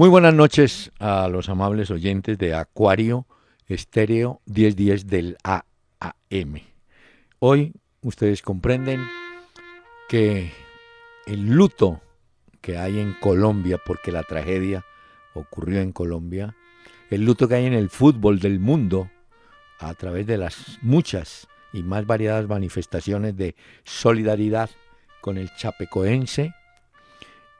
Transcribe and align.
Muy 0.00 0.08
buenas 0.08 0.32
noches 0.32 0.92
a 0.98 1.28
los 1.28 1.50
amables 1.50 1.90
oyentes 1.90 2.38
de 2.38 2.54
Acuario 2.54 3.26
Estéreo 3.66 4.40
1010 4.46 5.06
del 5.06 5.36
AAM. 5.44 6.62
Hoy 7.38 7.74
ustedes 8.00 8.40
comprenden 8.40 9.06
que 10.08 10.52
el 11.26 11.50
luto 11.50 12.00
que 12.62 12.78
hay 12.78 12.98
en 12.98 13.12
Colombia, 13.20 13.78
porque 13.84 14.10
la 14.10 14.22
tragedia 14.22 14.86
ocurrió 15.34 15.82
en 15.82 15.92
Colombia, 15.92 16.56
el 17.10 17.26
luto 17.26 17.46
que 17.46 17.56
hay 17.56 17.66
en 17.66 17.74
el 17.74 17.90
fútbol 17.90 18.40
del 18.40 18.58
mundo, 18.58 19.10
a 19.80 19.92
través 19.92 20.26
de 20.26 20.38
las 20.38 20.78
muchas 20.80 21.46
y 21.74 21.82
más 21.82 22.06
variadas 22.06 22.48
manifestaciones 22.48 23.36
de 23.36 23.54
solidaridad 23.84 24.70
con 25.20 25.36
el 25.36 25.54
chapecoense 25.56 26.54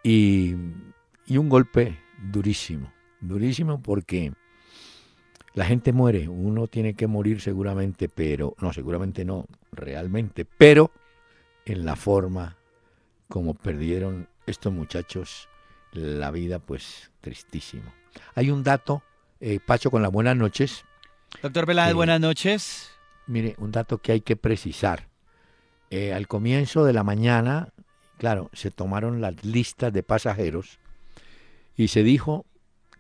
y, 0.02 0.54
y 1.26 1.36
un 1.36 1.50
golpe 1.50 1.98
durísimo, 2.20 2.92
durísimo 3.20 3.80
porque 3.82 4.32
la 5.54 5.64
gente 5.64 5.92
muere, 5.92 6.28
uno 6.28 6.66
tiene 6.66 6.94
que 6.94 7.06
morir 7.06 7.40
seguramente, 7.40 8.08
pero 8.08 8.54
no, 8.60 8.72
seguramente 8.72 9.24
no, 9.24 9.46
realmente, 9.72 10.44
pero 10.44 10.90
en 11.64 11.84
la 11.84 11.96
forma 11.96 12.56
como 13.28 13.54
perdieron 13.54 14.28
estos 14.46 14.72
muchachos 14.72 15.48
la 15.92 16.30
vida, 16.30 16.58
pues 16.58 17.10
tristísimo. 17.20 17.92
Hay 18.34 18.50
un 18.50 18.62
dato, 18.62 19.02
eh, 19.40 19.58
Pacho, 19.64 19.90
con 19.90 20.02
las 20.02 20.12
buenas 20.12 20.36
noches. 20.36 20.84
Doctor 21.42 21.66
Peláez, 21.66 21.94
buenas 21.94 22.20
noches. 22.20 22.90
Mire, 23.26 23.54
un 23.58 23.70
dato 23.70 23.98
que 23.98 24.12
hay 24.12 24.20
que 24.20 24.36
precisar. 24.36 25.08
Eh, 25.90 26.12
al 26.12 26.28
comienzo 26.28 26.84
de 26.84 26.92
la 26.92 27.02
mañana, 27.02 27.72
claro, 28.18 28.50
se 28.52 28.70
tomaron 28.70 29.20
las 29.20 29.44
listas 29.44 29.92
de 29.92 30.02
pasajeros 30.02 30.78
y 31.80 31.88
se 31.88 32.02
dijo 32.02 32.44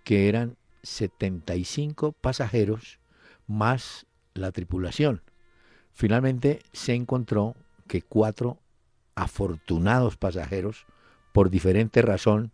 que 0.04 0.30
eran 0.30 0.56
75 0.84 2.12
pasajeros 2.12 2.98
más 3.46 4.06
la 4.32 4.52
tripulación. 4.52 5.20
Finalmente 5.92 6.62
se 6.72 6.94
encontró 6.94 7.56
que 7.86 8.00
cuatro 8.00 8.58
afortunados 9.14 10.16
pasajeros, 10.16 10.86
por 11.34 11.50
diferente 11.50 12.00
razón, 12.00 12.52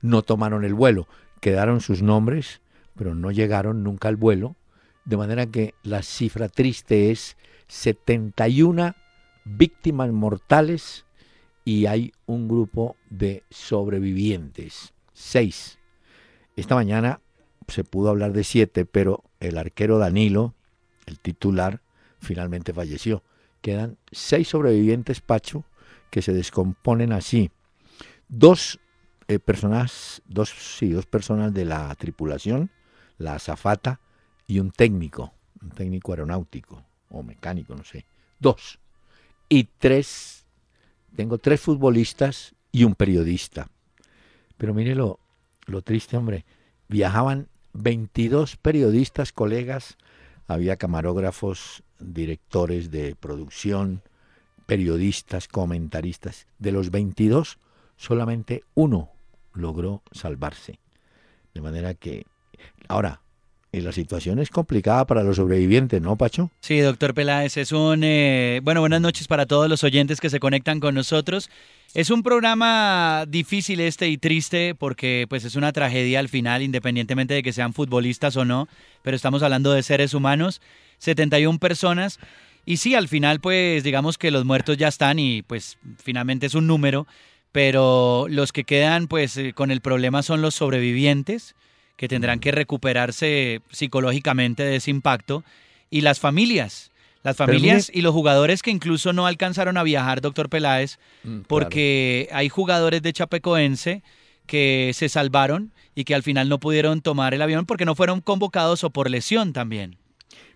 no 0.00 0.22
tomaron 0.22 0.64
el 0.64 0.74
vuelo. 0.74 1.06
Quedaron 1.40 1.80
sus 1.80 2.02
nombres, 2.02 2.60
pero 2.96 3.14
no 3.14 3.30
llegaron 3.30 3.84
nunca 3.84 4.08
al 4.08 4.16
vuelo. 4.16 4.56
De 5.04 5.16
manera 5.16 5.46
que 5.46 5.76
la 5.84 6.02
cifra 6.02 6.48
triste 6.48 7.12
es 7.12 7.36
71 7.68 8.96
víctimas 9.44 10.10
mortales 10.10 11.06
y 11.64 11.86
hay 11.86 12.10
un 12.26 12.48
grupo 12.48 12.96
de 13.10 13.44
sobrevivientes. 13.48 14.92
Seis. 15.18 15.80
Esta 16.54 16.76
mañana 16.76 17.20
se 17.66 17.82
pudo 17.82 18.08
hablar 18.08 18.32
de 18.32 18.44
siete, 18.44 18.86
pero 18.86 19.24
el 19.40 19.58
arquero 19.58 19.98
Danilo, 19.98 20.54
el 21.06 21.18
titular, 21.18 21.82
finalmente 22.20 22.72
falleció. 22.72 23.24
Quedan 23.60 23.98
seis 24.12 24.46
sobrevivientes, 24.46 25.20
Pacho, 25.20 25.64
que 26.10 26.22
se 26.22 26.32
descomponen 26.32 27.12
así. 27.12 27.50
Dos 28.28 28.78
eh, 29.26 29.40
personas, 29.40 30.22
dos, 30.28 30.50
sí, 30.50 30.90
dos 30.90 31.06
personas 31.06 31.52
de 31.52 31.64
la 31.64 31.92
tripulación, 31.96 32.70
la 33.18 33.34
azafata 33.34 34.00
y 34.46 34.60
un 34.60 34.70
técnico, 34.70 35.34
un 35.60 35.70
técnico 35.70 36.12
aeronáutico 36.12 36.84
o 37.10 37.24
mecánico, 37.24 37.74
no 37.74 37.82
sé. 37.82 38.06
Dos. 38.38 38.78
Y 39.48 39.64
tres, 39.64 40.46
tengo 41.16 41.38
tres 41.38 41.60
futbolistas 41.60 42.54
y 42.70 42.84
un 42.84 42.94
periodista. 42.94 43.68
Pero 44.58 44.74
mire 44.74 44.94
lo, 44.94 45.18
triste, 45.84 46.16
hombre. 46.16 46.44
Viajaban 46.88 47.48
22 47.72 48.56
periodistas, 48.56 49.32
colegas, 49.32 49.96
había 50.46 50.76
camarógrafos, 50.76 51.82
directores 51.98 52.90
de 52.90 53.14
producción, 53.14 54.02
periodistas, 54.66 55.48
comentaristas. 55.48 56.46
De 56.58 56.72
los 56.72 56.90
22, 56.90 57.58
solamente 57.96 58.64
uno 58.74 59.10
logró 59.54 60.02
salvarse. 60.12 60.78
De 61.54 61.60
manera 61.60 61.94
que, 61.94 62.26
ahora, 62.88 63.20
y 63.70 63.80
la 63.80 63.92
situación 63.92 64.38
es 64.38 64.50
complicada 64.50 65.06
para 65.06 65.22
los 65.22 65.36
sobrevivientes, 65.36 66.00
¿no, 66.00 66.16
Pacho? 66.16 66.50
Sí, 66.60 66.80
doctor 66.80 67.14
Peláez, 67.14 67.56
es 67.58 67.72
un... 67.72 68.02
Eh, 68.02 68.60
bueno, 68.62 68.80
buenas 68.80 69.00
noches 69.00 69.28
para 69.28 69.46
todos 69.46 69.68
los 69.68 69.84
oyentes 69.84 70.20
que 70.20 70.30
se 70.30 70.40
conectan 70.40 70.80
con 70.80 70.94
nosotros. 70.94 71.50
Es 71.94 72.10
un 72.10 72.22
programa 72.22 73.24
difícil 73.26 73.80
este 73.80 74.08
y 74.08 74.18
triste 74.18 74.74
porque 74.74 75.26
pues 75.28 75.44
es 75.44 75.56
una 75.56 75.72
tragedia 75.72 76.20
al 76.20 76.28
final, 76.28 76.62
independientemente 76.62 77.34
de 77.34 77.42
que 77.42 77.52
sean 77.52 77.72
futbolistas 77.72 78.36
o 78.36 78.44
no, 78.44 78.68
pero 79.02 79.16
estamos 79.16 79.42
hablando 79.42 79.72
de 79.72 79.82
seres 79.82 80.12
humanos, 80.12 80.60
71 80.98 81.58
personas. 81.58 82.18
Y 82.66 82.76
sí, 82.76 82.94
al 82.94 83.08
final 83.08 83.40
pues 83.40 83.82
digamos 83.84 84.18
que 84.18 84.30
los 84.30 84.44
muertos 84.44 84.76
ya 84.76 84.88
están 84.88 85.18
y 85.18 85.42
pues 85.42 85.78
finalmente 85.96 86.46
es 86.46 86.54
un 86.54 86.66
número, 86.66 87.06
pero 87.52 88.26
los 88.28 88.52
que 88.52 88.64
quedan 88.64 89.08
pues 89.08 89.36
eh, 89.38 89.54
con 89.54 89.70
el 89.70 89.80
problema 89.80 90.22
son 90.22 90.42
los 90.42 90.54
sobrevivientes 90.54 91.54
que 91.96 92.06
tendrán 92.06 92.38
que 92.38 92.52
recuperarse 92.52 93.60
psicológicamente 93.70 94.62
de 94.62 94.76
ese 94.76 94.90
impacto, 94.90 95.42
y 95.90 96.02
las 96.02 96.20
familias. 96.20 96.90
Las 97.22 97.36
familias 97.36 97.90
y 97.92 98.00
los 98.00 98.12
jugadores 98.12 98.62
que 98.62 98.70
incluso 98.70 99.12
no 99.12 99.26
alcanzaron 99.26 99.76
a 99.76 99.82
viajar, 99.82 100.20
doctor 100.20 100.48
Peláez, 100.48 100.98
mm, 101.24 101.40
porque 101.42 102.28
hay 102.32 102.48
jugadores 102.48 103.02
de 103.02 103.12
Chapecoense 103.12 104.02
que 104.46 104.92
se 104.94 105.08
salvaron 105.08 105.72
y 105.94 106.04
que 106.04 106.14
al 106.14 106.22
final 106.22 106.48
no 106.48 106.58
pudieron 106.58 107.02
tomar 107.02 107.34
el 107.34 107.42
avión 107.42 107.66
porque 107.66 107.84
no 107.84 107.94
fueron 107.94 108.20
convocados 108.20 108.84
o 108.84 108.90
por 108.90 109.10
lesión 109.10 109.52
también. 109.52 109.96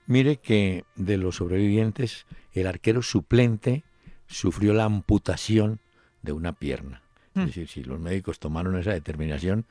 Mire 0.06 0.36
que 0.36 0.84
de 0.94 1.16
los 1.18 1.36
sobrevivientes, 1.36 2.26
el 2.52 2.66
arquero 2.66 3.02
suplente 3.02 3.84
sufrió 4.26 4.72
la 4.72 4.84
amputación 4.84 5.80
de 6.22 6.32
una 6.32 6.52
pierna. 6.52 7.02
Es 7.34 7.42
mm. 7.42 7.46
decir, 7.46 7.68
si 7.68 7.82
los 7.84 8.00
médicos 8.00 8.38
tomaron 8.38 8.78
esa 8.78 8.92
determinación, 8.92 9.66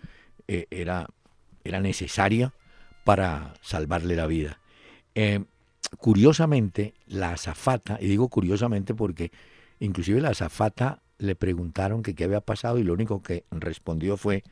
eh, 0.47 0.67
era 0.69 1.07
era 1.63 1.79
necesaria 1.79 2.53
para 3.03 3.53
salvarle 3.61 4.15
la 4.15 4.27
vida. 4.27 4.59
Eh, 5.15 5.43
curiosamente, 5.97 6.93
la 7.07 7.33
azafata, 7.33 7.97
y 8.01 8.07
digo 8.07 8.29
curiosamente 8.29 8.93
porque 8.93 9.31
inclusive 9.79 10.21
la 10.21 10.29
azafata 10.29 11.01
le 11.17 11.35
preguntaron 11.35 12.03
que 12.03 12.15
qué 12.15 12.23
había 12.23 12.41
pasado 12.41 12.79
y 12.79 12.83
lo 12.83 12.93
único 12.93 13.21
que 13.21 13.43
respondió 13.51 14.17
fue, 14.17 14.43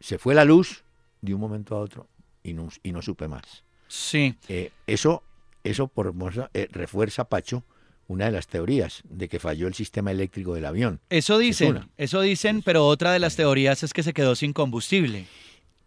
se 0.00 0.18
fue 0.18 0.34
la 0.34 0.44
luz 0.44 0.84
de 1.20 1.34
un 1.34 1.40
momento 1.40 1.76
a 1.76 1.80
otro 1.80 2.06
y 2.42 2.54
no, 2.54 2.68
y 2.82 2.92
no 2.92 3.02
supe 3.02 3.28
más. 3.28 3.64
Sí. 3.88 4.34
Eh, 4.48 4.70
eso, 4.86 5.22
eso 5.64 5.88
por, 5.88 6.14
eh, 6.54 6.68
refuerza, 6.70 7.24
Pacho, 7.24 7.64
una 8.08 8.26
de 8.26 8.32
las 8.32 8.46
teorías 8.46 9.02
de 9.08 9.28
que 9.28 9.40
falló 9.40 9.66
el 9.66 9.74
sistema 9.74 10.10
eléctrico 10.10 10.54
del 10.54 10.66
avión. 10.66 11.00
Eso 11.10 11.38
dicen, 11.38 11.88
eso 11.96 12.20
dicen, 12.20 12.62
pero 12.62 12.86
otra 12.86 13.12
de 13.12 13.18
las 13.18 13.36
teorías 13.36 13.82
es 13.82 13.92
que 13.92 14.02
se 14.02 14.12
quedó 14.12 14.36
sin 14.36 14.52
combustible. 14.52 15.26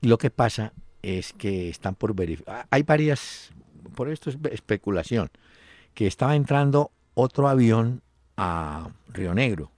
Lo 0.02 0.18
que 0.18 0.30
pasa 0.30 0.74
es 1.02 1.34
que 1.34 1.70
están 1.70 1.96
por 1.96 2.14
verificar. 2.14 2.68
Hay 2.70 2.84
varias, 2.84 3.52
por 3.90 4.10
esto 4.10 4.30
es 4.30 4.38
especulación, 4.52 5.30
que 5.94 6.08
estaba 6.08 6.36
entrando 6.36 6.92
otro 7.14 7.48
avión 7.48 8.02
a 8.38 8.90
Río 9.12 9.34
Negro 9.34 9.72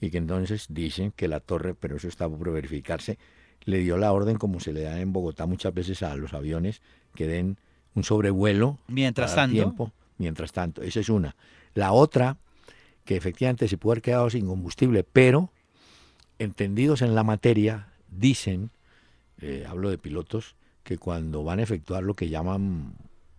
y 0.00 0.10
que 0.10 0.18
entonces 0.18 0.66
dicen 0.68 1.12
que 1.14 1.28
la 1.28 1.40
torre, 1.40 1.74
pero 1.74 1.96
eso 1.96 2.08
está 2.08 2.28
por 2.28 2.50
verificarse, 2.52 3.18
le 3.64 3.78
dio 3.78 3.96
la 3.96 4.12
orden 4.12 4.36
como 4.36 4.60
se 4.60 4.72
le 4.72 4.82
da 4.82 5.00
en 5.00 5.12
Bogotá 5.12 5.46
muchas 5.46 5.74
veces 5.74 6.02
a 6.02 6.14
los 6.16 6.34
aviones 6.34 6.82
que 7.14 7.26
den 7.26 7.58
un 7.94 8.04
sobrevuelo 8.04 8.78
mientras 8.86 9.34
tanto. 9.34 9.54
tiempo 9.54 9.92
mientras 10.18 10.52
tanto. 10.52 10.82
Esa 10.82 11.00
es 11.00 11.08
una. 11.08 11.34
La 11.74 11.92
otra 11.92 12.36
que 13.04 13.16
efectivamente 13.16 13.68
se 13.68 13.78
puede 13.78 13.94
haber 13.94 14.02
quedado 14.02 14.30
sin 14.30 14.46
combustible 14.46 15.04
pero 15.04 15.50
entendidos 16.38 17.02
en 17.02 17.14
la 17.14 17.24
materia 17.24 17.88
dicen 18.08 18.70
eh, 19.40 19.66
hablo 19.68 19.90
de 19.90 19.98
pilotos, 19.98 20.56
que 20.82 20.96
cuando 20.96 21.44
van 21.44 21.58
a 21.58 21.62
efectuar 21.62 22.02
lo 22.02 22.14
que 22.14 22.28
llaman 22.28 22.94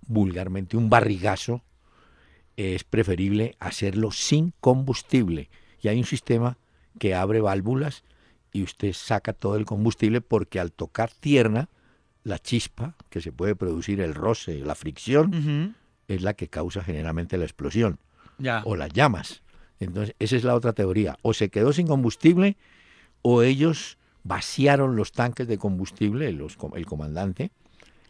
vulgarmente 0.08 0.78
un 0.78 0.90
barrigazo, 0.90 1.64
es 2.56 2.84
preferible 2.84 3.56
hacerlo 3.60 4.12
sin 4.12 4.54
combustible. 4.60 5.50
Y 5.82 5.90
hay 5.90 6.00
un 6.00 6.06
sistema 6.06 6.58
que 7.00 7.14
abre 7.14 7.42
válvulas 7.42 8.04
y 8.52 8.64
usted 8.64 8.94
saca 8.94 9.34
todo 9.34 9.56
el 9.56 9.66
combustible 9.66 10.22
porque 10.22 10.60
al 10.60 10.72
tocar 10.72 11.12
tierra, 11.12 11.70
la 12.24 12.40
chispa 12.40 12.96
que 13.10 13.22
se 13.22 13.32
puede 13.32 13.56
producir, 13.56 14.02
el 14.02 14.16
roce, 14.16 14.60
la 14.60 14.76
fricción, 14.76 15.76
es 16.08 16.22
la 16.22 16.34
que 16.34 16.48
causa 16.48 16.84
generalmente 16.84 17.38
la 17.38 17.46
explosión 17.46 18.00
o 18.66 18.76
las 18.76 18.92
llamas. 18.92 19.44
Entonces, 19.80 20.16
esa 20.20 20.36
es 20.36 20.44
la 20.44 20.56
otra 20.56 20.74
teoría. 20.74 21.18
O 21.22 21.34
se 21.34 21.50
quedó 21.50 21.72
sin 21.72 21.88
combustible 21.88 22.58
o 23.22 23.44
ellos 23.44 23.98
vaciaron 24.24 24.96
los 24.96 25.12
tanques 25.12 25.48
de 25.48 25.58
combustible, 25.58 26.32
los, 26.34 26.58
el 26.76 26.86
comandante, 26.86 27.52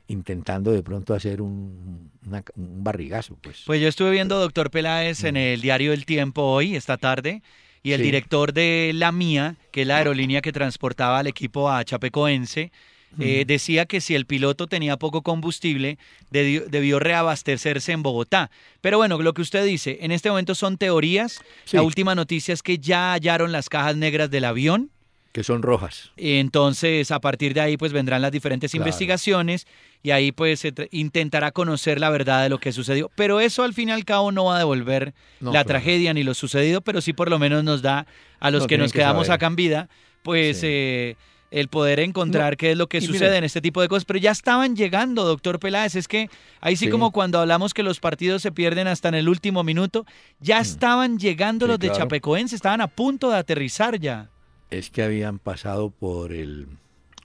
intentando 0.07 0.71
de 0.71 0.83
pronto 0.83 1.13
hacer 1.13 1.41
un, 1.41 2.11
barrigazo. 2.55 3.37
Pues. 3.41 3.63
pues 3.65 3.81
yo 3.81 3.87
estuve 3.87 4.11
viendo, 4.11 4.39
doctor 4.39 4.71
Peláez, 4.71 5.23
en 5.23 5.35
mm. 5.35 5.37
el 5.37 5.61
diario 5.61 5.93
El 5.93 6.05
Tiempo 6.05 6.43
hoy, 6.43 6.75
esta 6.75 6.97
tarde, 6.97 7.41
y 7.83 7.93
el 7.93 8.01
director 8.01 8.53
de 8.53 8.91
La 8.93 9.11
Mía, 9.11 9.55
que 9.71 9.81
es 9.81 9.87
la 9.87 9.97
aerolínea 9.97 10.41
que 10.41 10.51
transportaba 10.51 11.19
al 11.19 11.27
equipo 11.27 11.69
a 11.69 11.83
Chapecoense, 11.85 12.71
eh, 13.19 13.45
decía 13.47 13.85
que 13.85 14.01
si 14.01 14.13
el 14.13 14.25
piloto 14.25 14.67
tenía 14.67 14.97
poco 14.97 15.23
combustible, 15.23 15.97
debió, 16.29 16.99
reabastecerse 16.99 17.91
en 17.91 18.03
Bogotá. 18.03 18.51
Pero 18.81 18.97
bueno, 18.97 19.17
lo 19.19 19.33
que 19.33 19.41
usted 19.41 19.65
dice, 19.65 19.99
en 20.01 20.11
este 20.11 20.29
momento 20.29 20.53
son 20.53 20.77
teorías. 20.77 21.41
La 21.71 21.81
última 21.81 22.13
noticia 22.13 22.53
es 22.53 22.61
que 22.61 22.77
ya 22.77 23.13
hallaron 23.13 23.51
las 23.51 23.69
cajas 23.69 23.95
negras 23.95 24.29
del 24.29 24.45
avión. 24.45 24.91
Que 25.37 25.43
son 25.43 25.61
rojas. 25.61 26.09
Entonces, 26.17 27.11
a 27.11 27.19
partir 27.19 27.53
de 27.53 27.61
ahí, 27.61 27.77
pues 27.77 27.93
vendrán 27.93 28.23
las 28.23 28.31
diferentes 28.31 28.73
investigaciones 28.73 29.67
y 30.01 30.09
ahí 30.09 30.31
pues 30.31 30.61
se 30.61 30.73
intentará 30.89 31.51
conocer 31.51 31.99
la 31.99 32.09
verdad 32.09 32.41
de 32.41 32.49
lo 32.49 32.57
que 32.57 32.71
sucedió. 32.71 33.11
Pero 33.15 33.39
eso 33.39 33.61
al 33.61 33.75
fin 33.75 33.89
y 33.89 33.91
al 33.91 34.03
cabo 34.03 34.31
no 34.31 34.45
va 34.45 34.55
a 34.55 34.57
devolver 34.57 35.13
la 35.39 35.63
tragedia 35.63 36.11
ni 36.15 36.23
lo 36.23 36.33
sucedido, 36.33 36.81
pero 36.81 37.01
sí 37.01 37.13
por 37.13 37.29
lo 37.29 37.37
menos 37.37 37.63
nos 37.63 37.83
da 37.83 38.07
a 38.39 38.49
los 38.49 38.65
que 38.65 38.79
nos 38.79 38.91
quedamos 38.91 39.29
acá 39.29 39.45
en 39.45 39.55
vida, 39.55 39.89
pues 40.23 40.61
eh, 40.63 41.17
el 41.51 41.67
poder 41.67 41.99
encontrar 41.99 42.57
qué 42.57 42.71
es 42.71 42.77
lo 42.79 42.87
que 42.87 42.99
sucede 42.99 43.37
en 43.37 43.43
este 43.43 43.61
tipo 43.61 43.79
de 43.79 43.89
cosas. 43.89 44.05
Pero 44.05 44.17
ya 44.17 44.31
estaban 44.31 44.75
llegando, 44.75 45.23
doctor 45.23 45.59
Peláez. 45.59 45.93
Es 45.93 46.07
que 46.07 46.31
ahí 46.61 46.75
sí, 46.77 46.89
como 46.89 47.11
cuando 47.11 47.37
hablamos 47.39 47.75
que 47.75 47.83
los 47.83 47.99
partidos 47.99 48.41
se 48.41 48.51
pierden 48.51 48.87
hasta 48.87 49.09
en 49.09 49.13
el 49.13 49.29
último 49.29 49.63
minuto, 49.63 50.03
ya 50.39 50.57
mm. 50.57 50.61
estaban 50.61 51.19
llegando 51.19 51.67
los 51.67 51.77
de 51.77 51.91
Chapecoense, 51.91 52.55
estaban 52.55 52.81
a 52.81 52.87
punto 52.87 53.29
de 53.29 53.37
aterrizar 53.37 53.99
ya. 53.99 54.31
Es 54.69 54.89
que 54.89 55.03
habían 55.03 55.39
pasado 55.39 55.89
por 55.89 56.33
el, 56.33 56.67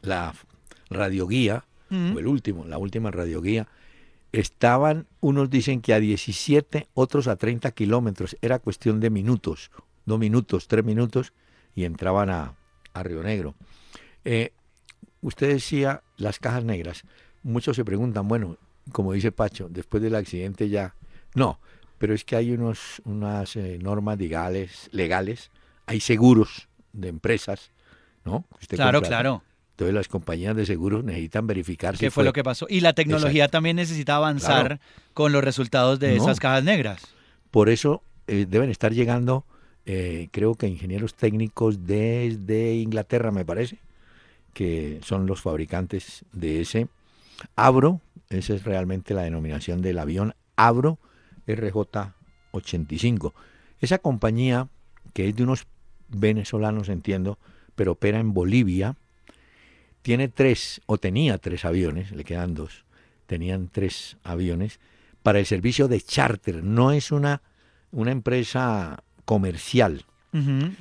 la 0.02 0.34
radioguía, 0.90 1.64
mm. 1.90 2.14
o 2.14 2.18
el 2.18 2.26
último, 2.26 2.64
la 2.64 2.78
última 2.78 3.10
radioguía. 3.10 3.68
Estaban, 4.32 5.06
unos 5.20 5.50
dicen 5.50 5.82
que 5.82 5.92
a 5.92 6.00
17, 6.00 6.88
otros 6.94 7.28
a 7.28 7.36
30 7.36 7.70
kilómetros. 7.72 8.36
Era 8.40 8.58
cuestión 8.58 9.00
de 9.00 9.10
minutos, 9.10 9.70
dos 10.06 10.18
minutos, 10.18 10.68
tres 10.68 10.84
minutos, 10.84 11.32
y 11.74 11.84
entraban 11.84 12.30
a, 12.30 12.54
a 12.94 13.02
Río 13.02 13.22
Negro. 13.22 13.54
Eh, 14.24 14.52
usted 15.20 15.48
decía 15.48 16.02
las 16.16 16.38
cajas 16.38 16.64
negras. 16.64 17.04
Muchos 17.42 17.76
se 17.76 17.84
preguntan, 17.84 18.28
bueno, 18.28 18.56
como 18.92 19.12
dice 19.12 19.32
Pacho, 19.32 19.68
después 19.70 20.02
del 20.02 20.14
accidente 20.14 20.68
ya. 20.68 20.94
No, 21.34 21.58
pero 21.98 22.14
es 22.14 22.24
que 22.24 22.36
hay 22.36 22.52
unos, 22.52 23.00
unas 23.04 23.56
eh, 23.56 23.78
normas 23.80 24.18
legales, 24.18 24.88
legales, 24.92 25.50
hay 25.86 26.00
seguros 26.00 26.68
de 26.92 27.08
empresas, 27.08 27.70
¿no? 28.24 28.44
claro, 28.68 29.02
claro. 29.02 29.42
Entonces 29.72 29.94
las 29.94 30.08
compañías 30.08 30.54
de 30.54 30.66
seguros 30.66 31.02
necesitan 31.02 31.46
verificar 31.46 31.96
¿Qué 31.96 32.10
fue, 32.10 32.24
lo 32.24 32.32
que 32.32 32.44
pasó? 32.44 32.66
Y 32.68 32.80
la 32.80 32.92
tecnología 32.92 33.48
también 33.48 33.76
necesita 33.76 34.16
avanzar 34.16 34.80
con 35.14 35.32
los 35.32 35.42
resultados 35.42 35.98
de 35.98 36.16
esas 36.16 36.40
cajas 36.40 36.62
negras. 36.62 37.02
Por 37.50 37.68
eso 37.68 38.02
eh, 38.26 38.46
deben 38.48 38.70
estar 38.70 38.92
llegando, 38.92 39.44
eh, 39.86 40.28
creo 40.30 40.54
que 40.54 40.68
ingenieros 40.68 41.14
técnicos 41.14 41.86
desde 41.86 42.74
Inglaterra, 42.76 43.30
me 43.30 43.44
parece, 43.44 43.78
que 44.52 45.00
son 45.02 45.26
los 45.26 45.40
fabricantes 45.40 46.24
de 46.32 46.60
ese. 46.60 46.88
Abro, 47.56 48.00
esa 48.28 48.54
es 48.54 48.64
realmente 48.64 49.14
la 49.14 49.22
denominación 49.22 49.80
del 49.82 49.98
avión, 49.98 50.34
Abro 50.54 50.98
RJ85. 51.46 53.32
Esa 53.80 53.98
compañía, 53.98 54.68
que 55.12 55.28
es 55.28 55.34
de 55.34 55.42
unos 55.42 55.66
venezolanos, 56.14 56.88
entiendo, 56.88 57.38
pero 57.74 57.92
opera 57.92 58.20
en 58.20 58.34
Bolivia, 58.34 58.96
tiene 60.02 60.28
tres, 60.28 60.80
o 60.86 60.98
tenía 60.98 61.38
tres 61.38 61.64
aviones, 61.64 62.12
le 62.12 62.24
quedan 62.24 62.54
dos, 62.54 62.84
tenían 63.26 63.68
tres 63.70 64.16
aviones, 64.24 64.80
para 65.22 65.38
el 65.38 65.46
servicio 65.46 65.88
de 65.88 66.00
charter. 66.00 66.64
No 66.64 66.90
es 66.92 67.12
una, 67.12 67.42
una 67.92 68.10
empresa 68.10 69.02
comercial, 69.24 70.04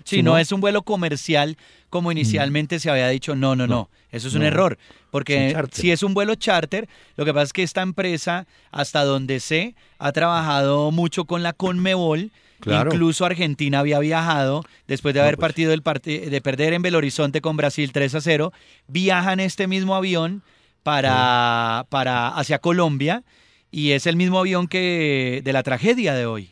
si 0.05 0.23
no, 0.23 0.37
es 0.37 0.53
un 0.53 0.61
vuelo 0.61 0.83
comercial 0.83 1.57
como 1.89 2.09
inicialmente 2.11 2.79
se 2.79 2.89
había 2.89 3.09
dicho, 3.09 3.35
no, 3.35 3.53
no, 3.53 3.67
no, 3.67 3.89
eso 4.09 4.29
es 4.29 4.33
un 4.33 4.43
error, 4.43 4.77
porque 5.09 5.53
si 5.73 5.91
es 5.91 6.03
un 6.03 6.13
vuelo 6.13 6.35
charter, 6.35 6.87
lo 7.17 7.25
que 7.25 7.33
pasa 7.33 7.43
es 7.43 7.53
que 7.53 7.63
esta 7.63 7.81
empresa, 7.81 8.47
hasta 8.71 9.03
donde 9.03 9.41
sé, 9.41 9.75
ha 9.99 10.13
trabajado 10.13 10.91
mucho 10.91 11.25
con 11.25 11.43
la 11.43 11.51
Conmebol, 11.51 12.31
Incluso 12.65 13.25
Argentina 13.25 13.79
había 13.79 13.99
viajado 13.99 14.63
después 14.87 15.13
de 15.13 15.21
haber 15.21 15.35
pues. 15.35 15.47
partido 15.47 15.73
el 15.73 15.81
de 15.81 16.41
perder 16.41 16.73
en 16.73 16.81
Belo 16.81 16.99
Horizonte 16.99 17.41
con 17.41 17.57
Brasil 17.57 17.91
3 17.91 18.15
a 18.15 18.21
0, 18.21 18.53
viaja 18.87 19.33
en 19.33 19.39
este 19.39 19.67
mismo 19.67 19.95
avión 19.95 20.43
para, 20.83 21.85
para 21.89 22.29
hacia 22.29 22.59
Colombia 22.59 23.23
y 23.71 23.91
es 23.91 24.05
el 24.05 24.15
mismo 24.15 24.39
avión 24.39 24.67
que 24.67 25.41
de 25.43 25.53
la 25.53 25.63
tragedia 25.63 26.13
de 26.13 26.25
hoy. 26.25 26.51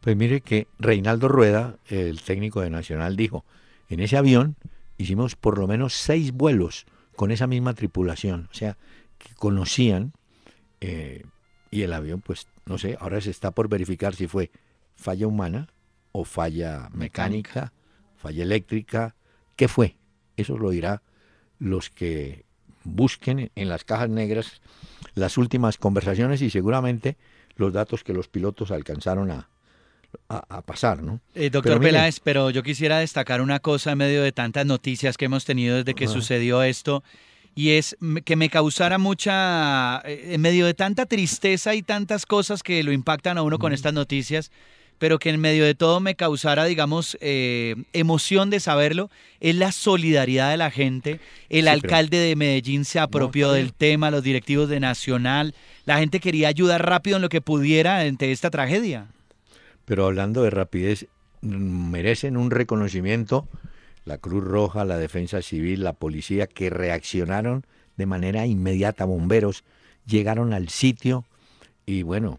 Pues 0.00 0.16
mire 0.16 0.40
que 0.40 0.66
Reinaldo 0.78 1.28
Rueda, 1.28 1.76
el 1.86 2.22
técnico 2.22 2.60
de 2.60 2.70
Nacional, 2.70 3.16
dijo, 3.16 3.44
en 3.88 4.00
ese 4.00 4.16
avión 4.16 4.56
hicimos 4.98 5.36
por 5.36 5.58
lo 5.58 5.66
menos 5.66 5.94
seis 5.94 6.32
vuelos 6.32 6.86
con 7.16 7.30
esa 7.30 7.46
misma 7.46 7.74
tripulación, 7.74 8.48
o 8.50 8.54
sea, 8.54 8.76
que 9.18 9.34
conocían 9.34 10.12
eh, 10.80 11.24
y 11.70 11.82
el 11.82 11.92
avión, 11.92 12.20
pues 12.20 12.48
no 12.66 12.78
sé, 12.78 12.96
ahora 13.00 13.20
se 13.20 13.30
está 13.30 13.50
por 13.50 13.68
verificar 13.68 14.14
si 14.14 14.26
fue 14.26 14.50
falla 15.02 15.26
humana 15.26 15.68
o 16.12 16.24
falla 16.24 16.88
mecánica, 16.92 17.72
falla 18.16 18.42
eléctrica, 18.42 19.14
¿qué 19.56 19.68
fue? 19.68 19.96
Eso 20.36 20.56
lo 20.56 20.70
dirá 20.70 21.02
los 21.58 21.90
que 21.90 22.44
busquen 22.84 23.50
en 23.54 23.68
las 23.68 23.84
cajas 23.84 24.08
negras 24.08 24.60
las 25.14 25.36
últimas 25.38 25.76
conversaciones 25.76 26.42
y 26.42 26.50
seguramente 26.50 27.16
los 27.56 27.72
datos 27.72 28.02
que 28.02 28.12
los 28.12 28.28
pilotos 28.28 28.70
alcanzaron 28.70 29.30
a, 29.30 29.48
a, 30.28 30.62
pasar, 30.62 31.02
¿no? 31.02 31.20
Eh, 31.34 31.50
doctor 31.50 31.80
Peláez, 31.80 32.20
pero 32.20 32.50
yo 32.50 32.62
quisiera 32.62 32.98
destacar 32.98 33.40
una 33.40 33.60
cosa 33.60 33.92
en 33.92 33.98
medio 33.98 34.22
de 34.22 34.32
tantas 34.32 34.66
noticias 34.66 35.16
que 35.16 35.26
hemos 35.26 35.44
tenido 35.44 35.76
desde 35.76 35.94
que 35.94 36.08
sucedió 36.08 36.62
esto, 36.62 37.02
y 37.54 37.72
es 37.72 37.96
que 38.24 38.36
me 38.36 38.48
causara 38.48 38.96
mucha, 38.98 40.00
eh, 40.04 40.34
en 40.34 40.40
medio 40.40 40.64
de 40.64 40.74
tanta 40.74 41.06
tristeza 41.06 41.74
y 41.74 41.82
tantas 41.82 42.24
cosas 42.24 42.62
que 42.62 42.82
lo 42.82 42.92
impactan 42.92 43.36
a 43.36 43.42
uno 43.42 43.58
con 43.58 43.72
estas 43.72 43.92
noticias, 43.92 44.50
pero 45.02 45.18
que 45.18 45.30
en 45.30 45.40
medio 45.40 45.64
de 45.64 45.74
todo 45.74 45.98
me 45.98 46.14
causara, 46.14 46.64
digamos, 46.64 47.18
eh, 47.20 47.74
emoción 47.92 48.50
de 48.50 48.60
saberlo, 48.60 49.10
es 49.40 49.56
la 49.56 49.72
solidaridad 49.72 50.52
de 50.52 50.56
la 50.56 50.70
gente. 50.70 51.18
El 51.48 51.66
alcalde 51.66 52.18
de 52.18 52.36
Medellín 52.36 52.84
se 52.84 53.00
apropió 53.00 53.50
del 53.50 53.72
tema, 53.72 54.12
los 54.12 54.22
directivos 54.22 54.68
de 54.68 54.78
Nacional, 54.78 55.56
la 55.86 55.98
gente 55.98 56.20
quería 56.20 56.46
ayudar 56.46 56.86
rápido 56.86 57.16
en 57.16 57.22
lo 57.22 57.30
que 57.30 57.40
pudiera 57.40 57.98
ante 57.98 58.30
esta 58.30 58.50
tragedia 58.50 59.08
pero 59.84 60.06
hablando 60.06 60.44
de 60.44 60.50
rapidez, 60.50 61.08
merecen 61.40 62.36
un 62.36 62.52
reconocimiento 62.52 63.48
la 64.04 64.18
Cruz 64.18 64.44
Roja, 64.44 64.84
la 64.84 64.98
Defensa 64.98 65.42
Civil, 65.42 65.82
la 65.82 65.94
policía, 65.94 66.46
que 66.46 66.70
reaccionaron 66.70 67.66
de 67.96 68.06
manera 68.06 68.46
inmediata, 68.46 69.04
bomberos, 69.04 69.64
llegaron 70.06 70.52
al 70.52 70.68
sitio 70.68 71.24
y 71.86 72.02
bueno, 72.04 72.38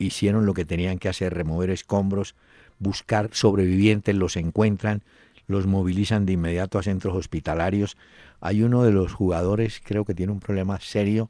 hicieron 0.00 0.46
lo 0.46 0.54
que 0.54 0.64
tenían 0.64 0.98
que 0.98 1.08
hacer, 1.08 1.34
remover 1.34 1.70
escombros, 1.70 2.34
buscar 2.78 3.30
sobrevivientes, 3.32 4.14
los 4.14 4.36
encuentran, 4.36 5.02
los 5.46 5.66
movilizan 5.66 6.26
de 6.26 6.32
inmediato 6.32 6.78
a 6.78 6.82
centros 6.82 7.14
hospitalarios. 7.14 7.96
Hay 8.40 8.62
uno 8.62 8.82
de 8.82 8.92
los 8.92 9.12
jugadores, 9.12 9.80
creo 9.84 10.04
que 10.04 10.14
tiene 10.14 10.32
un 10.32 10.40
problema 10.40 10.80
serio 10.80 11.28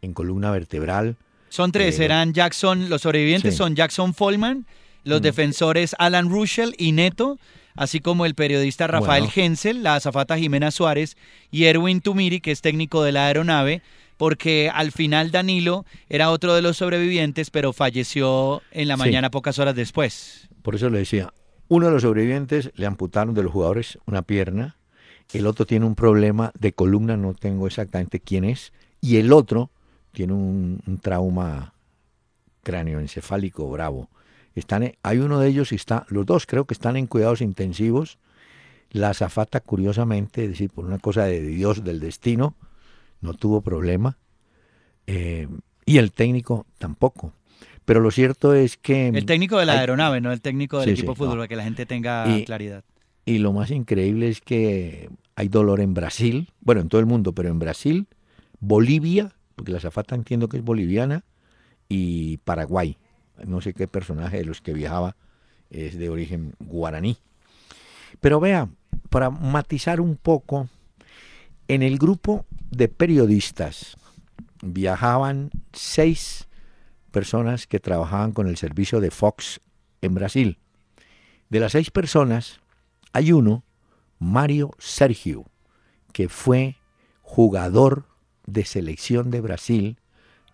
en 0.00 0.14
columna 0.14 0.50
vertebral. 0.50 1.16
Son 1.48 1.72
tres, 1.72 1.98
eh, 1.98 2.04
eran 2.04 2.32
Jackson, 2.32 2.88
los 2.88 3.02
sobrevivientes 3.02 3.56
son 3.56 3.74
Jackson 3.74 4.14
Follman, 4.14 4.66
los 5.04 5.20
mm. 5.20 5.24
defensores 5.24 5.96
Alan 5.98 6.30
Ruschel 6.30 6.74
y 6.78 6.92
Neto, 6.92 7.38
así 7.74 8.00
como 8.00 8.26
el 8.26 8.34
periodista 8.34 8.86
Rafael 8.86 9.28
Hensel, 9.34 9.82
la 9.82 9.96
azafata 9.96 10.38
Jimena 10.38 10.70
Suárez 10.70 11.16
y 11.50 11.64
Erwin 11.64 12.00
Tumiri, 12.00 12.40
que 12.40 12.52
es 12.52 12.60
técnico 12.60 13.02
de 13.02 13.12
la 13.12 13.26
aeronave, 13.26 13.82
porque 14.22 14.70
al 14.72 14.92
final 14.92 15.32
Danilo 15.32 15.84
era 16.08 16.30
otro 16.30 16.54
de 16.54 16.62
los 16.62 16.76
sobrevivientes, 16.76 17.50
pero 17.50 17.72
falleció 17.72 18.62
en 18.70 18.86
la 18.86 18.96
mañana 18.96 19.32
pocas 19.32 19.58
horas 19.58 19.74
después. 19.74 20.48
Por 20.62 20.76
eso 20.76 20.88
le 20.90 21.00
decía, 21.00 21.34
uno 21.66 21.86
de 21.86 21.92
los 21.92 22.02
sobrevivientes 22.02 22.70
le 22.76 22.86
amputaron 22.86 23.34
de 23.34 23.42
los 23.42 23.50
jugadores 23.50 23.98
una 24.06 24.22
pierna, 24.22 24.76
el 25.32 25.44
otro 25.44 25.66
tiene 25.66 25.86
un 25.86 25.96
problema 25.96 26.52
de 26.56 26.72
columna, 26.72 27.16
no 27.16 27.34
tengo 27.34 27.66
exactamente 27.66 28.20
quién 28.20 28.44
es, 28.44 28.72
y 29.00 29.16
el 29.16 29.32
otro 29.32 29.72
tiene 30.12 30.34
un, 30.34 30.80
un 30.86 30.98
trauma 30.98 31.74
cráneoencefálico 32.62 33.68
bravo. 33.72 34.08
Están, 34.54 34.92
hay 35.02 35.18
uno 35.18 35.40
de 35.40 35.48
ellos 35.48 35.72
y 35.72 35.74
está, 35.74 36.06
los 36.10 36.24
dos 36.26 36.46
creo 36.46 36.64
que 36.64 36.74
están 36.74 36.96
en 36.96 37.08
cuidados 37.08 37.40
intensivos. 37.40 38.18
La 38.92 39.10
azafata, 39.10 39.58
curiosamente, 39.58 40.44
es 40.44 40.50
decir, 40.50 40.70
por 40.70 40.84
una 40.84 41.00
cosa 41.00 41.24
de 41.24 41.40
Dios, 41.40 41.82
del 41.82 41.98
destino, 41.98 42.54
no 43.22 43.34
tuvo 43.34 43.62
problema. 43.62 44.18
Eh, 45.06 45.48
y 45.86 45.96
el 45.96 46.12
técnico 46.12 46.66
tampoco. 46.78 47.32
Pero 47.84 48.00
lo 48.00 48.10
cierto 48.10 48.54
es 48.54 48.76
que... 48.76 49.08
El 49.08 49.26
técnico 49.26 49.58
de 49.58 49.66
la 49.66 49.80
aeronave, 49.80 50.20
no 50.20 50.30
el 50.30 50.40
técnico 50.40 50.80
del 50.80 50.90
equipo 50.90 51.12
de 51.12 51.16
fútbol, 51.16 51.38
para 51.38 51.48
que 51.48 51.56
la 51.56 51.64
gente 51.64 51.86
tenga 51.86 52.26
claridad. 52.44 52.84
Y 53.24 53.38
lo 53.38 53.52
más 53.52 53.70
increíble 53.70 54.28
es 54.28 54.40
que 54.40 55.10
hay 55.34 55.48
dolor 55.48 55.80
en 55.80 55.94
Brasil, 55.94 56.52
bueno, 56.60 56.80
en 56.80 56.88
todo 56.88 57.00
el 57.00 57.06
mundo, 57.06 57.32
pero 57.32 57.48
en 57.48 57.58
Brasil, 57.58 58.06
Bolivia, 58.60 59.34
porque 59.56 59.72
la 59.72 59.80
zafata 59.80 60.14
entiendo 60.14 60.48
que 60.48 60.58
es 60.58 60.64
boliviana, 60.64 61.24
y 61.88 62.38
Paraguay. 62.38 62.96
No 63.44 63.60
sé 63.60 63.74
qué 63.74 63.88
personaje 63.88 64.38
de 64.38 64.44
los 64.44 64.60
que 64.60 64.72
viajaba 64.72 65.16
es 65.70 65.98
de 65.98 66.08
origen 66.08 66.54
guaraní. 66.60 67.18
Pero 68.20 68.40
vea, 68.40 68.68
para 69.10 69.30
matizar 69.30 70.00
un 70.00 70.16
poco, 70.16 70.68
en 71.68 71.82
el 71.82 71.98
grupo 71.98 72.46
de 72.72 72.88
periodistas 72.88 73.96
viajaban 74.62 75.50
seis 75.72 76.48
personas 77.10 77.66
que 77.66 77.78
trabajaban 77.78 78.32
con 78.32 78.48
el 78.48 78.56
servicio 78.56 79.00
de 79.00 79.10
Fox 79.10 79.60
en 80.00 80.14
Brasil. 80.14 80.58
De 81.50 81.60
las 81.60 81.72
seis 81.72 81.90
personas, 81.90 82.60
hay 83.12 83.32
uno, 83.32 83.62
Mario 84.18 84.70
Sergio, 84.78 85.44
que 86.12 86.28
fue 86.28 86.76
jugador 87.20 88.06
de 88.46 88.64
selección 88.64 89.30
de 89.30 89.42
Brasil, 89.42 89.98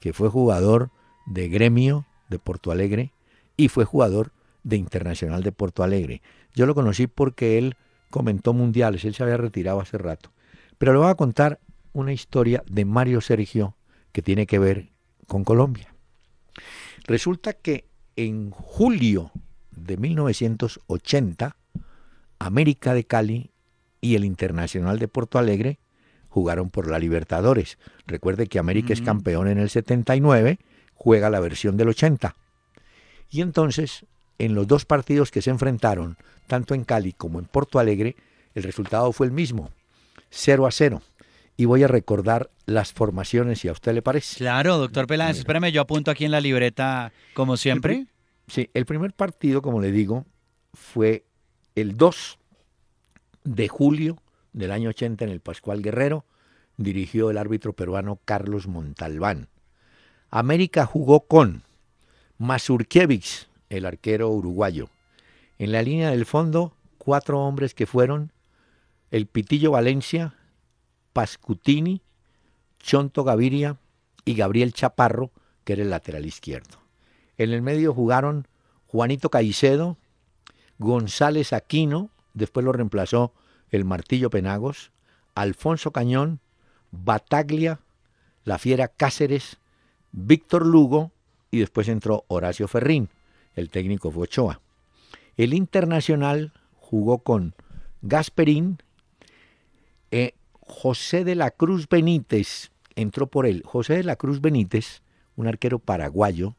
que 0.01 0.13
fue 0.13 0.29
jugador 0.29 0.91
de 1.27 1.49
gremio 1.49 2.07
de 2.29 2.39
Porto 2.39 2.73
Alegre 2.73 3.13
y 3.57 3.69
fue 3.69 3.85
jugador 3.85 4.33
de 4.65 4.77
Internacional 4.77 5.43
de 5.45 5.53
Porto 5.53 5.85
Alegre. 5.85 6.21
Yo 6.55 6.67
lo 6.67 6.75
conocí 6.75 7.07
porque 7.07 7.59
él 7.59 7.77
comentó 8.11 8.53
mundiales, 8.53 9.05
él 9.05 9.15
se 9.15 9.23
había 9.23 9.37
retirado 9.37 9.81
hace 9.81 9.99
rato. 9.99 10.33
Pero 10.79 10.93
le 10.93 10.99
voy 10.99 11.11
a 11.11 11.15
contar 11.15 11.61
una 11.99 12.13
historia 12.13 12.63
de 12.71 12.85
Mario 12.85 13.21
Sergio 13.21 13.77
que 14.13 14.23
tiene 14.23 14.47
que 14.47 14.59
ver 14.59 14.91
con 15.27 15.45
Colombia. 15.45 15.95
Resulta 17.05 17.53
que 17.53 17.87
en 18.17 18.51
julio 18.51 19.31
de 19.71 19.97
1980, 19.97 21.57
América 22.39 22.95
de 22.95 23.05
Cali 23.05 23.51
y 24.01 24.15
el 24.15 24.25
Internacional 24.25 24.99
de 24.99 25.09
Porto 25.09 25.39
Alegre 25.39 25.79
jugaron 26.29 26.71
por 26.71 26.89
la 26.89 26.99
Libertadores. 26.99 27.79
Recuerde 28.07 28.47
que 28.47 28.59
América 28.59 28.93
es 28.93 29.03
campeón 29.03 29.49
en 29.49 29.59
el 29.59 29.71
79, 29.71 30.59
juega 30.95 31.31
la 31.31 31.41
versión 31.41 31.77
del 31.77 31.89
80. 31.89 32.35
Y 33.31 33.41
entonces, 33.41 34.07
en 34.39 34.55
los 34.55 34.67
dos 34.67 34.85
partidos 34.85 35.31
que 35.31 35.43
se 35.43 35.51
enfrentaron, 35.51 36.17
tanto 36.47 36.75
en 36.75 36.85
Cali 36.85 37.13
como 37.13 37.39
en 37.39 37.45
Porto 37.47 37.79
Alegre, 37.79 38.17
el 38.55 38.63
resultado 38.63 39.13
fue 39.13 39.27
el 39.27 39.33
mismo, 39.33 39.71
0 40.31 40.67
a 40.67 40.71
0. 40.71 41.03
Y 41.59 41.65
voy 41.65 41.83
a 41.83 41.89
recordar 41.89 42.51
las 42.67 42.93
formaciones, 42.93 43.59
si 43.59 43.69
a 43.69 43.73
usted 43.73 43.93
le 43.93 44.01
parece. 44.01 44.37
Claro, 44.37 44.79
doctor 44.79 45.09
Peláez, 45.09 45.39
espérame, 45.39 45.73
yo 45.73 45.81
apunto 45.81 46.13
aquí 46.13 46.25
en 46.25 46.31
la 46.31 46.41
libreta, 46.41 47.13
como 47.35 47.57
siempre. 47.57 48.07
sí, 48.47 48.71
el 48.75 48.87
primer 48.87 49.13
partido, 49.13 49.61
como 49.61 49.81
le 49.81 49.91
digo, 49.91 50.25
fue 50.73 51.25
el 51.75 51.97
2 51.97 52.39
de 53.43 53.67
julio 53.67 54.23
del 54.53 54.71
año 54.71 54.91
80 54.91 55.25
en 55.25 55.31
el 55.31 55.41
Pascual 55.41 55.83
Guerrero, 55.83 56.25
dirigió 56.77 57.29
el 57.29 57.39
árbitro 57.39 57.73
peruano 57.73 58.21
Carlos 58.25 58.69
Montalbán. 58.69 59.49
América 60.31 60.87
jugó 60.87 61.27
con 61.27 61.65
Mazurkiewicz, 62.39 63.49
el 63.69 63.85
arquero 63.85 64.29
uruguayo. 64.31 64.91
En 65.59 65.73
la 65.73 65.83
línea 65.83 66.11
del 66.11 66.25
fondo, 66.25 66.73
cuatro 66.99 67.41
hombres 67.41 67.75
que 67.75 67.87
fueron 67.87 68.31
el 69.11 69.27
Pitillo 69.27 69.73
Valencia, 69.73 70.35
Pascutini, 71.19 72.01
Chonto 72.79 73.25
Gaviria 73.25 73.77
y 74.25 74.35
Gabriel 74.35 74.73
Chaparro, 74.73 75.33
que 75.65 75.73
era 75.73 75.83
el 75.83 75.91
lateral 75.91 76.25
izquierdo. 76.25 76.79
En 77.39 77.51
el 77.51 77.61
medio 77.61 77.93
jugaron 77.93 78.47
Juanito 78.87 79.29
Caicedo, 79.29 79.97
González 80.79 81.53
Aquino, 81.53 82.11
después 82.35 82.63
lo 82.63 82.71
reemplazó 82.71 83.33
el 83.71 83.85
Martillo 83.85 84.31
Penagos, 84.31 84.93
Alfonso 85.35 85.91
Cañón, 85.91 86.39
Bataglia, 86.93 87.81
La 88.45 88.59
Fiera 88.59 88.87
Cáceres, 88.87 89.57
Víctor 90.13 90.65
Lugo 90.65 91.11
y 91.51 91.59
después 91.59 91.89
entró 91.89 92.27
Horacio 92.29 92.69
Ferrín, 92.69 93.09
el 93.57 93.71
técnico 93.71 94.13
fue 94.13 94.23
Ochoa. 94.23 94.61
El 95.37 95.53
Internacional 95.53 96.53
jugó 96.79 97.19
con 97.19 97.57
Gasperín, 98.03 98.79
eh, 100.13 100.35
José 100.69 101.25
de 101.25 101.35
la 101.35 101.51
Cruz 101.51 101.89
Benítez 101.89 102.71
entró 102.95 103.27
por 103.27 103.47
él. 103.47 103.63
José 103.65 103.95
de 103.95 104.05
la 104.05 104.17
Cruz 104.17 104.41
Benítez, 104.41 105.03
un 105.37 105.47
arquero 105.47 105.79
paraguayo, 105.79 106.55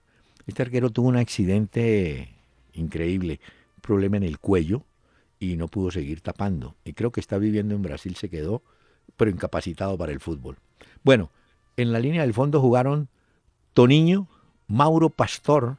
este 0.48 0.64
arquero 0.64 0.90
tuvo 0.90 1.08
un 1.08 1.16
accidente 1.16 2.34
increíble, 2.74 3.40
problema 3.82 4.18
en 4.18 4.24
el 4.24 4.40
cuello 4.40 4.84
y 5.40 5.56
no 5.56 5.68
pudo 5.68 5.92
seguir 5.92 6.22
tapando. 6.22 6.76
Y 6.84 6.94
creo 6.94 7.12
que 7.12 7.20
está 7.20 7.38
viviendo 7.38 7.76
en 7.76 7.82
Brasil, 7.82 8.16
se 8.16 8.30
quedó, 8.30 8.64
pero 9.16 9.32
incapacitado 9.32 9.98
para 9.98 10.12
el 10.12 10.20
fútbol. 10.20 10.58
Bueno, 11.04 11.30
en 11.78 11.92
la 11.92 12.00
línea 12.00 12.24
del 12.24 12.34
fondo 12.34 12.60
jugaron 12.60 13.10
Toniño, 13.74 14.28
Mauro 14.68 15.10
Pastor 15.10 15.78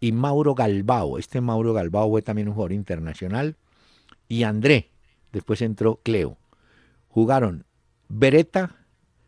y 0.00 0.12
Mauro 0.12 0.54
Galbao. 0.54 1.18
Este 1.18 1.40
Mauro 1.40 1.72
Galbao 1.72 2.10
fue 2.10 2.22
también 2.22 2.48
un 2.48 2.54
jugador 2.54 2.72
internacional. 2.72 3.56
Y 4.28 4.42
André, 4.42 4.90
después 5.32 5.62
entró 5.62 5.98
Cleo. 6.02 6.36
Jugaron 7.14 7.64
Beretta, 8.08 8.74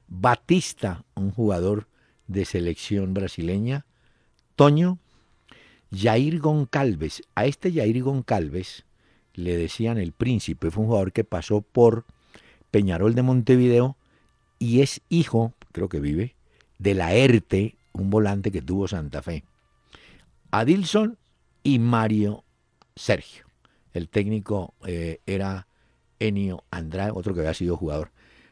Batista, 0.09 1.05
un 1.14 1.31
jugador 1.31 1.87
de 2.26 2.45
selección 2.45 3.14
brasileña, 3.14 3.87
Toño, 4.57 4.99
Jair 5.93 6.40
Goncalves. 6.40 7.23
A 7.37 7.47
este 7.47 7.73
Jair 7.73 8.02
Goncalves 8.02 8.85
le 9.35 9.57
decían 9.57 9.99
el 9.99 10.11
príncipe, 10.11 10.73
fue 10.73 10.83
un 10.83 10.88
jugador 10.88 11.12
que 11.12 11.23
pasó 11.23 11.61
por 11.61 12.07
Peñarol 12.73 13.14
de 13.14 13.23
Montevideo 13.23 13.97
y 14.59 14.81
es 14.81 15.00
hijo, 15.09 15.55
creo 15.71 15.88
que 15.88 16.00
vive, 16.00 16.35
de 16.81 16.95
la 16.95 17.14
ERTE, 17.14 17.76
un 17.93 18.11
volante 18.11 18.50
que 18.50 18.62
tuvo 18.62 18.88
Santa 18.88 19.23
Fe. 19.23 19.45
Adilson 20.50 21.19
y 21.62 21.78
Mario 21.78 22.43
Sergio. 22.97 23.45
El 23.93 24.09
técnico 24.09 24.75
eh, 24.85 25.21
era 25.25 25.69
Enio 26.21 26.65
Andrade, 26.71 27.13
otro 27.15 27.35
que 27.35 27.41
había 27.41 27.55
sido 27.55 27.77
jugador. 27.77 28.11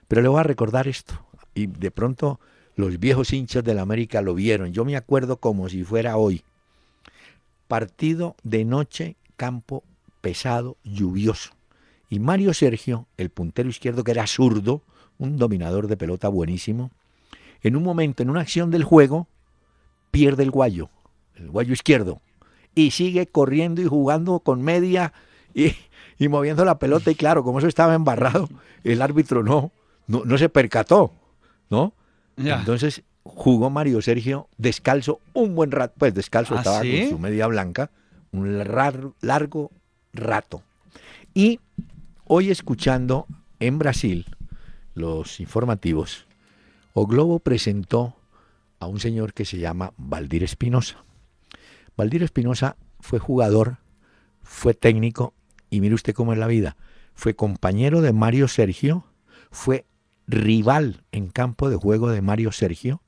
Pero 0.09 0.23
le 0.23 0.28
voy 0.28 0.40
a 0.40 0.44
recordar 0.44 0.88
esto. 0.88 1.14
Y 1.54 1.66
de 1.66 1.90
pronto 1.90 2.40
los 2.76 2.99
viejos 2.99 3.33
hinchas 3.33 3.64
de 3.64 3.75
la 3.75 3.83
América 3.83 4.23
lo 4.23 4.35
vieron. 4.35 4.73
Yo 4.73 4.85
me 4.85 4.97
acuerdo 4.97 5.37
como 5.37 5.68
si 5.68 5.85
fuera 5.85 6.16
hoy. 6.16 6.42
Partido 7.68 8.37
de 8.42 8.64
noche, 8.64 9.16
campo 9.37 9.83
pesado, 10.21 10.76
lluvioso. 10.85 11.50
Y 12.11 12.18
Mario 12.18 12.54
Sergio, 12.54 13.06
el 13.16 13.30
puntero 13.30 13.68
izquierdo 13.68 14.04
que 14.04 14.12
era 14.12 14.26
zurdo, 14.26 14.83
un 15.18 15.37
dominador 15.37 15.88
de 15.88 15.97
pelota 15.97 16.28
buenísimo, 16.28 16.90
en 17.62 17.76
un 17.76 17.83
momento, 17.83 18.23
en 18.23 18.30
una 18.30 18.40
acción 18.40 18.71
del 18.71 18.85
juego, 18.85 19.26
pierde 20.11 20.42
el 20.42 20.50
guayo, 20.50 20.90
el 21.37 21.50
guayo 21.50 21.73
izquierdo, 21.73 22.21
y 22.75 22.90
sigue 22.90 23.26
corriendo 23.26 23.80
y 23.80 23.87
jugando 23.87 24.40
con 24.40 24.62
media 24.62 25.12
y, 25.54 25.73
y 26.18 26.28
moviendo 26.28 26.64
la 26.64 26.78
pelota 26.78 27.11
y 27.11 27.14
claro, 27.14 27.42
como 27.42 27.59
eso 27.59 27.68
estaba 27.68 27.94
embarrado, 27.94 28.49
el 28.85 29.02
árbitro 29.02 29.42
no, 29.42 29.73
no, 30.06 30.38
se 30.38 30.49
percató, 30.49 31.12
¿no? 31.71 31.92
Entonces 32.37 33.02
jugó 33.23 33.71
Mario 33.71 34.02
Sergio 34.02 34.49
descalzo 34.59 35.21
un 35.33 35.54
buen 35.54 35.71
rato, 35.71 35.94
pues 35.99 36.14
descalzo 36.14 36.54
¿Ah, 36.54 36.59
estaba 36.59 36.78
con 36.80 37.09
su 37.09 37.18
media 37.18 37.47
blanca, 37.47 37.90
un 38.33 38.59
largo 39.21 39.71
rato. 40.12 40.62
Y 41.33 41.61
hoy 42.25 42.50
escuchando 42.50 43.26
en 43.61 43.78
Brasil 43.78 44.26
los 44.94 45.40
informativos, 45.40 46.26
O 46.92 47.06
Globo 47.06 47.40
presentó 47.40 48.14
a 48.78 48.87
un 48.87 49.00
señor 49.00 49.33
que 49.33 49.44
se 49.44 49.59
llama 49.59 49.92
Valdir 49.97 50.44
Espinosa. 50.44 51.04
Valdir 51.97 52.23
Espinosa 52.23 52.76
fue 53.00 53.18
jugador, 53.18 53.78
fue 54.42 54.75
técnico 54.75 55.35
y 55.74 55.80
mire 55.80 55.96
usted 55.96 56.14
cómo 56.14 56.32
es 56.32 56.38
la 56.38 56.46
vida. 56.46 56.76
Fue 57.14 57.34
compañero 57.34 58.00
de 58.00 58.12
Mario 58.12 58.46
Sergio, 58.46 59.04
fue 59.50 59.86
rival 60.28 61.02
en 61.10 61.28
campo 61.28 61.68
de 61.68 61.76
juego 61.76 62.10
de 62.10 62.22
Mario 62.22 62.52
Sergio 62.52 63.02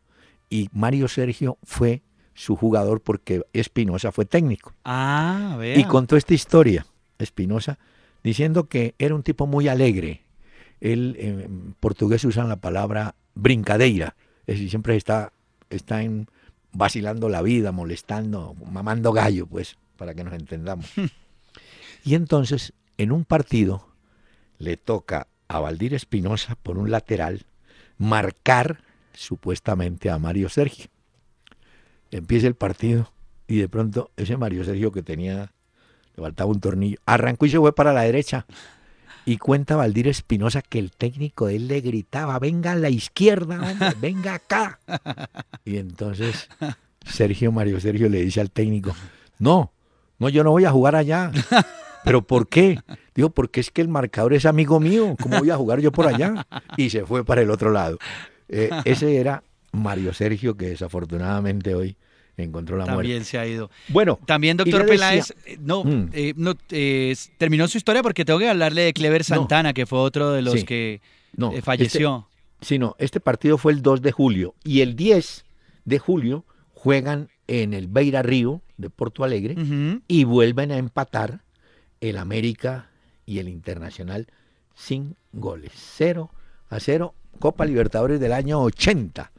y 0.51 0.69
Mario 0.73 1.07
Sergio 1.07 1.59
fue 1.63 2.03
su 2.35 2.57
jugador 2.57 3.03
porque 3.03 3.43
Espinosa 3.53 4.11
fue 4.11 4.25
técnico. 4.25 4.75
Ah, 4.85 5.59
Y 5.77 5.85
contó 5.85 6.17
esta 6.17 6.35
historia, 6.35 6.87
Espinosa, 7.19 7.79
diciendo 8.25 8.69
que 8.69 8.97
era 8.99 9.15
un 9.15 9.23
tipo 9.23 9.47
muy 9.47 9.69
alegre. 9.69 10.25
Él 10.81 11.17
en 11.21 11.75
portugués 11.79 12.25
usan 12.25 12.49
la 12.49 12.57
palabra 12.57 13.15
brincadeira, 13.35 14.17
es 14.41 14.57
decir, 14.57 14.71
siempre 14.71 14.97
está, 14.97 15.33
está 15.71 16.03
en, 16.03 16.27
vacilando 16.73 17.29
la 17.29 17.43
vida, 17.43 17.71
molestando, 17.71 18.55
mamando 18.71 19.13
gallo, 19.13 19.47
pues, 19.47 19.79
para 19.97 20.15
que 20.15 20.25
nos 20.25 20.35
entendamos. 20.35 20.93
Y 22.07 22.15
entonces, 22.15 22.73
en 22.99 23.11
un 23.11 23.25
partido, 23.25 23.89
le 24.59 24.77
toca 24.77 25.27
a 25.49 25.59
Valdir 25.59 25.93
Espinosa 25.93 26.55
por 26.55 26.79
un 26.79 26.93
lateral 26.93 27.47
marcar 27.99 28.81
supuestamente 29.13 30.09
a 30.09 30.17
Mario 30.17 30.49
Sergio. 30.49 30.87
Empieza 32.13 32.47
el 32.47 32.55
partido 32.55 33.11
y 33.49 33.57
de 33.57 33.69
pronto 33.69 34.13
ese 34.17 34.37
Mario 34.37 34.65
Sergio 34.65 34.93
que 34.93 35.03
tenía, 35.03 35.51
le 36.15 36.23
faltaba 36.23 36.49
un 36.49 36.61
tornillo, 36.61 36.99
arrancó 37.07 37.45
y 37.45 37.51
se 37.51 37.59
fue 37.59 37.75
para 37.75 37.93
la 37.93 38.03
derecha. 38.03 38.47
Y 39.25 39.39
cuenta 39.39 39.75
Valdir 39.75 40.07
Espinosa 40.07 40.63
que 40.63 40.79
el 40.79 40.93
técnico 40.93 41.49
de 41.49 41.57
él 41.57 41.67
le 41.67 41.81
gritaba, 41.81 42.39
venga 42.39 42.71
a 42.71 42.77
la 42.77 42.89
izquierda, 42.89 43.61
hombre, 43.69 43.95
venga 44.01 44.35
acá. 44.35 44.79
Y 45.65 45.79
entonces 45.79 46.49
Sergio, 47.05 47.51
Mario 47.51 47.81
Sergio 47.81 48.09
le 48.09 48.23
dice 48.23 48.41
al 48.41 48.53
técnico, 48.53 48.95
no, 49.41 49.73
no, 50.21 50.29
yo 50.29 50.45
no 50.45 50.53
voy 50.53 50.67
a 50.67 50.71
jugar 50.71 50.95
allá. 50.95 51.33
¿Pero 52.07 52.23
por 52.23 52.49
qué? 52.49 52.79
Digo, 53.17 53.31
porque 53.31 53.59
es 53.59 53.73
que 53.73 53.83
el 53.83 53.89
marcador 53.89 54.33
es 54.33 54.47
amigo 54.47 54.79
mío, 54.79 55.17
¿cómo 55.21 55.41
voy 55.41 55.51
a 55.51 55.57
jugar 55.57 55.81
yo 55.81 55.91
por 55.91 56.07
allá? 56.07 56.47
Y 56.77 56.91
se 56.91 57.05
fue 57.05 57.25
para 57.25 57.43
el 57.43 57.51
otro 57.51 57.73
lado. 57.73 57.99
Eh, 58.49 58.71
ese 58.85 59.17
era 59.17 59.43
Mario 59.73 60.15
Sergio, 60.15 60.57
que 60.57 60.69
desafortunadamente 60.69 61.75
hoy 61.75 61.97
encontró 62.37 62.77
la 62.77 62.85
También 62.85 62.95
muerte. 62.95 63.09
También 63.09 63.25
se 63.25 63.39
ha 63.39 63.47
ido. 63.49 63.71
Bueno, 63.89 64.21
también 64.25 64.57
doctor 64.57 64.87
Peláez, 64.87 65.35
eh, 65.47 65.59
no, 65.61 65.83
mm. 65.83 66.11
eh, 66.13 66.35
no 66.37 66.55
terminó 67.39 67.67
su 67.67 67.77
historia 67.77 68.05
porque 68.05 68.25
tengo 68.25 68.39
que 68.39 68.49
hablarle 68.49 68.83
de 68.83 68.93
Clever 68.93 69.25
Santana, 69.25 69.75
que 69.75 69.85
fue 69.85 69.99
otro 69.99 70.31
de 70.31 70.43
los 70.43 70.63
que 70.63 71.01
no, 71.35 71.51
falleció. 71.61 72.29
Este, 72.61 72.67
sí, 72.67 72.79
no, 72.79 72.95
este 73.01 73.19
partido 73.19 73.59
fue 73.59 73.73
el 73.73 73.83
2 73.83 74.01
de 74.01 74.13
julio 74.13 74.55
y 74.63 74.83
el 74.83 74.95
10 74.95 75.45
de 75.85 75.99
julio 75.99 76.45
juegan 76.73 77.31
en 77.49 77.75
el 77.75 77.89
Beira 77.89 78.23
Río 78.23 78.63
de 78.77 78.91
Porto 78.91 79.25
Alegre 79.25 79.55
uh 79.55 79.61
-huh. 79.61 80.03
y 80.07 80.23
vuelven 80.23 80.71
a 80.71 80.77
empatar 80.77 81.41
el 82.01 82.19
América 82.19 82.89
y 83.25 83.39
el 83.39 83.49
Internacional 83.49 84.27
sin 84.75 85.17
goles. 85.33 85.73
0 85.75 86.31
a 86.71 86.81
0. 86.81 87.15
Copa 87.39 87.65
Libertadores 87.65 88.21
del 88.21 88.33
año 88.33 88.61
80 88.63 89.31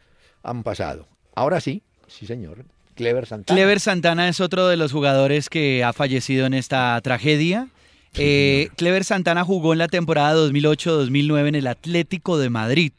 han 0.44 0.64
pasado. 0.64 1.08
Ahora 1.36 1.62
sí, 1.62 1.82
sí 2.08 2.26
señor. 2.26 2.66
Clever 2.96 3.26
Santana. 3.26 3.56
Clever 3.56 3.80
Santana 3.80 4.28
es 4.28 4.40
otro 4.40 4.68
de 4.68 4.78
los 4.78 4.92
jugadores 4.92 5.50
que 5.50 5.84
ha 5.84 5.94
fallecido 5.94 6.46
en 6.46 6.54
esta 6.54 7.00
tragedia. 7.02 7.68
Sí, 8.14 8.22
eh, 8.24 8.70
Clever 8.76 9.04
Santana 9.04 9.44
jugó 9.44 9.74
en 9.74 9.80
la 9.80 9.88
temporada 9.88 10.36
2008-2009 10.36 11.48
en 11.48 11.56
el 11.56 11.68
Atlético 11.68 12.40
de 12.40 12.50
Madrid. 12.50 12.92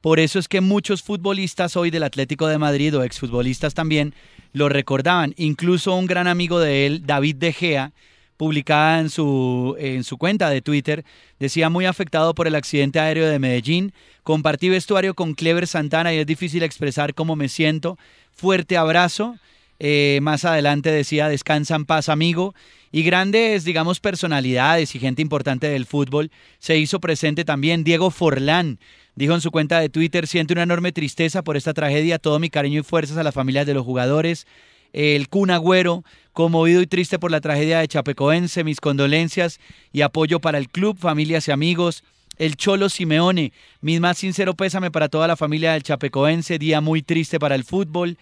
Por 0.00 0.20
eso 0.20 0.38
es 0.38 0.48
que 0.48 0.60
muchos 0.60 1.02
futbolistas 1.02 1.76
hoy 1.76 1.90
del 1.90 2.04
Atlético 2.04 2.46
de 2.46 2.58
Madrid 2.58 2.96
o 2.96 3.02
exfutbolistas 3.02 3.74
también 3.74 4.14
lo 4.52 4.68
recordaban. 4.68 5.34
Incluso 5.36 5.94
un 5.94 6.06
gran 6.06 6.26
amigo 6.26 6.60
de 6.60 6.86
él, 6.86 7.06
David 7.06 7.36
De 7.36 7.52
Gea, 7.52 7.92
publicada 8.38 9.00
en 9.00 9.10
su, 9.10 9.76
en 9.78 10.04
su 10.04 10.16
cuenta 10.16 10.48
de 10.48 10.62
Twitter, 10.62 11.04
decía 11.38 11.68
muy 11.68 11.84
afectado 11.84 12.34
por 12.34 12.46
el 12.46 12.54
accidente 12.54 13.00
aéreo 13.00 13.26
de 13.26 13.38
Medellín. 13.38 13.92
Compartí 14.22 14.70
vestuario 14.70 15.14
con 15.14 15.34
Clever 15.34 15.66
Santana 15.66 16.14
y 16.14 16.18
es 16.18 16.26
difícil 16.26 16.62
expresar 16.62 17.12
cómo 17.12 17.36
me 17.36 17.50
siento. 17.50 17.98
Fuerte 18.32 18.78
abrazo. 18.78 19.36
Eh, 19.80 20.20
más 20.22 20.44
adelante 20.44 20.90
decía, 20.90 21.28
descansa 21.28 21.74
en 21.74 21.84
paz, 21.84 22.08
amigo. 22.08 22.54
Y 22.90 23.02
grandes, 23.02 23.64
digamos, 23.64 24.00
personalidades 24.00 24.94
y 24.94 25.00
gente 25.00 25.20
importante 25.20 25.68
del 25.68 25.84
fútbol 25.84 26.30
se 26.58 26.78
hizo 26.78 27.00
presente 27.00 27.44
también. 27.44 27.84
Diego 27.84 28.10
Forlán 28.10 28.78
dijo 29.16 29.34
en 29.34 29.40
su 29.40 29.50
cuenta 29.50 29.80
de 29.80 29.88
Twitter, 29.88 30.28
siento 30.28 30.54
una 30.54 30.62
enorme 30.62 30.92
tristeza 30.92 31.42
por 31.42 31.56
esta 31.56 31.74
tragedia, 31.74 32.18
todo 32.18 32.38
mi 32.38 32.50
cariño 32.50 32.80
y 32.80 32.84
fuerzas 32.84 33.18
a 33.18 33.24
las 33.24 33.34
familias 33.34 33.66
de 33.66 33.74
los 33.74 33.84
jugadores. 33.84 34.46
El 34.92 35.28
Kun 35.28 35.50
Agüero, 35.50 36.04
conmovido 36.32 36.80
y 36.82 36.86
triste 36.86 37.18
por 37.18 37.30
la 37.30 37.40
tragedia 37.40 37.80
de 37.80 37.88
Chapecoense, 37.88 38.64
mis 38.64 38.80
condolencias 38.80 39.60
y 39.92 40.02
apoyo 40.02 40.40
para 40.40 40.58
el 40.58 40.68
club, 40.68 40.98
familias 40.98 41.48
y 41.48 41.50
amigos. 41.50 42.04
El 42.38 42.56
Cholo 42.56 42.88
Simeone, 42.88 43.52
mi 43.80 43.98
más 43.98 44.18
sincero 44.18 44.54
pésame 44.54 44.90
para 44.90 45.08
toda 45.08 45.26
la 45.26 45.36
familia 45.36 45.72
del 45.72 45.82
Chapecoense, 45.82 46.58
día 46.58 46.80
muy 46.80 47.02
triste 47.02 47.38
para 47.38 47.54
el 47.54 47.64
fútbol. 47.64 48.16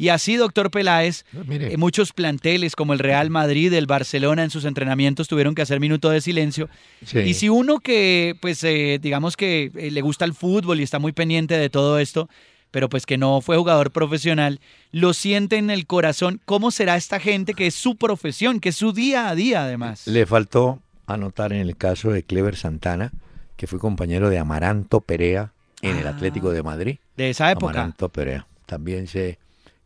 Y 0.00 0.08
así, 0.08 0.36
doctor 0.36 0.70
Peláez, 0.70 1.26
eh, 1.50 1.76
muchos 1.76 2.14
planteles 2.14 2.74
como 2.74 2.94
el 2.94 2.98
Real 2.98 3.28
Madrid, 3.28 3.70
el 3.74 3.84
Barcelona 3.84 4.42
en 4.42 4.48
sus 4.48 4.64
entrenamientos 4.64 5.28
tuvieron 5.28 5.54
que 5.54 5.60
hacer 5.60 5.78
minuto 5.78 6.08
de 6.08 6.22
silencio. 6.22 6.70
Sí. 7.04 7.18
Y 7.18 7.34
si 7.34 7.50
uno 7.50 7.80
que, 7.80 8.34
pues, 8.40 8.64
eh, 8.64 8.98
digamos 9.00 9.36
que 9.36 9.70
eh, 9.76 9.90
le 9.90 10.00
gusta 10.00 10.24
el 10.24 10.32
fútbol 10.32 10.80
y 10.80 10.84
está 10.84 10.98
muy 10.98 11.12
pendiente 11.12 11.58
de 11.58 11.68
todo 11.68 11.98
esto, 11.98 12.30
pero 12.70 12.88
pues 12.88 13.06
que 13.06 13.18
no 13.18 13.40
fue 13.40 13.56
jugador 13.56 13.90
profesional, 13.90 14.60
lo 14.92 15.12
siente 15.12 15.56
en 15.56 15.70
el 15.70 15.86
corazón, 15.86 16.40
¿cómo 16.44 16.70
será 16.70 16.96
esta 16.96 17.20
gente 17.20 17.54
que 17.54 17.66
es 17.66 17.74
su 17.74 17.96
profesión, 17.96 18.60
que 18.60 18.70
es 18.70 18.76
su 18.76 18.92
día 18.92 19.28
a 19.28 19.34
día 19.34 19.64
además? 19.64 20.06
Le 20.06 20.26
faltó 20.26 20.80
anotar 21.06 21.52
en 21.52 21.60
el 21.60 21.76
caso 21.76 22.10
de 22.10 22.22
Clever 22.22 22.56
Santana, 22.56 23.12
que 23.56 23.66
fue 23.66 23.78
compañero 23.78 24.30
de 24.30 24.38
Amaranto 24.38 25.00
Perea 25.00 25.52
en 25.82 25.96
ah, 25.96 26.00
el 26.00 26.06
Atlético 26.06 26.50
de 26.50 26.62
Madrid. 26.62 26.98
De 27.16 27.30
esa 27.30 27.50
época. 27.50 27.72
Amaranto 27.72 28.08
Perea. 28.08 28.46
También 28.66 29.06
se 29.06 29.38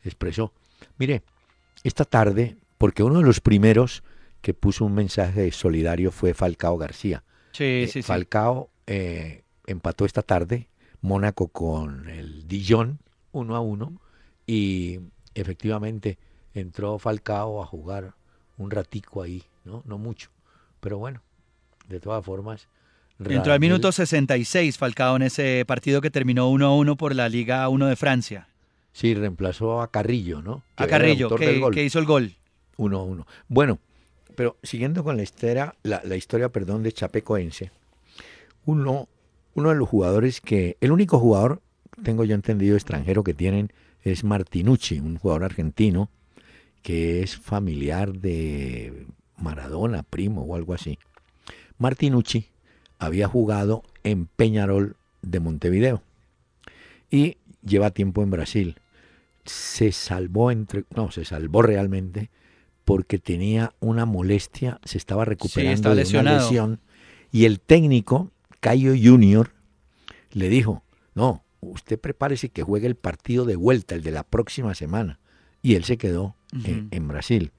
expresó. 0.05 0.53
Mire, 0.99 1.23
esta 1.83 2.05
tarde, 2.05 2.57
porque 2.79 3.03
uno 3.03 3.19
de 3.19 3.25
los 3.25 3.41
primeros 3.41 4.03
que 4.43 4.55
puso 4.55 4.85
un 4.85 4.95
mensaje 4.95 5.51
solidario 5.53 6.13
fue 6.13 6.35
Falcao 6.35 6.77
García. 6.77 7.25
Sí, 7.53 7.65
eh, 7.65 7.89
sí, 7.91 8.03
Falcao 8.03 8.69
eh, 8.87 9.43
empató 9.67 10.05
esta 10.05 10.23
tarde 10.23 10.69
Mónaco 11.05 11.49
con 11.49 12.09
el 12.09 12.49
Dijon 12.49 12.99
uno 13.33 13.57
a 13.57 13.61
uno 13.61 14.01
y 14.47 15.01
efectivamente 15.35 16.17
entró 16.55 16.99
Falcao 16.99 17.63
a 17.63 17.67
jugar 17.67 18.15
un 18.57 18.71
ratico 18.71 19.21
ahí, 19.21 19.43
¿no? 19.67 19.83
No 19.85 19.99
mucho, 19.99 20.31
pero 20.81 20.97
bueno, 20.97 21.21
de 21.91 22.01
todas 22.01 22.25
formas. 22.25 22.69
Entró 23.23 23.53
al 23.53 23.61
minuto 23.61 23.93
66 23.93 24.79
Falcao 24.79 25.17
en 25.17 25.23
ese 25.23 25.65
partido 25.67 26.01
que 26.01 26.11
terminó 26.11 26.49
1 26.49 26.67
a 26.67 26.75
1 26.75 26.97
por 26.97 27.15
la 27.15 27.29
Liga 27.29 27.69
1 27.69 27.87
de 27.87 27.97
Francia. 27.97 28.49
Sí, 28.93 29.13
reemplazó 29.13 29.83
a 29.83 29.91
Carrillo, 29.91 30.41
¿no? 30.41 30.63
Que 30.75 30.85
a 30.85 30.87
Carrillo, 30.87 31.37
que, 31.37 31.61
que, 31.71 31.85
hizo 31.85 31.99
el 31.99 32.07
gol. 32.07 32.35
1 32.79 32.99
a 32.99 33.03
1. 33.03 33.27
Bueno, 33.49 33.79
pero 34.37 34.57
siguiendo 34.63 35.05
con 35.05 35.19
la 35.19 35.23
historia, 35.23 35.75
la, 35.83 36.01
la 36.03 36.17
historia 36.17 36.49
perdón, 36.49 36.83
de 36.83 36.93
Chapecoense, 36.93 37.73
uno, 38.65 39.09
uno 39.55 39.71
de 39.71 39.77
los 39.77 39.89
jugadores 39.89 40.41
que, 40.41 40.77
el 40.81 40.93
único 40.93 41.19
jugador, 41.19 41.63
tengo 42.03 42.25
yo 42.25 42.35
entendido, 42.35 42.77
extranjero 42.77 43.25
que 43.25 43.35
tienen 43.35 43.73
es 44.03 44.25
Martinucci, 44.25 45.01
un 45.01 45.17
jugador 45.17 45.45
argentino 45.45 46.11
que 46.83 47.23
es 47.23 47.37
familiar 47.37 48.13
de 48.13 49.07
Maradona, 49.39 50.03
primo 50.03 50.43
o 50.43 50.55
algo 50.55 50.75
así. 50.75 50.99
Martinucci 51.79 52.49
había 52.99 53.27
jugado 53.27 53.83
en 54.03 54.27
Peñarol 54.27 54.97
de 55.23 55.41
Montevideo 55.41 56.03
y 57.11 57.39
lleva 57.63 57.91
tiempo 57.91 58.23
en 58.23 58.31
Brasil 58.31 58.77
se 59.45 59.93
salvó 59.93 60.51
entre 60.51 60.85
no 60.95 61.11
se 61.11 61.25
salvó 61.25 61.63
realmente 61.63 62.31
porque 62.85 63.19
tenía 63.19 63.75
una 63.81 64.05
molestia 64.05 64.81
se 64.85 64.99
estaba 64.99 65.25
recuperando 65.25 65.95
sí, 65.95 66.13
de 66.13 66.19
una 66.19 66.39
lesión 66.39 66.81
y 67.33 67.45
el 67.47 67.61
técnico 67.61 68.31
Cayo 68.65 68.95
Junior 68.99 69.51
le 70.33 70.49
dijo 70.49 70.83
no 71.15 71.45
usted 71.61 72.01
prepárese 72.01 72.49
que 72.49 72.63
juegue 72.63 72.87
el 72.87 72.95
partido 72.95 73.45
de 73.45 73.57
vuelta 73.57 73.95
el 73.95 74.03
de 74.03 74.11
la 74.11 74.23
próxima 74.23 74.75
semana 74.75 75.21
y 75.61 75.75
él 75.75 75.85
se 75.85 75.99
quedó 75.99 76.35
uh 76.55 76.57
-huh. 76.57 76.69
en, 76.69 76.89
en, 76.91 77.07
Brasil. 77.07 77.53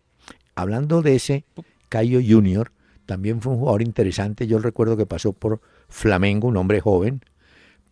Hablando 0.55 1.03
de 1.03 1.13
ese 1.13 1.45
Cayo 1.89 2.19
Junior 2.27 2.71
también 3.05 3.39
fue 3.39 3.53
un 3.53 3.59
jugador 3.59 3.83
interesante. 3.83 4.47
Yo 4.47 4.57
recuerdo 4.57 4.97
que 4.97 5.05
pasó 5.05 5.31
por 5.31 5.61
Flamengo 5.89 6.47
un 6.47 6.57
hombre 6.57 6.81
joven 6.81 7.21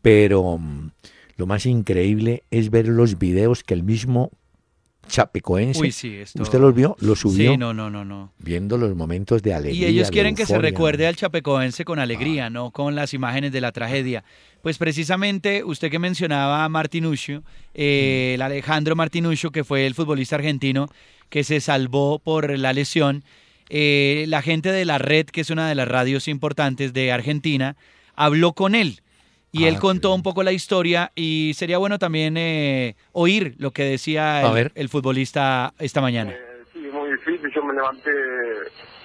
pero 0.01 0.59
lo 1.37 1.45
más 1.45 1.67
increíble 1.67 2.41
es 2.49 2.71
ver 2.71 2.87
los 2.87 3.19
videos 3.19 3.63
que 3.63 3.75
el 3.75 3.83
mismo 3.83 4.31
Chapecoense, 5.07 5.79
Uy, 5.79 5.91
sí, 5.91 6.15
esto... 6.15 6.41
¿usted 6.41 6.59
los 6.59 6.73
vio? 6.73 6.95
¿Los 6.99 7.19
subió? 7.19 7.51
Sí, 7.51 7.57
no, 7.57 7.73
no, 7.73 7.89
no, 7.89 8.05
no. 8.05 8.31
Viendo 8.39 8.77
los 8.77 8.95
momentos 8.95 9.43
de 9.43 9.53
alegría. 9.53 9.87
Y 9.87 9.91
ellos 9.91 10.09
quieren 10.09 10.35
que 10.35 10.45
se 10.45 10.57
recuerde 10.57 11.07
al 11.07 11.15
Chapecoense 11.15 11.85
con 11.85 11.99
alegría, 11.99 12.47
ah. 12.47 12.49
no 12.49 12.71
con 12.71 12.95
las 12.95 13.13
imágenes 13.13 13.51
de 13.51 13.61
la 13.61 13.71
tragedia. 13.71 14.23
Pues 14.61 14.77
precisamente 14.77 15.63
usted 15.63 15.91
que 15.91 15.99
mencionaba 15.99 16.63
a 16.63 16.69
Martinuccio, 16.69 17.43
eh, 17.73 18.33
el 18.35 18.41
Alejandro 18.41 18.95
Martinuccio, 18.95 19.51
que 19.51 19.63
fue 19.63 19.85
el 19.85 19.93
futbolista 19.93 20.35
argentino 20.35 20.87
que 21.29 21.43
se 21.43 21.59
salvó 21.59 22.19
por 22.19 22.57
la 22.57 22.73
lesión, 22.73 23.23
eh, 23.69 24.25
la 24.27 24.41
gente 24.41 24.71
de 24.71 24.85
la 24.85 24.99
red, 24.99 25.25
que 25.25 25.41
es 25.41 25.49
una 25.49 25.67
de 25.67 25.75
las 25.75 25.87
radios 25.87 26.27
importantes 26.27 26.93
de 26.93 27.11
Argentina, 27.11 27.75
habló 28.15 28.53
con 28.53 28.75
él 28.75 29.01
y 29.53 29.65
ah, 29.65 29.67
él 29.69 29.79
contó 29.79 30.13
un 30.15 30.23
poco 30.23 30.41
la 30.41 30.51
historia 30.51 31.11
y 31.13 31.53
sería 31.53 31.77
bueno 31.77 31.99
también 31.99 32.35
eh, 32.37 32.95
oír 33.11 33.53
lo 33.59 33.69
que 33.69 33.83
decía 33.83 34.41
el, 34.41 34.71
el, 34.73 34.89
futbolista 34.89 35.73
esta 35.77 36.01
mañana. 36.01 36.31
Eh, 36.31 36.63
sí, 36.73 36.79
muy 36.91 37.11
difícil. 37.11 37.51
Yo 37.53 37.63
me 37.63 37.73
levanté 37.75 38.09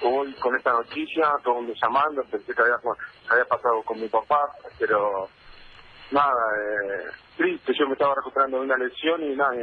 hoy 0.01 0.33
con 0.41 0.55
esta 0.55 0.71
noticia, 0.71 1.29
todo 1.43 1.59
el 1.59 1.65
mundo 1.65 1.79
llamando, 1.79 2.23
pensé 2.31 2.51
que 2.51 2.61
había, 2.63 2.79
había 3.29 3.45
pasado 3.45 3.83
con 3.83 4.01
mi 4.01 4.07
papá, 4.07 4.49
pero 4.79 5.29
nada, 6.09 6.41
eh, 6.57 7.11
triste. 7.37 7.71
Yo 7.77 7.85
me 7.85 7.93
estaba 7.93 8.15
recuperando 8.15 8.57
de 8.57 8.65
una 8.65 8.77
lesión 8.77 9.23
y 9.23 9.35
nada, 9.35 9.53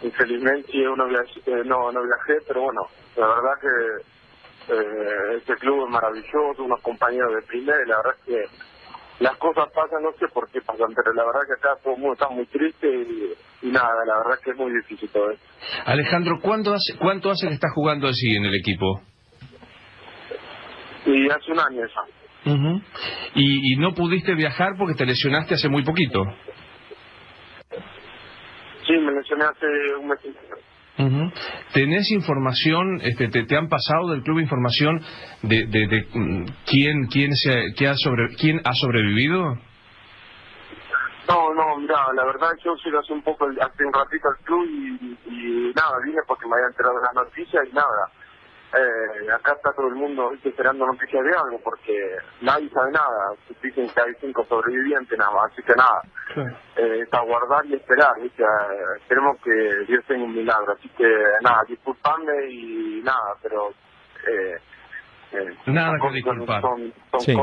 infelizmente 0.00 0.72
no 0.96 1.06
viajé, 1.06 1.40
eh, 1.46 1.62
no, 1.66 1.92
no 1.92 2.02
viajé, 2.02 2.40
pero 2.48 2.62
bueno, 2.62 2.88
la 3.16 3.26
verdad 3.26 3.52
que 3.60 4.74
eh, 4.74 5.36
este 5.36 5.54
club 5.56 5.84
es 5.84 5.90
maravilloso, 5.90 6.64
unos 6.64 6.80
compañeros 6.80 7.34
de 7.34 7.42
primera 7.42 7.82
y 7.84 7.88
la 7.88 7.96
verdad 7.98 8.14
es 8.20 8.24
que 8.24 8.64
las 9.20 9.36
cosas 9.36 9.70
pasan, 9.72 10.02
no 10.02 10.12
sé 10.18 10.26
por 10.32 10.50
qué 10.50 10.60
pasan, 10.60 10.88
pero 10.94 11.12
la 11.12 11.24
verdad 11.24 11.40
que 11.46 11.52
acá 11.54 11.80
todo 11.82 11.94
el 11.94 12.00
mundo 12.00 12.14
está 12.14 12.28
muy 12.28 12.46
triste 12.46 12.86
y, 12.88 13.70
nada, 13.70 14.04
la 14.06 14.18
verdad 14.18 14.40
que 14.42 14.50
es 14.50 14.56
muy 14.56 14.72
difícil 14.72 15.08
todo. 15.10 15.32
Alejandro, 15.86 16.38
¿cuánto 16.42 16.72
hace, 16.72 16.96
¿cuánto 16.98 17.30
hace 17.30 17.48
que 17.48 17.54
estás 17.54 17.72
jugando 17.74 18.08
así 18.08 18.34
en 18.34 18.44
el 18.44 18.54
equipo? 18.54 19.00
Y 21.06 21.28
hace 21.30 21.52
un 21.52 21.60
año 21.60 21.86
ya. 21.86 22.50
¿Y, 23.34 23.72
¿Y 23.72 23.76
no 23.76 23.94
pudiste 23.94 24.34
viajar 24.34 24.72
porque 24.78 24.94
te 24.94 25.06
lesionaste 25.06 25.54
hace 25.54 25.68
muy 25.68 25.84
poquito? 25.84 26.24
Sí, 28.86 28.92
me 28.92 29.12
lesioné 29.12 29.44
hace 29.44 29.66
un 29.98 30.08
mes 30.08 30.18
¿Tenés 31.72 32.10
información, 32.12 33.00
este, 33.02 33.28
te, 33.28 33.56
han 33.56 33.68
pasado 33.68 34.10
del 34.10 34.22
club 34.22 34.38
información 34.38 35.00
de, 35.42 35.66
de, 35.66 36.06
mm, 36.12 36.44
quién, 36.66 37.06
quién, 37.10 37.34
se, 37.34 37.86
ha 37.86 37.94
sobre, 37.94 38.28
quién 38.36 38.60
ha 38.64 38.72
sobrevivido? 38.74 39.56
No, 41.28 41.54
no, 41.54 41.78
mira, 41.78 41.96
la 42.14 42.24
verdad 42.24 42.50
yo 42.64 42.76
sí 42.76 42.90
hace 42.96 43.12
un 43.12 43.22
poco, 43.22 43.46
hace 43.46 43.84
un 43.84 43.92
ratito 43.92 44.28
al 44.28 44.44
club 44.44 44.64
y, 44.68 45.18
y 45.26 45.72
nada, 45.74 45.96
vine 46.04 46.20
porque 46.28 46.46
me 46.46 46.54
había 46.54 46.68
enterado 46.68 46.96
de 46.96 47.02
las 47.02 47.14
noticias 47.14 47.64
y 47.68 47.74
nada 47.74 48.10
eh, 48.76 49.32
acá 49.32 49.52
está 49.52 49.72
todo 49.72 49.88
el 49.88 49.94
mundo 49.94 50.32
esperando 50.42 50.86
noticias 50.86 51.24
de 51.24 51.30
algo 51.30 51.60
porque 51.62 52.16
nadie 52.40 52.68
sabe 52.70 52.90
nada. 52.92 53.34
Dicen 53.62 53.88
que 53.88 54.00
hay 54.00 54.14
cinco 54.20 54.44
sobrevivientes 54.48 55.16
nada 55.18 55.30
más, 55.30 55.52
así 55.52 55.62
que 55.62 55.74
nada. 55.74 56.02
Eh, 56.76 57.02
es 57.02 57.12
aguardar 57.12 57.64
y 57.66 57.74
esperar, 57.74 58.20
¿viste? 58.20 58.42
Eh, 58.42 58.96
esperemos 59.00 59.38
que 59.42 59.84
Dios 59.86 60.04
tenga 60.08 60.24
un 60.24 60.34
milagro. 60.34 60.72
Así 60.72 60.88
que 60.90 61.06
nada, 61.42 61.62
disculpadme 61.68 62.50
y 62.50 63.02
nada, 63.04 63.36
pero... 63.42 63.70
Eh, 64.26 64.56
eh 65.32 65.56
nada 65.66 65.96
que 66.00 66.10
disculpar. 66.14 66.62
sí. 67.20 67.36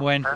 bueno, 0.00 0.28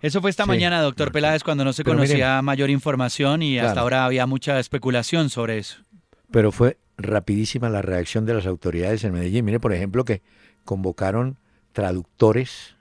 eso 0.00 0.20
fue 0.20 0.30
esta 0.30 0.46
mañana, 0.46 0.80
doctor 0.80 1.10
Peláez, 1.10 1.42
cuando 1.42 1.64
no 1.64 1.72
se 1.72 1.82
conocía 1.82 2.40
mayor 2.42 2.70
información 2.70 3.42
y 3.42 3.58
hasta 3.58 3.80
ahora 3.80 4.04
había 4.04 4.26
mucha 4.26 4.58
especulación 4.60 5.28
sobre 5.28 5.58
eso. 5.58 5.82
Pero 6.30 6.52
fue 6.52 6.76
rapidísima 6.96 7.68
la 7.68 7.82
reacción 7.82 8.24
de 8.26 8.34
las 8.34 8.46
autoridades 8.46 9.04
en 9.04 9.12
Medellín. 9.12 9.44
Mire, 9.44 9.60
por 9.60 9.72
ejemplo, 9.72 10.04
que 10.04 10.22
convocaron 10.64 11.36
traductores 11.72 12.76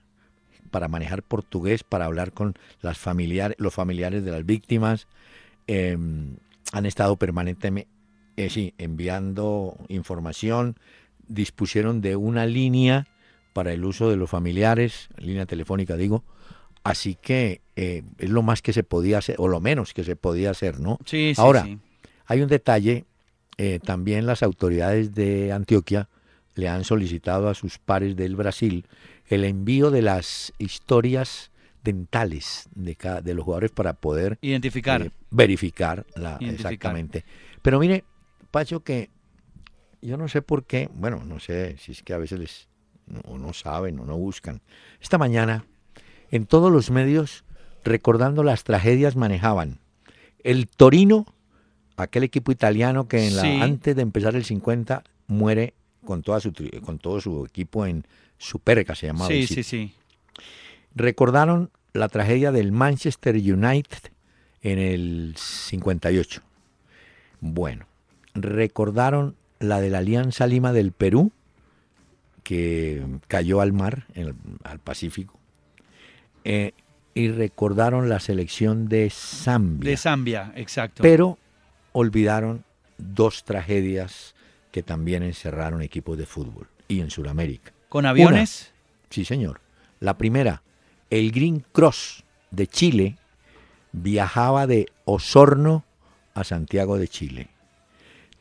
para 0.71 0.87
manejar 0.87 1.23
portugués, 1.23 1.83
para 1.83 2.05
hablar 2.05 2.31
con 2.31 2.55
las 2.81 2.97
familiares, 2.97 3.55
los 3.59 3.73
familiares 3.73 4.23
de 4.23 4.31
las 4.31 4.45
víctimas. 4.45 5.07
Em, 5.67 6.35
han 6.71 6.85
estado 6.85 7.15
permanentemente 7.15 7.87
eh, 8.35 8.49
sí, 8.49 8.73
enviando 8.77 9.77
información, 9.89 10.75
dispusieron 11.27 12.01
de 12.01 12.15
una 12.15 12.45
línea 12.45 13.07
para 13.53 13.73
el 13.73 13.85
uso 13.85 14.09
de 14.09 14.15
los 14.15 14.29
familiares, 14.29 15.09
línea 15.17 15.45
telefónica 15.45 15.95
digo, 15.95 16.23
así 16.83 17.15
que 17.15 17.61
eh, 17.75 18.01
es 18.17 18.29
lo 18.29 18.41
más 18.41 18.63
que 18.63 18.73
se 18.73 18.83
podía 18.83 19.19
hacer, 19.19 19.35
o 19.37 19.47
lo 19.47 19.59
menos 19.59 19.93
que 19.93 20.03
se 20.03 20.15
podía 20.15 20.49
hacer, 20.49 20.79
¿no? 20.79 20.97
Sí, 21.05 21.33
sí, 21.35 21.41
Ahora, 21.41 21.67
hay 22.25 22.41
un 22.41 22.47
detalle 22.47 23.05
eh, 23.57 23.79
también 23.83 24.25
las 24.25 24.43
autoridades 24.43 25.13
de 25.13 25.51
Antioquia 25.51 26.09
le 26.55 26.69
han 26.69 26.83
solicitado 26.83 27.49
a 27.49 27.53
sus 27.53 27.79
pares 27.79 28.15
del 28.15 28.35
Brasil 28.35 28.85
el 29.27 29.43
envío 29.43 29.91
de 29.91 30.01
las 30.01 30.53
historias 30.57 31.51
dentales 31.83 32.69
de, 32.75 32.95
cada, 32.95 33.21
de 33.21 33.33
los 33.33 33.43
jugadores 33.43 33.71
para 33.71 33.93
poder 33.93 34.37
identificar, 34.41 35.01
eh, 35.01 35.11
verificar 35.31 36.05
la, 36.15 36.37
exactamente. 36.37 37.25
Pero 37.61 37.79
mire, 37.79 38.03
Pacho, 38.51 38.81
que 38.81 39.09
yo 40.01 40.17
no 40.17 40.27
sé 40.27 40.41
por 40.41 40.65
qué, 40.65 40.89
bueno, 40.93 41.23
no 41.25 41.39
sé 41.39 41.77
si 41.77 41.91
es 41.91 42.03
que 42.03 42.13
a 42.13 42.17
veces 42.17 42.39
les, 42.39 42.67
no, 43.05 43.37
no 43.37 43.53
saben 43.53 43.99
o 43.99 44.05
no 44.05 44.17
buscan. 44.17 44.61
Esta 45.01 45.17
mañana, 45.17 45.65
en 46.31 46.45
todos 46.45 46.71
los 46.71 46.89
medios, 46.91 47.43
recordando 47.83 48.43
las 48.43 48.63
tragedias, 48.63 49.15
manejaban 49.15 49.79
el 50.43 50.67
Torino 50.67 51.25
aquel 51.97 52.23
equipo 52.23 52.51
italiano 52.51 53.07
que 53.07 53.27
en 53.27 53.35
la, 53.35 53.63
antes 53.63 53.95
de 53.95 54.01
empezar 54.01 54.35
el 54.35 54.45
50 54.45 55.03
muere 55.27 55.73
con, 56.05 56.23
toda 56.23 56.39
su, 56.39 56.53
con 56.83 56.99
todo 56.99 57.21
su 57.21 57.45
equipo 57.45 57.85
en 57.85 58.05
Superga, 58.37 58.95
se 58.95 59.07
llamaba. 59.07 59.27
Sí, 59.27 59.47
sí, 59.47 59.63
sí. 59.63 59.93
Recordaron 60.95 61.71
la 61.93 62.09
tragedia 62.09 62.51
del 62.51 62.71
Manchester 62.71 63.35
United 63.35 64.11
en 64.61 64.79
el 64.79 65.35
58. 65.37 66.41
Bueno, 67.39 67.85
recordaron 68.33 69.35
la 69.59 69.79
de 69.79 69.89
la 69.89 69.99
Alianza 69.99 70.47
Lima 70.47 70.73
del 70.73 70.91
Perú, 70.91 71.31
que 72.43 73.03
cayó 73.27 73.61
al 73.61 73.73
mar, 73.73 74.07
al 74.63 74.79
Pacífico. 74.79 75.39
Eh, 76.43 76.73
y 77.13 77.29
recordaron 77.29 78.09
la 78.09 78.19
selección 78.19 78.89
de 78.89 79.09
Zambia. 79.09 79.89
De 79.89 79.97
Zambia, 79.97 80.51
exacto. 80.55 81.03
Pero 81.03 81.37
olvidaron 81.93 82.65
dos 82.97 83.43
tragedias 83.45 84.35
que 84.71 84.83
también 84.83 85.23
encerraron 85.23 85.81
equipos 85.81 86.17
de 86.17 86.25
fútbol 86.25 86.67
y 86.87 86.99
en 86.99 87.09
Sudamérica. 87.09 87.71
¿Con 87.89 88.05
aviones? 88.05 88.73
sí, 89.09 89.23
señor. 89.23 89.61
La 89.99 90.17
primera, 90.17 90.63
el 91.09 91.31
Green 91.31 91.63
Cross 91.71 92.23
de 92.51 92.67
Chile 92.67 93.17
viajaba 93.91 94.67
de 94.67 94.87
Osorno 95.05 95.85
a 96.33 96.43
Santiago 96.43 96.97
de 96.97 97.07
Chile. 97.07 97.47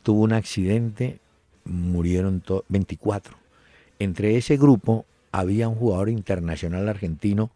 Tuvo 0.03 0.23
un 0.23 0.33
accidente, 0.33 1.21
murieron 1.65 2.43
24. 2.69 3.37
Entre 3.99 4.37
ese 4.37 4.57
grupo 4.57 5.07
había 5.31 5.69
un 5.69 5.77
jugador 5.77 6.09
internacional 6.09 6.89
argentino 6.89 7.51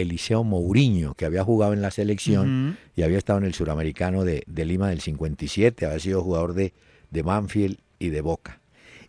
Eliseo 0.00 0.44
Mourinho, 0.44 1.14
que 1.14 1.24
había 1.24 1.44
jugado 1.44 1.72
en 1.72 1.82
la 1.82 1.90
selección 1.90 2.78
y 2.96 3.02
había 3.02 3.18
estado 3.18 3.38
en 3.38 3.44
el 3.44 3.54
suramericano 3.54 4.24
de, 4.24 4.44
Lima 4.46 4.88
del 4.88 5.00
57, 5.00 5.86
había 5.86 5.98
sido 5.98 6.22
jugador 6.22 6.54
de, 6.54 6.72
de 7.10 7.22
Banfield 7.22 7.78
y 7.98 8.08
de 8.08 8.20
Boca. 8.20 8.60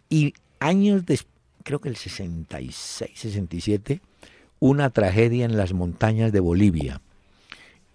Y 0.10 0.34
años 0.60 1.06
después, 1.06 1.32
creo 1.63 1.80
que 1.80 1.89
el 1.89 1.95
66, 1.95 3.12
67, 3.13 4.01
una 4.60 4.89
tragedia 4.89 5.45
en 5.45 5.58
las 5.58 5.73
montañas 5.73 6.32
de 6.32 6.39
Bolivia. 6.39 7.01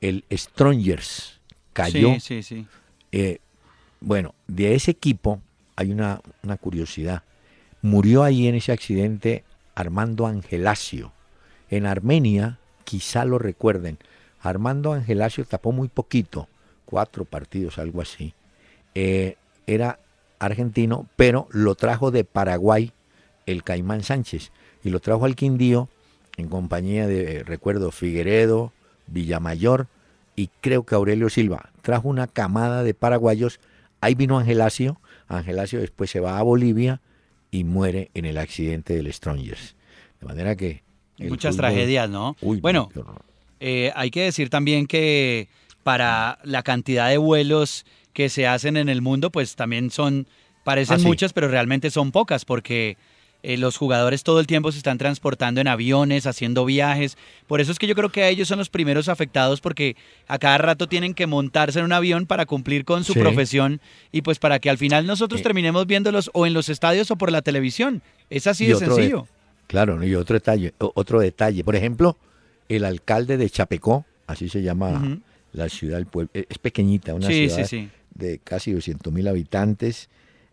El 0.00 0.24
Strongers 0.30 1.40
cayó. 1.72 2.14
Sí, 2.14 2.20
sí, 2.20 2.42
sí. 2.42 2.66
Eh, 3.12 3.38
bueno, 4.00 4.35
de 4.46 4.74
ese 4.74 4.90
equipo 4.90 5.40
hay 5.74 5.90
una, 5.92 6.20
una 6.42 6.56
curiosidad. 6.56 7.22
Murió 7.82 8.22
ahí 8.22 8.46
en 8.46 8.54
ese 8.54 8.72
accidente 8.72 9.44
Armando 9.74 10.26
Angelasio. 10.26 11.12
En 11.68 11.87
Armenia 11.87 12.59
quizá 12.87 13.27
lo 13.27 13.38
recuerden. 13.38 13.99
Armando 14.40 14.92
Angelasio 14.92 15.44
tapó 15.44 15.72
muy 15.72 15.88
poquito, 15.88 16.49
cuatro 16.87 17.27
partidos, 17.27 17.79
algo 17.79 18.01
así. 18.01 18.33
Eh, 18.94 19.37
era 19.66 19.99
argentino, 20.38 21.07
pero 21.16 21.49
lo 21.51 21.75
trajo 21.75 22.11
de 22.11 22.25
Paraguay 22.25 22.92
el 23.44 23.62
Caimán 23.62 24.03
Sánchez 24.03 24.53
y 24.83 24.90
lo 24.90 25.01
trajo 25.01 25.25
al 25.25 25.37
Quindío 25.37 25.88
en 26.37 26.49
compañía 26.49 27.07
de, 27.07 27.42
recuerdo, 27.42 27.90
Figueredo, 27.90 28.72
Villamayor 29.07 29.88
y 30.37 30.51
creo 30.61 30.85
que 30.85 30.94
Aurelio 30.94 31.29
Silva. 31.29 31.70
Trajo 31.83 32.09
una 32.09 32.27
camada 32.27 32.83
de 32.83 32.94
paraguayos, 32.94 33.61
ahí 34.01 34.14
vino 34.14 34.38
Angelasio, 34.38 35.01
Angelasio 35.29 35.81
después 35.81 36.11
se 36.11 36.20
va 36.20 36.38
a 36.38 36.42
Bolivia 36.42 37.01
y 37.51 37.64
muere 37.64 38.11
en 38.14 38.27
el 38.27 38.38
accidente 38.38 38.94
del 38.94 39.12
Strongers. 39.12 39.77
De 40.20 40.27
manera 40.27 40.57
que 40.57 40.83
Muchas 41.18 41.57
tragedias, 41.57 42.11
¿no? 42.11 42.37
bueno, 42.40 42.90
eh, 43.61 43.92
hay 43.94 44.11
que 44.11 44.22
decir 44.22 44.50
también 44.50 44.87
que 44.87 45.48
para 45.83 46.38
la 46.42 46.62
cantidad 46.62 47.09
de 47.09 47.16
vuelos 47.16 47.87
que 48.12 48.29
se 48.29 48.46
hacen 48.46 48.76
en 48.76 48.88
el 48.88 49.02
mundo, 49.02 49.31
pues 49.31 49.57
también 49.57 49.90
son, 49.90 50.26
parecen 50.64 51.00
ah, 51.00 51.05
muchas, 51.05 51.33
pero 51.33 51.48
realmente 51.48 51.90
son 51.90 52.12
pocas, 52.12 52.44
porque 52.44 52.96
eh, 53.42 53.57
los 53.57 53.76
jugadores 53.76 54.24
todo 54.24 54.40
el 54.40 54.48
tiempo 54.48 54.72
se 54.72 54.79
están 54.79 54.98
transportando 54.98 55.61
en 55.61 55.68
aviones, 55.68 56.26
haciendo 56.26 56.64
viajes. 56.64 57.16
Por 57.46 57.61
eso 57.61 57.70
es 57.70 57.79
que 57.79 57.87
yo 57.87 57.94
creo 57.94 58.11
que 58.11 58.29
ellos 58.29 58.48
son 58.48 58.59
los 58.59 58.70
primeros 58.70 59.09
afectados, 59.09 59.61
porque 59.61 59.96
a 60.26 60.38
cada 60.38 60.59
rato 60.59 60.88
tienen 60.88 61.14
que 61.14 61.26
montarse 61.26 61.79
en 61.79 61.85
un 61.85 61.92
avión 61.92 62.26
para 62.26 62.46
cumplir 62.46 62.85
con 62.85 63.05
su 63.05 63.14
profesión 63.14 63.81
y 64.11 64.22
pues 64.22 64.40
para 64.40 64.59
que 64.59 64.70
al 64.70 64.79
final 64.79 65.07
nosotros 65.07 65.42
terminemos 65.42 65.87
viéndolos 65.87 66.31
o 66.33 66.46
en 66.46 66.55
los 66.55 66.68
estadios 66.68 67.11
o 67.12 67.16
por 67.16 67.31
la 67.31 67.42
televisión. 67.42 68.02
Es 68.31 68.48
así 68.48 68.66
de 68.66 68.74
sencillo. 68.74 69.29
Claro, 69.66 70.02
y 70.05 70.14
otro 70.14 70.35
detalle, 70.35 70.74
otro 70.79 71.20
detalle. 71.20 71.64
Por 71.64 71.76
ejemplo, 71.76 72.16
el 72.68 72.85
alcalde 72.85 73.37
de 73.37 73.50
Chapecó, 73.50 74.05
así 74.26 74.48
se 74.48 74.62
llama 74.62 75.20
la 75.52 75.68
ciudad, 75.68 75.98
el 75.98 76.07
pueblo, 76.07 76.31
es 76.33 76.59
pequeñita, 76.59 77.14
una 77.14 77.29
ciudad 77.29 77.68
de 78.14 78.38
casi 78.38 78.72
200 78.72 79.12
mil 79.12 79.29
habitantes, 79.29 80.09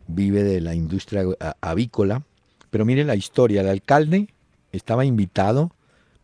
vive 0.07 0.43
de 0.43 0.61
la 0.61 0.75
industria 0.75 1.23
avícola. 1.61 2.23
Pero 2.69 2.85
mire 2.85 3.03
la 3.03 3.15
historia, 3.15 3.61
el 3.61 3.69
alcalde 3.69 4.29
estaba 4.71 5.05
invitado 5.05 5.71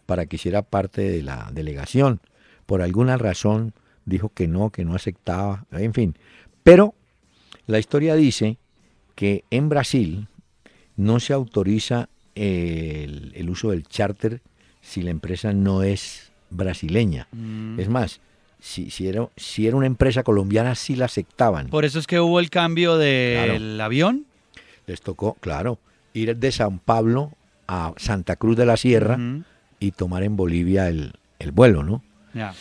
para 0.06 0.26
que 0.26 0.38
hiciera 0.38 0.64
parte 0.64 1.02
de 1.02 1.22
la 1.22 1.52
delegación. 1.54 2.20
Por 2.66 2.82
alguna 2.82 3.18
razón 3.18 3.74
dijo 4.06 4.30
que 4.30 4.48
no, 4.48 4.72
que 4.72 4.84
no 4.84 4.96
aceptaba, 4.96 5.66
en 5.72 5.94
fin. 5.94 6.18
Pero 6.64 6.96
la 7.68 7.78
historia 7.78 8.16
dice 8.16 8.58
que 9.14 9.44
en 9.52 9.70
Brasil 9.70 10.28
no 10.98 11.20
se 11.20 11.34
autoriza 11.34 12.10
el, 12.36 13.50
uso 13.50 13.72
del 13.72 13.88
charter 13.88 14.42
si 14.82 15.02
la 15.02 15.12
empresa 15.12 15.54
no 15.54 15.84
es 15.84 16.32
brasileña. 16.50 17.28
Mm. 17.32 17.80
Es 17.80 17.90
más, 17.90 18.22
si, 18.60 18.90
si, 18.90 19.08
era, 19.08 19.28
si 19.36 19.68
era 19.68 19.78
una 19.78 19.88
empresa 19.88 20.24
colombiana, 20.24 20.76
sí 20.76 20.96
la 20.96 21.06
aceptaban. 21.06 21.68
Por 21.70 21.86
eso 21.86 22.00
es 22.00 22.08
que 22.08 22.20
hubo 22.20 22.40
el 22.40 22.50
cambio 22.50 22.98
del 22.98 23.80
avión. 23.80 24.26
Les 24.88 25.02
tocó, 25.02 25.36
claro, 25.36 25.80
ir 26.14 26.36
de 26.36 26.52
San 26.52 26.80
Pablo 26.80 27.32
a 27.68 27.94
Santa 27.98 28.36
Cruz 28.36 28.58
de 28.58 28.66
la 28.66 28.78
Sierra 28.78 29.20
y 29.80 29.92
tomar 29.92 30.24
en 30.24 30.36
Bolivia 30.36 30.90
el, 30.90 31.14
el 31.38 31.52
vuelo, 31.52 31.84
¿no? 31.84 32.04
Ya. 32.34 32.54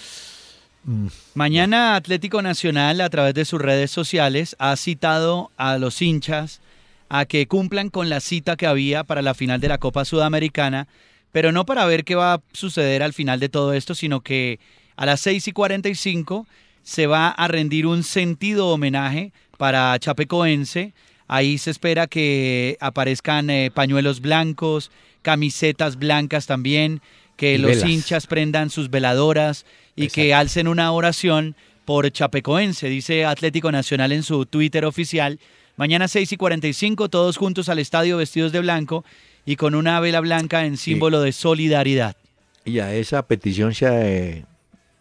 Mm, 0.84 1.06
Mañana 1.34 1.96
Atlético 1.96 2.40
Nacional 2.42 3.00
a 3.00 3.10
través 3.10 3.34
de 3.34 3.44
sus 3.44 3.60
redes 3.60 3.90
sociales 3.90 4.56
ha 4.58 4.76
citado 4.76 5.50
a 5.56 5.78
los 5.78 6.00
hinchas 6.00 6.60
a 7.08 7.24
que 7.24 7.46
cumplan 7.46 7.88
con 7.90 8.08
la 8.08 8.20
cita 8.20 8.56
que 8.56 8.66
había 8.66 9.04
para 9.04 9.22
la 9.22 9.34
final 9.34 9.60
de 9.60 9.68
la 9.68 9.78
Copa 9.78 10.04
Sudamericana, 10.04 10.88
pero 11.32 11.52
no 11.52 11.64
para 11.66 11.84
ver 11.86 12.04
qué 12.04 12.14
va 12.14 12.34
a 12.34 12.42
suceder 12.52 13.02
al 13.02 13.12
final 13.12 13.40
de 13.40 13.48
todo 13.48 13.72
esto, 13.72 13.94
sino 13.94 14.20
que 14.20 14.58
a 14.96 15.06
las 15.06 15.20
6 15.20 15.48
y 15.48 15.52
45 15.52 16.46
se 16.82 17.06
va 17.06 17.28
a 17.28 17.48
rendir 17.48 17.86
un 17.86 18.02
sentido 18.02 18.68
homenaje 18.68 19.32
para 19.56 19.98
Chapecoense. 19.98 20.92
Ahí 21.26 21.58
se 21.58 21.70
espera 21.70 22.06
que 22.06 22.76
aparezcan 22.80 23.50
eh, 23.50 23.70
pañuelos 23.72 24.20
blancos, 24.20 24.90
camisetas 25.22 25.96
blancas 25.96 26.46
también, 26.46 27.02
que 27.36 27.54
Y 27.54 27.58
los 27.58 27.70
velas. 27.72 27.90
hinchas 27.90 28.26
prendan 28.26 28.70
sus 28.70 28.90
veladoras 28.90 29.66
y 29.94 30.08
que 30.08 30.34
alcen 30.34 30.66
una 30.66 30.90
oración 30.92 31.54
por 31.84 32.10
Chapecoense, 32.10 32.88
dice 32.88 33.24
Atlético 33.24 33.70
Nacional 33.72 34.12
en 34.12 34.22
su 34.22 34.46
Twitter 34.46 34.84
oficial. 34.84 35.38
Mañana 35.78 36.08
6 36.08 36.32
y 36.32 36.36
45, 36.36 37.08
todos 37.08 37.36
juntos 37.36 37.68
al 37.68 37.78
estadio 37.78 38.16
vestidos 38.16 38.50
de 38.50 38.58
blanco 38.58 39.04
y 39.46 39.54
con 39.54 39.76
una 39.76 40.00
vela 40.00 40.18
blanca 40.18 40.64
en 40.64 40.76
símbolo 40.76 41.20
de 41.20 41.30
solidaridad. 41.30 42.16
Y 42.64 42.80
a 42.80 42.92
esa 42.92 43.22
petición 43.22 43.72
se, 43.72 43.86
eh, 43.86 44.44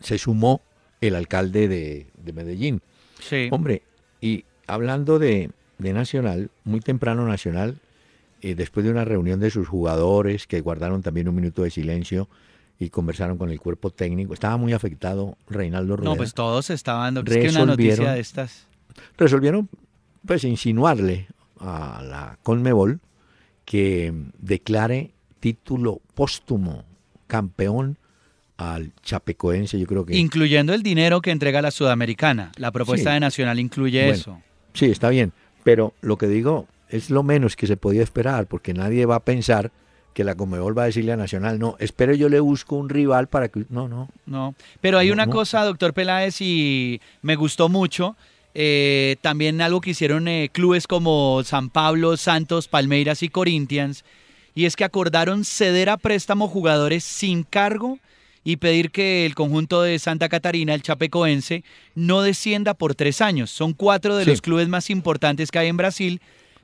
se 0.01 0.19
sumó 0.19 0.61
el 1.01 1.15
alcalde 1.15 1.67
de, 1.67 2.05
de 2.23 2.31
Medellín. 2.31 2.83
Sí. 3.19 3.47
Hombre, 3.49 3.81
y 4.21 4.45
hablando 4.67 5.17
de, 5.17 5.49
de 5.79 5.93
Nacional, 5.93 6.51
muy 6.63 6.79
temprano 6.79 7.25
Nacional, 7.25 7.79
eh, 8.43 8.53
después 8.53 8.85
de 8.85 8.91
una 8.91 9.03
reunión 9.03 9.39
de 9.39 9.49
sus 9.49 9.67
jugadores 9.67 10.45
que 10.45 10.61
guardaron 10.61 11.01
también 11.01 11.27
un 11.27 11.33
minuto 11.33 11.63
de 11.63 11.71
silencio 11.71 12.29
y 12.77 12.89
conversaron 12.91 13.39
con 13.39 13.49
el 13.49 13.59
cuerpo 13.59 13.89
técnico, 13.89 14.35
estaba 14.35 14.57
muy 14.57 14.73
afectado 14.73 15.39
Reinaldo 15.49 15.97
Rueda. 15.97 16.11
No, 16.11 16.17
pues 16.17 16.35
todos 16.35 16.69
estaban 16.69 17.15
dando. 17.15 17.31
Es 17.31 17.37
que 17.39 17.49
una 17.49 17.65
noticia 17.65 18.11
de 18.11 18.19
estas. 18.19 18.67
Resolvieron 19.17 19.67
pues 20.25 20.43
insinuarle 20.43 21.27
a 21.59 22.01
la 22.03 22.37
Conmebol 22.43 22.99
que 23.65 24.13
declare 24.39 25.11
título 25.39 26.01
póstumo 26.15 26.83
campeón 27.27 27.97
al 28.57 28.91
Chapecoense, 29.03 29.77
yo 29.79 29.85
creo 29.85 30.05
que... 30.05 30.17
Incluyendo 30.17 30.73
el 30.73 30.81
dinero 30.81 31.21
que 31.21 31.31
entrega 31.31 31.61
la 31.61 31.69
Sudamericana. 31.71 32.51
La 32.57 32.71
propuesta 32.71 33.11
Sí. 33.11 33.13
de 33.15 33.19
Nacional 33.19 33.59
incluye 33.59 34.01
Bueno, 34.01 34.15
eso. 34.15 34.41
Sí, 34.73 34.85
está 34.85 35.09
bien, 35.09 35.31
pero 35.63 35.93
lo 36.01 36.17
que 36.17 36.27
digo 36.27 36.67
es 36.89 37.09
lo 37.09 37.21
menos 37.21 37.55
que 37.55 37.67
se 37.67 37.77
podía 37.77 38.01
esperar, 38.01 38.47
porque 38.47 38.73
nadie 38.73 39.05
va 39.05 39.15
a 39.17 39.19
pensar 39.25 39.71
que 40.13 40.23
la 40.23 40.33
Conmebol 40.33 40.75
va 40.75 40.83
a 40.83 40.85
decirle 40.87 41.11
a 41.11 41.17
Nacional, 41.17 41.59
no, 41.59 41.75
espero 41.79 42.13
yo 42.15 42.29
le 42.29 42.39
busco 42.39 42.75
un 42.77 42.89
rival 42.89 43.27
para 43.27 43.49
que... 43.49 43.65
No, 43.69 43.87
no. 43.87 44.09
No, 44.25 44.55
pero 44.81 44.97
hay 44.97 45.07
No, 45.09 45.13
una 45.13 45.25
no. 45.27 45.33
cosa, 45.33 45.63
doctor 45.63 45.93
Peláez, 45.93 46.41
y 46.41 46.99
me 47.21 47.35
gustó 47.35 47.69
mucho. 47.69 48.15
Eh, 48.59 49.17
también 49.21 49.61
algo 49.61 49.81
que 49.81 49.91
hicieron 49.91 50.27
eh, 50.27 50.49
clubes 50.51 50.87
como 50.87 51.43
San 51.43 51.69
Pablo, 51.69 52.17
Santos, 52.17 52.67
Palmeiras 52.67 53.21
y 53.21 53.29
Corinthians, 53.29 54.03
y 54.55 54.65
es 54.65 54.75
que 54.75 54.83
acordaron 54.83 55.45
ceder 55.45 55.91
a 55.91 55.97
préstamo 55.97 56.47
jugadores 56.47 57.03
sin 57.03 57.43
cargo 57.43 57.99
y 58.43 58.55
pedir 58.57 58.89
que 58.89 59.27
el 59.27 59.35
conjunto 59.35 59.83
de 59.83 59.99
Santa 59.99 60.27
Catarina, 60.27 60.73
el 60.73 60.81
Chapecoense, 60.81 61.63
no 61.93 62.23
descienda 62.23 62.73
por 62.73 62.95
tres 62.95 63.21
años. 63.21 63.51
Son 63.51 63.73
cuatro 63.73 64.15
de 64.17 64.23
Sí. 64.23 64.31
los 64.31 64.41
clubes 64.41 64.67
más 64.69 64.89
importantes 64.89 65.51
que 65.51 65.59
hay 65.59 65.67
en 65.67 65.77
Brasil, 65.77 66.19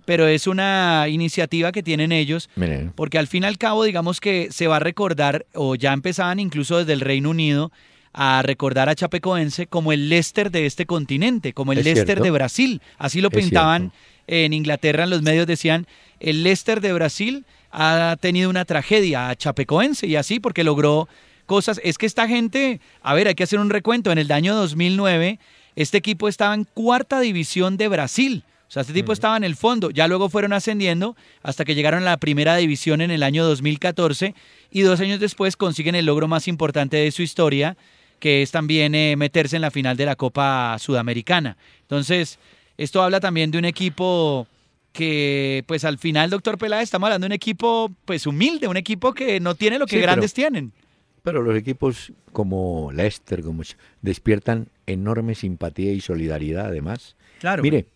pero 0.05 0.25
es 0.25 0.47
una 0.47 1.05
iniciativa 1.09 1.71
que 1.71 1.83
tienen 1.83 2.11
ellos 2.11 2.49
Miren, 2.55 2.91
porque 2.95 3.19
al 3.19 3.27
fin 3.27 3.43
y 3.43 3.45
al 3.45 3.59
cabo, 3.59 3.83
digamos 3.83 4.19
que 4.19 4.47
se 4.51 4.65
va 4.65 4.77
a 4.77 4.79
recordar, 4.79 5.45
o 5.53 5.75
ya 5.75 5.93
empezaban 5.93 6.39
incluso 6.39 6.79
desde 6.79 6.93
el 6.93 7.01
Reino 7.01 7.29
Unido, 7.29 7.71
a 8.13 8.41
recordar 8.43 8.89
a 8.89 8.95
Chapecoense 8.95 9.67
como 9.67 9.91
el 9.91 10.07
Leicester 10.09 10.51
de 10.51 10.65
este 10.65 10.85
continente, 10.85 11.53
como 11.53 11.71
el 11.71 11.79
Es 11.79 11.85
Leicester 11.85 12.07
cierto. 12.07 12.23
de 12.23 12.31
Brasil. 12.31 12.81
Así 12.97 13.21
lo 13.21 13.29
Es 13.31 13.37
pintaban 13.37 13.91
cierto. 13.91 13.97
en 14.27 14.53
Inglaterra, 14.53 15.03
en 15.05 15.09
los 15.09 15.21
medios 15.23 15.47
decían, 15.47 15.87
el 16.19 16.43
Leicester 16.43 16.79
de 16.79 16.93
Brasil 16.93 17.45
ha 17.71 18.15
tenido 18.19 18.49
una 18.49 18.65
tragedia 18.65 19.29
a 19.29 19.35
Chapecoense, 19.35 20.05
y 20.05 20.15
así 20.15 20.39
porque 20.39 20.63
logró 20.63 21.07
cosas. 21.47 21.81
Es 21.83 21.97
que 21.97 22.05
esta 22.05 22.27
gente, 22.27 22.79
a 23.01 23.13
ver, 23.15 23.27
hay 23.27 23.35
que 23.35 23.43
hacer 23.43 23.59
un 23.59 23.71
recuento, 23.71 24.11
en 24.11 24.19
el 24.19 24.31
año 24.31 24.53
2009, 24.55 25.39
este 25.75 25.97
equipo 25.97 26.27
estaba 26.29 26.53
en 26.53 26.65
cuarta 26.65 27.19
división 27.19 27.77
de 27.77 27.87
Brasil. 27.87 28.43
O 28.67 28.71
sea, 28.73 28.81
este 28.81 28.93
tipo 28.93 29.11
estaba 29.13 29.37
en 29.37 29.43
el 29.43 29.55
fondo. 29.55 29.91
Ya 29.91 30.07
luego 30.07 30.29
fueron 30.29 30.53
ascendiendo 30.53 31.15
hasta 31.43 31.65
que 31.65 31.75
llegaron 31.75 32.03
a 32.03 32.11
la 32.11 32.17
primera 32.17 32.55
división 32.55 33.01
en 33.01 33.11
el 33.11 33.21
año 33.23 33.43
2014 33.45 34.33
y 34.71 34.81
dos 34.81 34.99
años 34.99 35.19
después 35.19 35.55
consiguen 35.57 35.93
el 35.95 36.05
logro 36.07 36.27
más 36.27 36.47
importante 36.47 36.97
de 36.97 37.11
su 37.11 37.21
historia, 37.21 37.77
que 38.23 38.41
es 38.41 38.51
también 38.51 38.95
eh, 38.95 39.17
meterse 39.17 39.57
en 39.57 39.61
la 39.61 39.69
final 39.69 39.97
de 39.97 40.05
la 40.05 40.15
Copa 40.15 40.77
Sudamericana. 40.79 41.57
Entonces, 41.81 42.39
esto 42.77 43.01
habla 43.03 43.19
también 43.19 43.51
de 43.51 43.57
un 43.57 43.65
equipo 43.65 44.47
que, 44.93 45.65
pues 45.67 45.83
al 45.83 45.97
final, 45.97 46.29
doctor 46.29 46.57
Peláez, 46.57 46.83
estamos 46.83 47.07
hablando 47.07 47.25
de 47.25 47.31
un 47.31 47.33
equipo, 47.33 47.91
pues 48.05 48.25
humilde, 48.25 48.69
un 48.69 48.77
equipo 48.77 49.13
que 49.13 49.41
no 49.41 49.55
tiene 49.55 49.77
lo 49.77 49.85
que 49.87 49.89
Sí, 49.89 49.95
pero- 49.97 50.07
grandes 50.13 50.33
tienen. 50.33 50.71
Pero 51.21 51.41
los 51.41 51.57
equipos 51.57 52.13
como 52.31 52.93
Leicester, 52.93 53.41
como 53.43 53.61
despiertan 54.01 54.67
enorme 54.87 55.35
simpatía 55.35 55.91
y 55.91 55.99
solidaridad 55.99 56.67
además. 56.67 57.17
Claro. 57.41 57.61
Mire, 57.61 57.87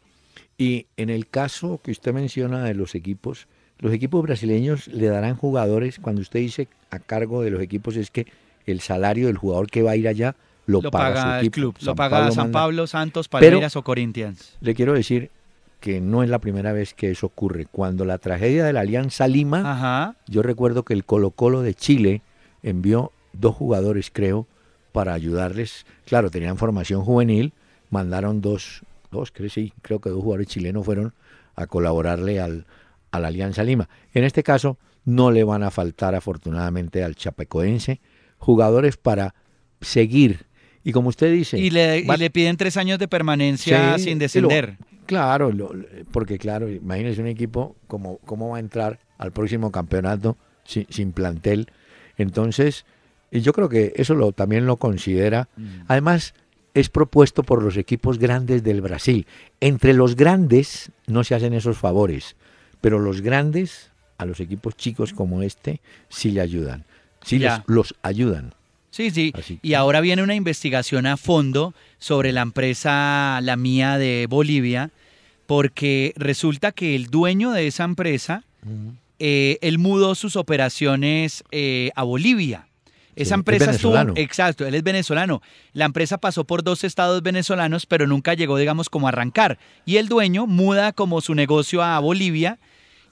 y 0.58 0.88
en 0.98 1.10
el 1.10 1.28
caso 1.28 1.80
que 1.82 1.92
usted 1.92 2.12
menciona 2.14 2.66
de 2.66 2.74
los 2.74 2.96
equipos, 2.96 3.48
los 3.80 3.94
equipos 3.94 4.24
brasileños 4.24 4.88
le 4.90 5.08
darán 5.08 5.38
jugadores, 5.38 6.00
cuando 6.00 6.22
usted 6.22 6.42
dice 6.42 6.68
a 6.90 7.00
cargo 7.00 7.44
de 7.44 7.52
los 7.52 7.62
equipos, 7.62 7.96
es 7.96 8.12
que 8.12 8.28
el 8.68 8.82
salario 8.82 9.28
del 9.28 9.38
jugador 9.38 9.68
que 9.72 9.82
va 9.82 9.92
a 9.92 9.96
ir 9.96 10.08
allá 10.08 10.36
lo, 10.68 10.82
lo 10.82 10.92
paga, 10.92 11.14
paga 11.24 11.40
su 11.40 11.46
el 11.46 11.52
club, 11.52 11.76
lo 11.82 11.96
paga 11.96 12.18
Pablo 12.18 12.32
San 12.34 12.44
manda- 12.46 12.60
Pablo, 12.60 12.88
Santos, 12.88 13.28
Pero- 13.30 13.42
Palmeiras 13.48 13.76
o 13.76 13.84
Corinthians. 13.84 14.58
Le 14.62 14.76
quiero 14.76 14.94
decir 14.94 15.32
que 15.80 16.02
no 16.02 16.24
es 16.24 16.30
la 16.30 16.40
primera 16.40 16.74
vez 16.74 16.94
que 16.94 17.12
eso 17.12 17.28
ocurre. 17.28 17.66
Cuando 17.72 18.04
la 18.04 18.18
tragedia 18.18 18.66
de 18.66 18.74
la 18.74 18.82
Alianza 18.82 19.28
Lima, 19.28 19.72
Ajá. 19.72 20.16
yo 20.28 20.42
recuerdo 20.44 20.84
que 20.84 20.94
el 20.94 21.06
Colo 21.06 21.32
Colo 21.32 21.62
de 21.62 21.74
Chile 21.74 22.22
envió 22.64 23.12
dos 23.34 23.56
jugadores, 23.56 24.10
creo, 24.12 24.48
para 24.92 25.14
ayudarles. 25.14 25.86
Claro, 26.06 26.30
tenían 26.32 26.58
formación 26.58 27.04
juvenil, 27.04 27.54
mandaron 27.92 28.42
dos, 28.42 28.82
dos, 29.12 29.32
creo, 29.32 29.50
sí, 29.50 29.72
creo 29.84 30.00
que 30.02 30.10
dos 30.10 30.22
jugadores 30.22 30.48
chilenos 30.48 30.84
fueron 30.84 31.14
a 31.56 31.68
colaborarle 31.68 32.42
al, 32.42 32.66
a 33.12 33.20
la 33.20 33.28
Alianza 33.30 33.64
Lima. 33.64 33.88
En 34.14 34.24
este 34.24 34.44
caso, 34.44 34.78
no 35.06 35.32
le 35.32 35.44
van 35.46 35.64
a 35.64 35.72
faltar, 35.72 36.16
afortunadamente, 36.16 37.04
al 37.04 37.16
Chapecoense 37.16 38.02
jugadores 38.38 38.98
para 38.98 39.34
seguir. 39.82 40.46
Y 40.84 40.92
como 40.94 41.10
usted 41.10 41.32
dice, 41.34 41.60
Y, 41.60 41.70
le, 41.70 42.00
y 42.00 42.06
va- 42.06 42.18
le 42.18 42.30
piden 42.30 42.56
tres 42.58 42.78
años 42.78 42.98
de 43.00 43.08
permanencia 43.08 43.98
Sí, 43.98 44.06
sin 44.06 44.14
lo- 44.14 44.20
descender. 44.20 44.78
Claro, 45.06 45.52
lo- 45.52 45.72
porque 46.12 46.38
claro, 46.38 46.70
imagínese 46.70 47.22
un 47.22 47.28
equipo 47.28 47.76
como 47.88 48.18
cómo 48.20 48.50
va 48.50 48.58
a 48.58 48.60
entrar 48.60 49.00
al 49.18 49.32
próximo 49.32 49.72
campeonato 49.72 50.38
sin, 50.64 50.86
sin 50.90 51.12
plantel. 51.12 51.68
Entonces, 52.18 52.86
y 53.32 53.42
yo 53.42 53.54
creo 53.54 53.70
que 53.70 53.94
eso 53.96 54.14
lo, 54.16 54.32
también 54.32 54.66
lo 54.66 54.78
considera. 54.78 55.50
Mm. 55.58 55.66
Además, 55.88 56.34
es 56.74 56.90
propuesto 56.90 57.44
por 57.44 57.64
los 57.64 57.76
equipos 57.78 58.20
grandes 58.20 58.64
del 58.64 58.82
Brasil. 58.82 59.26
Entre 59.60 59.94
los 59.94 60.16
grandes 60.16 60.92
no 61.08 61.24
se 61.24 61.36
hacen 61.36 61.54
esos 61.54 61.78
favores, 61.78 62.36
pero 62.82 63.00
los 63.00 63.22
grandes 63.22 63.92
a 64.18 64.26
los 64.26 64.40
equipos 64.40 64.76
chicos 64.76 65.14
como 65.14 65.42
este 65.42 65.80
sí 66.10 66.32
le 66.32 66.42
ayudan. 66.42 66.86
Sí 67.30 67.40
les- 67.40 67.62
los 67.68 67.94
ayudan. 68.02 68.54
Sí, 68.90 69.12
sí. 69.12 69.32
Así 69.38 69.60
Y 69.62 69.74
ahora 69.76 70.02
viene 70.02 70.24
una 70.24 70.34
investigación 70.36 71.06
a 71.06 71.18
fondo 71.18 71.74
sobre 72.00 72.32
la 72.32 72.42
empresa 72.42 73.40
La 73.44 73.56
Mía 73.58 73.98
de 73.98 74.26
Bolivia, 74.30 74.90
porque 75.46 76.14
resulta 76.16 76.72
que 76.72 76.96
el 76.96 77.08
dueño 77.08 77.52
de 77.52 77.68
esa 77.68 77.84
empresa, 77.84 78.44
eh, 79.20 79.58
él 79.62 79.78
mudó 79.78 80.16
sus 80.16 80.36
operaciones 80.36 81.44
eh, 81.52 81.92
a 81.96 82.04
Bolivia. 82.04 82.68
Sí, 82.86 83.24
Esa 83.24 83.34
es 83.36 83.40
empresa 83.40 83.72
estuvo, 83.72 83.92
venezolano. 83.94 84.14
exacto, 84.16 84.66
él 84.68 84.76
es 84.76 84.84
venezolano. 84.84 85.42
La 85.74 85.86
empresa 85.86 86.18
pasó 86.20 86.44
por 86.44 86.64
dos 86.64 86.84
estados 86.84 87.24
venezolanos, 87.24 87.86
pero 87.88 88.06
nunca 88.08 88.34
llegó, 88.36 88.58
digamos, 88.58 88.90
como 88.90 89.08
a 89.08 89.10
arrancar. 89.10 89.58
Y 89.86 89.98
el 89.98 90.08
dueño 90.08 90.46
muda 90.46 90.92
como 90.94 91.22
su 91.22 91.34
negocio 91.34 91.82
a 91.82 91.98
Bolivia 92.00 92.60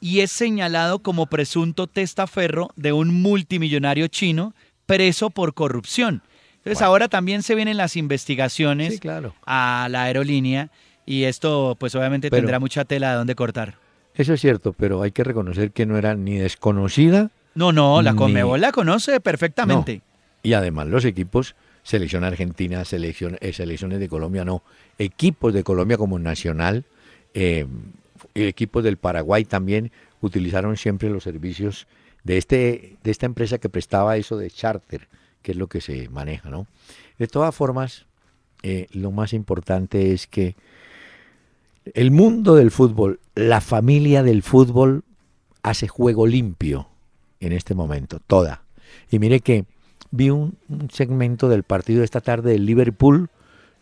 y 0.06 0.20
es 0.20 0.30
señalado 0.32 1.00
como 1.00 1.26
presunto 1.26 1.88
testaferro 1.88 2.70
de 2.76 2.94
un 2.94 3.24
multimillonario 3.24 4.08
chino 4.08 4.54
preso 4.86 5.32
por 5.32 5.56
corrupción. 5.56 6.22
Entonces 6.58 6.76
Bueno. 6.78 6.86
ahora 6.92 7.08
también 7.08 7.42
se 7.42 7.56
vienen 7.56 7.78
las 7.78 7.96
investigaciones 7.96 8.94
Sí, 8.94 9.00
claro. 9.00 9.34
a 9.48 9.88
la 9.90 10.04
aerolínea 10.04 10.70
y 11.08 11.24
esto 11.24 11.76
pues 11.80 11.96
obviamente 11.96 12.30
Pero- 12.30 12.42
tendrá 12.44 12.60
mucha 12.60 12.86
tela 12.86 13.10
de 13.10 13.16
dónde 13.18 13.34
cortar. 13.34 13.80
Eso 14.14 14.34
es 14.36 14.42
cierto, 14.42 14.74
pero 14.74 15.02
hay 15.02 15.12
que 15.12 15.24
reconocer 15.24 15.72
que 15.72 15.88
no 15.88 15.98
era 15.98 16.14
ni 16.14 16.36
desconocida 16.38 17.32
No, 17.56 17.72
no, 17.72 18.04
la 18.04 18.12
Ni- 18.12 18.18
Conmebol 18.20 18.62
la 18.62 18.72
conoce 18.72 19.20
perfectamente. 19.20 20.02
Y 20.44 20.54
además 20.54 20.86
los 20.86 21.04
equipos, 21.04 21.56
selección 21.82 22.24
argentina, 22.24 22.86
selección, 22.86 23.38
eh, 23.42 23.54
selecciones 23.54 24.00
de 24.00 24.08
Colombia, 24.08 24.46
no, 24.46 24.62
equipos 25.00 25.52
de 25.52 25.64
Colombia 25.64 25.98
como 25.98 26.20
nacional, 26.20 26.84
eh, 27.34 27.66
equipos 28.36 28.84
del 28.84 28.98
Paraguay 28.98 29.46
también 29.46 29.92
utilizaron 30.22 30.78
siempre 30.78 31.10
los 31.10 31.24
servicios 31.24 31.88
de, 32.24 32.38
este, 32.38 32.98
de 33.04 33.12
esta 33.12 33.26
empresa 33.26 33.58
que 33.58 33.70
prestaba 33.70 34.18
eso 34.18 34.38
de 34.38 34.52
charter, 34.52 35.08
que 35.42 35.52
es 35.54 35.58
lo 35.58 35.68
que 35.68 35.82
se 35.82 36.10
maneja, 36.10 36.50
¿no? 36.50 36.68
De 37.18 37.28
todas 37.28 37.56
formas, 37.56 38.06
eh, 38.64 38.88
lo 38.92 39.12
más 39.12 39.34
importante 39.34 40.12
es 40.12 40.28
que 40.28 40.56
el 41.94 42.12
mundo 42.12 42.56
del 42.56 42.72
fútbol, 42.72 43.20
la 43.36 43.62
familia 43.62 44.24
del 44.24 44.42
fútbol 44.42 45.04
hace 45.62 45.88
juego 45.88 46.26
limpio 46.26 46.88
en 47.40 47.52
este 47.52 47.76
momento, 47.76 48.20
toda. 48.26 48.64
Y 49.12 49.20
mire 49.20 49.40
que 49.40 49.66
vi 50.12 50.30
un, 50.30 50.58
segmento 50.92 51.50
del 51.50 51.64
partido 51.64 52.04
esta 52.04 52.22
tarde 52.22 52.52
del 52.52 52.66
Liverpool. 52.66 53.30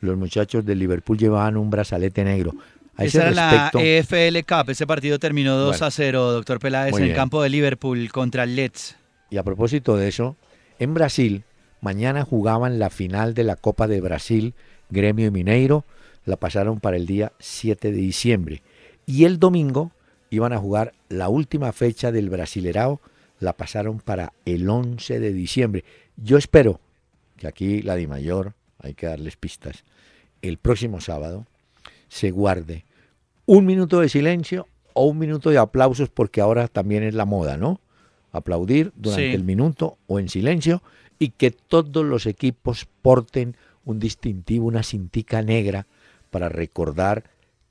Los 0.01 0.17
muchachos 0.17 0.65
del 0.65 0.79
Liverpool 0.79 1.17
llevaban 1.17 1.55
un 1.55 1.69
brazalete 1.69 2.23
negro. 2.23 2.53
Esa 2.97 3.29
era 3.29 3.31
la 3.31 3.71
EFL 3.73 4.39
Cup. 4.47 4.69
Ese 4.69 4.85
partido 4.85 5.17
terminó 5.19 5.55
2 5.55 5.81
a 5.81 5.91
0, 5.91 6.31
doctor 6.31 6.59
Peláez, 6.59 6.95
en 6.95 7.03
el 7.03 7.15
campo 7.15 7.41
de 7.41 7.49
Liverpool 7.49 8.09
contra 8.11 8.43
el 8.43 8.55
Leeds. 8.55 8.95
Y 9.29 9.37
a 9.37 9.43
propósito 9.43 9.97
de 9.97 10.07
eso, 10.07 10.35
en 10.77 10.93
Brasil, 10.93 11.43
mañana 11.81 12.23
jugaban 12.23 12.77
la 12.77 12.89
final 12.89 13.33
de 13.33 13.43
la 13.43 13.55
Copa 13.55 13.87
de 13.87 13.99
Brasil, 13.99 14.53
Gremio 14.89 15.27
y 15.27 15.31
Mineiro. 15.31 15.85
La 16.25 16.37
pasaron 16.37 16.79
para 16.79 16.97
el 16.97 17.05
día 17.05 17.33
7 17.39 17.91
de 17.91 17.97
diciembre. 17.97 18.61
Y 19.05 19.25
el 19.25 19.39
domingo 19.39 19.91
iban 20.29 20.53
a 20.53 20.59
jugar 20.59 20.93
la 21.09 21.29
última 21.29 21.73
fecha 21.73 22.11
del 22.11 22.29
Brasilerao. 22.29 23.01
La 23.39 23.53
pasaron 23.53 23.99
para 23.99 24.33
el 24.45 24.69
11 24.69 25.19
de 25.19 25.33
diciembre. 25.33 25.83
Yo 26.15 26.37
espero 26.37 26.79
que 27.37 27.47
aquí 27.47 27.81
la 27.81 27.95
Di 27.95 28.07
Mayor, 28.07 28.53
hay 28.79 28.93
que 28.93 29.07
darles 29.07 29.35
pistas, 29.35 29.83
el 30.41 30.57
próximo 30.57 31.01
sábado 31.01 31.45
se 32.13 32.29
guarde 32.29 32.85
un 33.47 33.65
minuto 33.65 33.99
de 33.99 34.07
silencio 34.07 34.67
o 34.93 35.05
un 35.05 35.17
minuto 35.17 35.49
de 35.49 35.57
aplausos 35.57 36.09
porque 36.09 36.41
ahora 36.41 36.67
también 36.67 37.01
es 37.01 37.15
la 37.15 37.25
moda, 37.25 37.57
¿no? 37.57 37.81
Aplaudir 38.31 38.91
durante 38.95 39.33
el 39.33 39.43
minuto 39.43 39.97
o 40.05 40.19
en 40.19 40.29
silencio 40.29 40.83
y 41.17 41.29
que 41.29 41.49
todos 41.49 42.05
los 42.05 42.27
equipos 42.27 42.87
porten 43.01 43.57
un 43.83 43.99
distintivo, 43.99 44.67
una 44.67 44.83
cintica 44.83 45.41
negra 45.41 45.87
para 46.29 46.49
recordar 46.49 47.23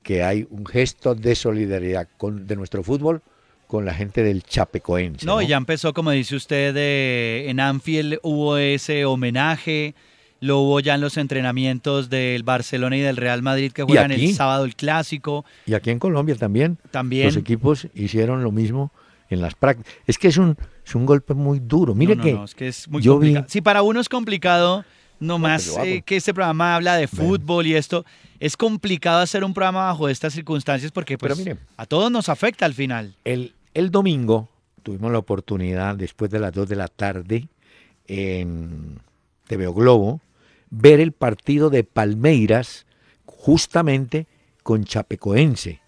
que 0.03 0.23
hay 0.23 0.45
un 0.49 0.65
gesto 0.65 1.15
de 1.15 1.35
solidaridad 1.35 2.09
con, 2.17 2.45
de 2.45 2.57
nuestro 2.57 2.83
fútbol 2.83 3.21
con 3.67 3.85
la 3.85 3.93
gente 3.93 4.23
del 4.23 4.43
Chapecoense. 4.43 5.25
No, 5.25 5.41
ya 5.41 5.55
empezó, 5.55 5.93
como 5.93 6.11
dice 6.11 6.35
usted, 6.35 6.75
en 7.47 7.61
Anfield 7.61 8.19
hubo 8.23 8.57
ese 8.57 9.05
homenaje, 9.05 9.95
lo 10.43 10.59
hubo 10.59 10.81
ya 10.81 10.95
en 10.95 11.01
los 11.01 11.15
entrenamientos 11.15 12.09
del 12.09 12.43
Barcelona 12.43 12.97
y 12.97 12.99
del 12.99 13.15
Real 13.15 13.41
Madrid 13.41 13.71
que 13.71 13.83
juegan 13.83 14.11
el 14.11 14.33
sábado 14.33 14.65
el 14.65 14.75
clásico. 14.75 15.45
Y 15.65 15.73
aquí 15.73 15.89
en 15.89 15.99
Colombia 15.99 16.35
también. 16.35 16.77
También. 16.91 17.27
Los 17.27 17.37
equipos 17.37 17.87
hicieron 17.95 18.43
lo 18.43 18.51
mismo 18.51 18.91
en 19.29 19.41
las 19.41 19.55
prácticas. 19.55 19.93
Es 20.05 20.17
que 20.17 20.27
es 20.27 20.37
un, 20.37 20.57
es 20.85 20.95
un 20.95 21.05
golpe 21.05 21.33
muy 21.33 21.61
duro. 21.61 21.95
Mire 21.95 22.17
que, 22.17 22.37
es 22.43 22.55
que 22.55 22.67
es 22.67 22.89
muy 22.89 23.01
complicado. 23.01 23.45
Si 23.47 23.61
para 23.61 23.83
uno 23.83 24.01
es 24.01 24.09
complicado, 24.09 24.83
no 25.21 25.39
más 25.39 25.77
eh, 25.77 26.03
que 26.05 26.17
este 26.17 26.33
programa 26.33 26.75
habla 26.75 26.97
de 26.97 27.07
fútbol 27.07 27.65
y 27.65 27.75
esto, 27.75 28.05
es 28.37 28.57
complicado 28.57 29.21
hacer 29.21 29.45
un 29.45 29.53
programa 29.53 29.85
bajo 29.85 30.09
estas 30.09 30.33
circunstancias 30.33 30.91
porque 30.91 31.17
pues, 31.17 31.41
a 31.77 31.85
todos 31.85 32.11
nos 32.11 32.27
afecta 32.27 32.65
al 32.65 32.73
final. 32.73 33.15
El, 33.23 33.53
el 33.73 33.91
domingo 33.91 34.49
tuvimos 34.83 35.09
la 35.09 35.19
oportunidad, 35.19 35.95
después 35.95 36.29
de 36.29 36.39
las 36.39 36.51
2 36.51 36.67
de 36.67 36.75
la 36.75 36.89
tarde, 36.89 37.47
en 38.07 38.99
TV 39.47 39.67
Globo, 39.71 40.19
ver 40.75 40.99
el 40.99 41.11
partido 41.11 41.69
de 41.69 41.83
Palmeiras 41.83 42.87
justamente 43.25 44.25
con 44.63 44.85
Chapecoense. 44.85 45.81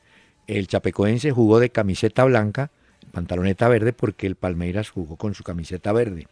El 0.45 0.67
Chapecoense 0.67 1.31
jugó 1.31 1.59
de 1.59 1.71
camiseta 1.71 2.23
blanca, 2.23 2.69
pantaloneta 3.11 3.67
verde, 3.67 3.93
porque 3.93 4.27
el 4.27 4.35
Palmeiras 4.35 4.91
jugó 4.91 5.15
con 5.15 5.33
su 5.33 5.43
camiseta 5.43 5.91
verde. 5.91 6.27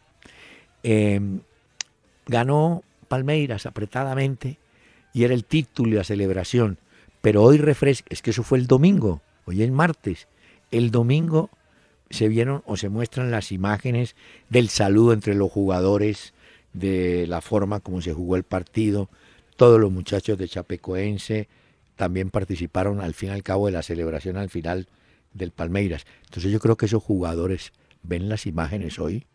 Em, 0.83 1.39
ganó 2.27 2.83
Palmeiras 3.07 3.65
apretadamente 3.65 4.59
y 5.13 5.23
era 5.23 5.33
el 5.33 5.45
título 5.45 5.89
y 5.89 5.95
la 5.95 6.03
celebración. 6.03 6.77
Pero 7.21 7.41
hoy 7.41 7.57
refresca, 7.57 8.07
es 8.11 8.21
que 8.21 8.31
eso 8.31 8.43
fue 8.43 8.59
el 8.59 8.67
domingo, 8.67 9.21
hoy 9.45 9.63
es 9.63 9.71
martes. 9.71 10.27
El 10.69 10.91
domingo 10.91 11.49
se 12.11 12.27
vieron 12.27 12.61
o 12.67 12.77
se 12.77 12.89
muestran 12.89 13.31
las 13.31 13.51
imágenes 13.51 14.15
del 14.49 14.69
saludo 14.69 15.13
entre 15.13 15.33
los 15.33 15.51
jugadores, 15.51 16.35
de 16.73 17.25
la 17.27 17.41
forma 17.41 17.79
como 17.79 18.01
se 18.01 18.13
jugó 18.13 18.35
el 18.35 18.43
partido. 18.43 19.09
Todos 19.55 19.79
los 19.79 19.91
muchachos 19.91 20.37
de 20.37 20.47
Chapecoense 20.47 21.47
también 21.95 22.29
participaron 22.29 23.01
al 23.01 23.13
fin 23.13 23.29
y 23.29 23.31
al 23.33 23.43
cabo 23.43 23.67
de 23.67 23.71
la 23.73 23.83
celebración 23.83 24.37
al 24.37 24.49
final 24.49 24.87
del 25.33 25.51
Palmeiras. 25.51 26.05
Entonces 26.25 26.51
yo 26.51 26.59
creo 26.59 26.75
que 26.75 26.87
esos 26.87 27.03
jugadores 27.03 27.71
ven 28.01 28.29
las 28.29 28.45
imágenes 28.45 28.99
hoy 28.99 29.25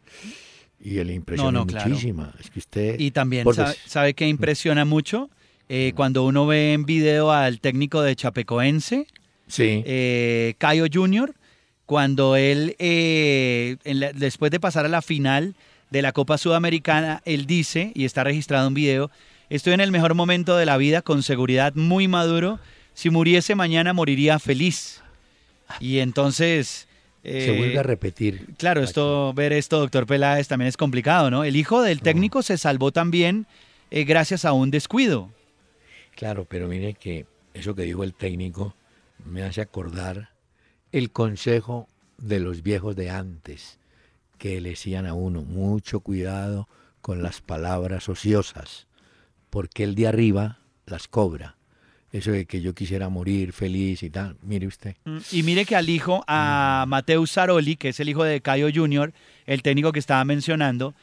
y 0.80 1.02
le 1.02 1.14
impresiona 1.14 1.64
muchísima. 1.64 2.34
Es 2.40 2.50
que 2.50 2.58
usted, 2.58 3.00
y 3.00 3.10
también 3.10 3.46
sabe, 3.86 4.14
que 4.14 4.28
impresiona 4.28 4.84
mucho 4.84 5.30
eh, 5.68 5.92
cuando 5.94 6.24
uno 6.24 6.46
ve 6.46 6.72
en 6.72 6.84
video 6.84 7.30
al 7.30 7.60
técnico 7.60 8.02
de 8.02 8.16
Chapecoense 8.16 9.06
Sí. 9.48 9.82
Eh, 9.86 10.54
Cayo 10.58 10.86
Jr., 10.92 11.34
cuando 11.86 12.36
él, 12.36 12.76
eh, 12.78 13.76
después 14.14 14.50
de 14.50 14.60
pasar 14.60 14.84
a 14.84 14.88
la 14.88 15.00
final 15.00 15.56
de 15.90 16.02
la 16.02 16.12
Copa 16.12 16.38
Sudamericana, 16.38 17.22
él 17.24 17.46
dice, 17.46 17.92
y 17.94 18.04
está 18.04 18.24
registrado 18.24 18.68
en 18.68 18.74
video, 18.74 19.10
estoy 19.48 19.72
en 19.72 19.80
el 19.80 19.90
mejor 19.90 20.14
momento 20.14 20.56
de 20.56 20.66
la 20.66 20.76
vida, 20.76 21.02
con 21.02 21.22
seguridad 21.22 21.74
muy 21.74 22.08
maduro, 22.08 22.60
si 22.94 23.10
muriese 23.10 23.54
mañana 23.54 23.92
moriría 23.92 24.38
feliz. 24.38 25.02
Y 25.80 25.98
entonces... 25.98 26.86
Se 27.22 27.56
vuelve 27.58 27.78
a 27.78 27.82
repetir. 27.82 28.46
Claro, 28.56 28.82
esto, 28.82 29.34
ver 29.34 29.52
esto, 29.52 29.80
doctor 29.80 30.06
Peláez, 30.06 30.48
también 30.48 30.68
es 30.68 30.76
complicado, 30.76 31.30
¿no? 31.30 31.44
El 31.44 31.56
hijo 31.56 31.82
del 31.82 32.00
técnico 32.00 32.42
se 32.42 32.56
salvó 32.56 32.90
también 32.90 33.46
gracias 33.90 34.44
a 34.44 34.52
un 34.52 34.70
descuido. 34.70 35.30
Claro, 36.14 36.46
pero 36.46 36.68
mire 36.68 36.94
que 36.94 37.26
eso 37.54 37.74
que 37.74 37.82
dijo 37.82 38.02
el 38.02 38.14
técnico 38.14 38.74
me 39.24 39.42
hace 39.42 39.60
acordar 39.60 40.30
el 40.92 41.10
consejo 41.10 41.88
de 42.16 42.40
los 42.40 42.62
viejos 42.62 42.96
de 42.96 43.10
antes, 43.10 43.78
que 44.38 44.60
le 44.60 44.70
decían 44.70 45.06
a 45.06 45.14
uno, 45.14 45.42
mucho 45.42 46.00
cuidado 46.00 46.68
con 47.00 47.22
las 47.22 47.40
palabras 47.40 48.08
ociosas, 48.08 48.86
porque 49.50 49.84
el 49.84 49.94
de 49.94 50.06
arriba 50.06 50.58
las 50.86 51.08
cobra. 51.08 51.56
Eso 52.10 52.30
de 52.30 52.46
que 52.46 52.62
yo 52.62 52.74
quisiera 52.74 53.10
morir 53.10 53.52
feliz 53.52 54.02
y 54.02 54.08
tal, 54.08 54.36
mire 54.42 54.66
usted. 54.66 54.96
Mm, 55.04 55.18
y 55.30 55.42
mire 55.42 55.66
que 55.66 55.76
al 55.76 55.90
hijo, 55.90 56.24
a 56.26 56.84
mm. 56.86 56.88
Mateus 56.88 57.32
Saroli, 57.32 57.76
que 57.76 57.90
es 57.90 58.00
el 58.00 58.08
hijo 58.08 58.24
de 58.24 58.40
Cayo 58.40 58.68
Jr., 58.74 59.12
el 59.44 59.62
técnico 59.62 59.92
que 59.92 59.98
estaba 59.98 60.24
mencionando, 60.24 60.94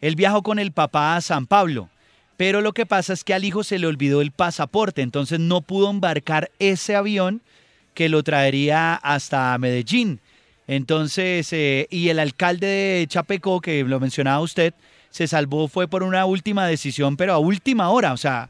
él 0.00 0.16
viajó 0.16 0.42
con 0.42 0.58
el 0.58 0.72
papá 0.72 1.16
a 1.16 1.20
San 1.20 1.46
Pablo. 1.46 1.90
Pero 2.36 2.62
lo 2.62 2.72
que 2.72 2.86
pasa 2.86 3.12
es 3.12 3.24
que 3.24 3.34
al 3.34 3.44
hijo 3.44 3.62
se 3.62 3.78
le 3.78 3.86
olvidó 3.86 4.20
el 4.20 4.32
pasaporte, 4.32 5.02
entonces 5.02 5.38
no 5.38 5.60
pudo 5.60 5.90
embarcar 5.90 6.50
ese 6.58 6.96
avión 6.96 7.42
que 7.92 8.08
lo 8.08 8.22
traería 8.22 8.94
hasta 8.94 9.56
Medellín. 9.58 10.20
Entonces, 10.66 11.52
eh, 11.52 11.86
y 11.90 12.08
el 12.08 12.18
alcalde 12.18 12.66
de 12.66 13.06
Chapecó, 13.06 13.60
que 13.60 13.84
lo 13.84 14.00
mencionaba 14.00 14.40
usted, 14.40 14.74
se 15.10 15.28
salvó 15.28 15.68
fue 15.68 15.88
por 15.88 16.02
una 16.02 16.24
última 16.26 16.66
decisión, 16.66 17.16
pero 17.16 17.34
a 17.34 17.38
última 17.38 17.90
hora. 17.90 18.12
O 18.12 18.16
sea, 18.16 18.48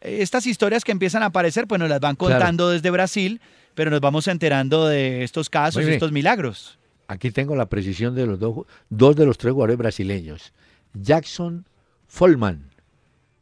estas 0.00 0.46
historias 0.46 0.84
que 0.84 0.92
empiezan 0.92 1.22
a 1.22 1.26
aparecer, 1.26 1.66
pues 1.66 1.78
nos 1.78 1.88
las 1.88 2.00
van 2.00 2.16
contando 2.16 2.70
desde 2.70 2.90
Brasil, 2.90 3.40
pero 3.74 3.90
nos 3.90 4.00
vamos 4.00 4.26
enterando 4.26 4.86
de 4.86 5.22
estos 5.22 5.50
casos, 5.50 5.84
de 5.84 5.94
estos 5.94 6.12
milagros. 6.12 6.78
Aquí 7.06 7.30
tengo 7.30 7.56
la 7.56 7.66
precisión 7.66 8.14
de 8.14 8.26
los 8.26 8.38
dos, 8.38 8.66
dos 8.88 9.16
de 9.16 9.26
los 9.26 9.36
tres 9.36 9.52
jugadores 9.52 9.76
brasileños. 9.76 10.52
Jackson 10.94 11.66
Folman 12.08 12.70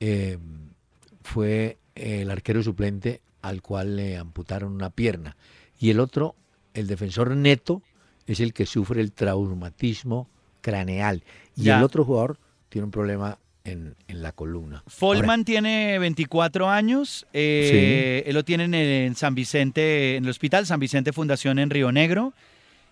eh, 0.01 0.39
fue 1.23 1.79
el 1.95 2.31
arquero 2.31 2.63
suplente 2.63 3.21
al 3.43 3.63
cual 3.63 3.97
le 3.97 4.17
amputaron 4.17 4.73
una 4.73 4.91
pierna. 4.91 5.37
Y 5.79 5.91
el 5.91 6.01
otro, 6.01 6.35
el 6.75 6.87
defensor 6.87 7.35
neto, 7.37 7.83
es 8.33 8.41
el 8.41 8.53
que 8.53 8.67
sufre 8.67 9.01
el 9.01 9.13
traumatismo 9.13 10.29
craneal. 10.61 11.23
Y 11.57 11.71
el 11.71 11.83
otro 11.83 12.05
jugador 12.05 12.39
tiene 12.69 12.85
un 12.85 12.91
problema 12.91 13.39
en, 13.65 13.95
la 14.09 14.33
columna. 14.33 14.83
Folman 14.87 15.45
tiene 15.45 15.99
24 15.99 16.69
años, 16.69 17.27
eh, 17.33 18.23
él 18.27 18.35
lo 18.35 18.45
tiene 18.45 19.07
en, 19.07 19.15
San 19.15 19.35
Vicente, 19.35 20.17
en 20.17 20.25
el 20.25 20.31
Hospital 20.31 20.67
San 20.67 20.81
Vicente 20.81 21.13
Fundación 21.13 21.59
en 21.59 21.71
Río 21.71 21.93
Negro. 21.93 22.33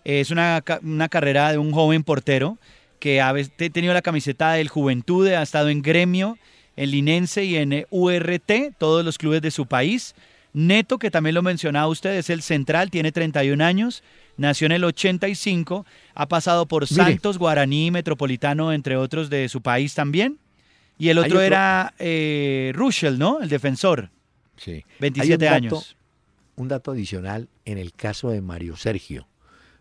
Es 0.05 0.31
una, 0.31 0.63
una 0.83 1.09
carrera 1.09 1.51
de 1.53 1.59
un 1.59 1.73
joven 1.73 2.05
portero 2.05 2.59
que 2.99 3.21
ha 3.21 3.35
tenido 3.73 3.93
la 3.93 4.03
camiseta 4.03 4.53
del 4.53 4.69
Juventud, 4.69 5.29
ha 5.29 5.43
estado 5.43 5.69
en 5.69 5.83
gremio, 5.83 6.39
en 6.77 6.91
Linense 6.91 7.45
y 7.45 7.57
en 7.57 7.87
URT, 7.91 8.77
todos 8.79 9.05
los 9.05 9.19
clubes 9.19 9.43
de 9.43 9.51
su 9.51 9.67
país. 9.67 10.15
Neto, 10.53 10.99
que 10.99 11.11
también 11.11 11.35
lo 11.35 11.43
mencionaba 11.43 11.89
usted, 11.89 12.17
es 12.17 12.31
el 12.31 12.43
central, 12.43 12.91
tiene 12.91 13.13
31 13.13 13.63
años, 13.63 14.03
nació 14.37 14.67
en 14.67 14.73
el 14.73 14.85
85, 14.85 15.87
ha 16.15 16.29
pasado 16.29 16.67
por 16.67 16.87
Santos, 16.87 17.39
Guaraní, 17.39 17.91
Metropolitano, 17.91 18.73
entre 18.73 18.97
otros 18.97 19.31
de 19.31 19.49
su 19.49 19.63
país 19.63 19.95
también. 19.95 20.39
Y 20.99 21.11
el 21.11 21.19
otro, 21.19 21.41
era 21.41 21.93
eh, 21.99 22.73
Ruschel, 22.75 23.19
¿no? 23.19 23.41
El 23.41 23.49
defensor. 23.49 24.11
Sí. 24.57 24.85
27 25.01 25.49
años. 25.49 25.97
Un 26.57 26.69
dato 26.69 26.93
adicional 26.93 27.49
en 27.67 27.77
el 27.77 27.93
caso 27.93 28.31
de 28.31 28.41
Mario 28.41 28.77
Sergio, 28.77 29.29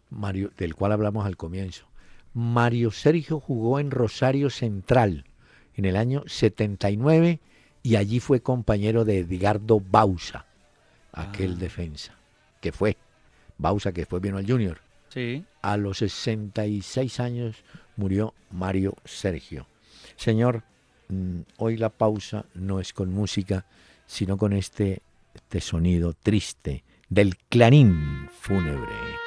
Mario, 0.09 0.51
del 0.57 0.75
cual 0.75 0.91
hablamos 0.91 1.25
al 1.25 1.37
comienzo. 1.37 1.87
Mario 2.33 2.91
Sergio 2.91 3.39
jugó 3.39 3.79
en 3.79 3.91
Rosario 3.91 4.49
Central 4.49 5.23
en 5.75 5.85
el 5.85 5.95
año 5.95 6.23
79 6.27 7.39
y 7.81 7.95
allí 7.95 8.19
fue 8.19 8.41
compañero 8.41 9.05
de 9.05 9.19
Edgardo 9.19 9.79
Bausa, 9.79 10.45
aquel 11.13 11.53
Ah. 11.53 11.59
defensa, 11.59 12.13
que 12.59 12.73
fue 12.73 12.97
Bausa, 13.57 13.91
que 13.91 14.05
fue 14.05 14.19
vino 14.19 14.37
al 14.37 14.45
Junior. 14.45 14.79
Sí. 15.09 15.43
A 15.61 15.77
los 15.77 15.99
66 15.99 17.19
años 17.19 17.63
murió 17.95 18.33
Mario 18.51 18.95
Sergio. 19.05 19.67
Señor, 20.15 20.63
mm, 21.09 21.41
hoy 21.57 21.77
la 21.77 21.89
pausa 21.89 22.45
no 22.53 22.79
es 22.79 22.93
con 22.93 23.11
música, 23.11 23.65
sino 24.07 24.37
con 24.37 24.53
este, 24.53 25.01
este 25.33 25.61
sonido 25.61 26.13
triste 26.13 26.83
del 27.09 27.37
clarín 27.49 28.29
fúnebre. 28.39 29.24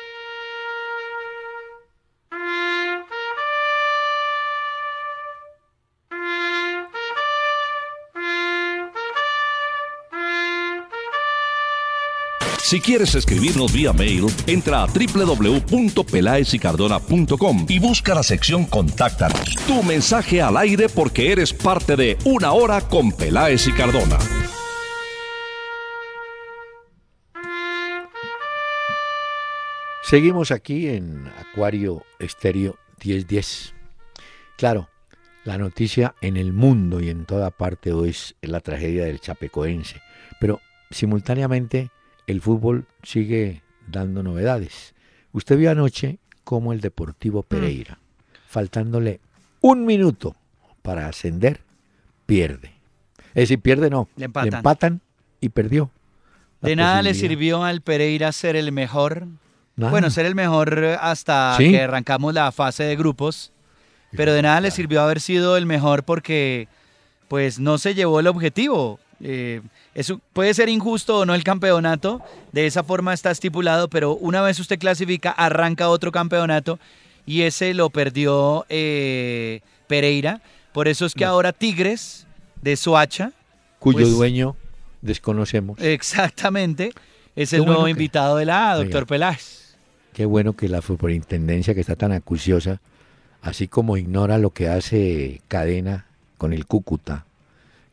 Si 12.68 12.80
quieres 12.82 13.14
escribirnos 13.14 13.72
vía 13.72 13.94
mail, 13.94 14.26
entra 14.46 14.82
a 14.82 14.86
www.pelaesicardona.com 14.86 17.64
y 17.66 17.78
busca 17.78 18.14
la 18.14 18.22
sección 18.22 18.66
Contáctanos. 18.66 19.56
Tu 19.66 19.82
mensaje 19.82 20.42
al 20.42 20.58
aire 20.58 20.90
porque 20.90 21.32
eres 21.32 21.54
parte 21.54 21.96
de 21.96 22.18
Una 22.26 22.52
Hora 22.52 22.82
con 22.82 23.12
Peláez 23.12 23.66
y 23.68 23.72
Cardona. 23.72 24.18
Seguimos 30.02 30.50
aquí 30.50 30.88
en 30.88 31.26
Acuario 31.38 32.04
Estéreo 32.18 32.76
1010. 33.02 33.72
Claro, 34.58 34.90
la 35.44 35.56
noticia 35.56 36.14
en 36.20 36.36
el 36.36 36.52
mundo 36.52 37.00
y 37.00 37.08
en 37.08 37.24
toda 37.24 37.50
parte 37.50 37.94
hoy 37.94 38.10
es 38.10 38.34
la 38.42 38.60
tragedia 38.60 39.06
del 39.06 39.20
Chapecoense, 39.20 40.02
pero 40.38 40.60
simultáneamente 40.90 41.90
el 42.28 42.40
fútbol 42.40 42.86
sigue 43.02 43.62
dando 43.86 44.22
novedades. 44.22 44.94
Usted 45.32 45.56
vio 45.58 45.70
anoche 45.70 46.18
cómo 46.44 46.72
el 46.72 46.80
Deportivo 46.80 47.42
Pereira, 47.42 47.98
faltándole 48.46 49.20
un 49.60 49.84
minuto 49.84 50.36
para 50.82 51.08
ascender, 51.08 51.60
pierde. 52.26 52.72
Es 53.34 53.44
decir, 53.48 53.60
pierde 53.60 53.90
no, 53.90 54.08
Le 54.16 54.26
empatan. 54.26 54.54
empatan 54.54 55.00
y 55.40 55.48
perdió. 55.50 55.90
De 56.60 56.74
nada 56.76 57.02
le 57.02 57.14
sirvió 57.14 57.64
al 57.64 57.80
Pereira 57.82 58.32
ser 58.32 58.56
el 58.56 58.72
mejor. 58.72 59.26
Nada. 59.76 59.90
Bueno, 59.92 60.10
ser 60.10 60.26
el 60.26 60.34
mejor 60.34 60.84
hasta 61.00 61.54
Sí. 61.56 61.70
que 61.70 61.82
arrancamos 61.82 62.34
la 62.34 62.50
fase 62.52 62.82
de 62.84 62.96
grupos. 62.96 63.52
Pero 64.16 64.32
de 64.32 64.42
nada 64.42 64.60
le 64.60 64.70
sirvió 64.70 65.02
haber 65.02 65.20
sido 65.20 65.56
el 65.56 65.66
mejor 65.66 66.02
porque 66.04 66.66
pues 67.28 67.60
no 67.60 67.78
se 67.78 67.94
llevó 67.94 68.20
el 68.20 68.26
objetivo. 68.26 68.98
Eh, 69.20 69.60
eso 69.94 70.20
puede 70.32 70.54
ser 70.54 70.68
injusto 70.68 71.18
o 71.18 71.26
no 71.26 71.34
el 71.34 71.42
campeonato, 71.44 72.20
de 72.52 72.66
esa 72.66 72.84
forma 72.84 73.12
está 73.12 73.30
estipulado, 73.30 73.88
pero 73.88 74.14
una 74.14 74.42
vez 74.42 74.60
usted 74.60 74.78
clasifica, 74.78 75.30
arranca 75.30 75.88
otro 75.88 76.12
campeonato 76.12 76.78
y 77.26 77.42
ese 77.42 77.74
lo 77.74 77.90
perdió 77.90 78.64
eh, 78.68 79.60
Pereira. 79.88 80.40
Por 80.72 80.86
eso 80.88 81.04
es 81.06 81.14
que 81.14 81.24
ahora 81.24 81.52
Tigres 81.52 82.26
de 82.62 82.76
Soacha, 82.76 83.32
cuyo 83.80 83.98
pues- 83.98 84.12
dueño 84.12 84.56
desconocemos. 85.02 85.78
exactamente, 85.80 86.92
es 87.36 87.50
Qué 87.50 87.56
el 87.56 87.62
bueno 87.62 87.72
nuevo 87.74 87.84
que- 87.86 87.90
invitado 87.92 88.36
de 88.36 88.44
la 88.44 88.70
A, 88.70 88.76
doctor 88.76 89.02
Oiga. 89.02 89.06
Peláez. 89.06 89.76
Qué 90.12 90.26
bueno 90.26 90.54
que 90.54 90.68
la 90.68 90.82
superintendencia 90.82 91.74
que 91.74 91.80
está 91.80 91.94
tan 91.96 92.12
acuciosa, 92.12 92.80
así 93.42 93.68
como 93.68 93.96
ignora 93.96 94.38
lo 94.38 94.50
que 94.50 94.68
hace 94.68 95.40
Cadena 95.48 96.06
con 96.38 96.52
el 96.52 96.66
Cúcuta, 96.66 97.24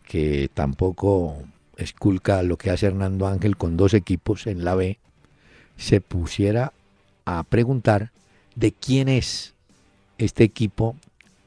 que 0.08 0.50
tampoco 0.54 1.38
esculca 1.78 2.44
lo 2.44 2.58
que 2.58 2.72
hace 2.72 2.88
Hernando 2.88 3.28
Ángel 3.28 3.58
con 3.58 3.78
dos 3.78 3.94
equipos 3.94 4.48
en 4.48 4.64
la 4.64 4.76
B, 4.76 4.98
se 5.78 6.02
pusiera 6.02 6.74
a 7.26 7.44
preguntar 7.44 8.12
de 8.56 8.72
quién 8.72 9.10
es 9.10 9.54
este 10.18 10.44
equipo 10.44 10.96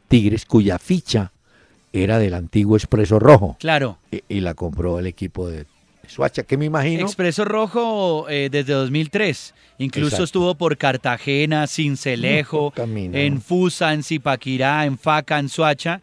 Tigres 0.09 0.45
cuya 0.45 0.79
ficha 0.79 1.33
era 1.93 2.19
del 2.19 2.35
antiguo 2.35 2.77
Expreso 2.77 3.19
Rojo 3.19 3.57
Claro, 3.59 3.99
y, 4.11 4.23
y 4.29 4.41
la 4.41 4.55
compró 4.55 4.99
el 4.99 5.07
equipo 5.07 5.49
de 5.49 5.67
Suacha, 6.09 6.43
que 6.43 6.57
me 6.57 6.65
imagino 6.65 7.03
Expreso 7.03 7.45
Rojo 7.45 8.29
eh, 8.29 8.49
desde 8.51 8.73
2003. 8.73 9.55
Incluso 9.79 10.07
Exacto. 10.07 10.25
estuvo 10.25 10.55
por 10.55 10.77
Cartagena, 10.77 11.67
Cincelejo, 11.67 12.73
en 12.77 13.41
Fusa, 13.41 13.93
en 13.93 14.03
Zipaquirá, 14.03 14.87
en 14.87 14.99
Faca, 14.99 15.39
en 15.39 15.49
Suacha. 15.49 16.01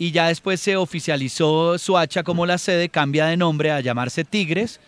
Y 0.00 0.12
ya 0.12 0.28
después 0.28 0.60
se 0.60 0.76
oficializó 0.76 1.76
Suacha 1.76 2.22
como 2.22 2.46
la 2.46 2.56
sede, 2.56 2.88
cambia 2.88 3.26
de 3.26 3.36
nombre 3.36 3.72
a 3.72 3.80
llamarse 3.80 4.24
Tigres. 4.24 4.78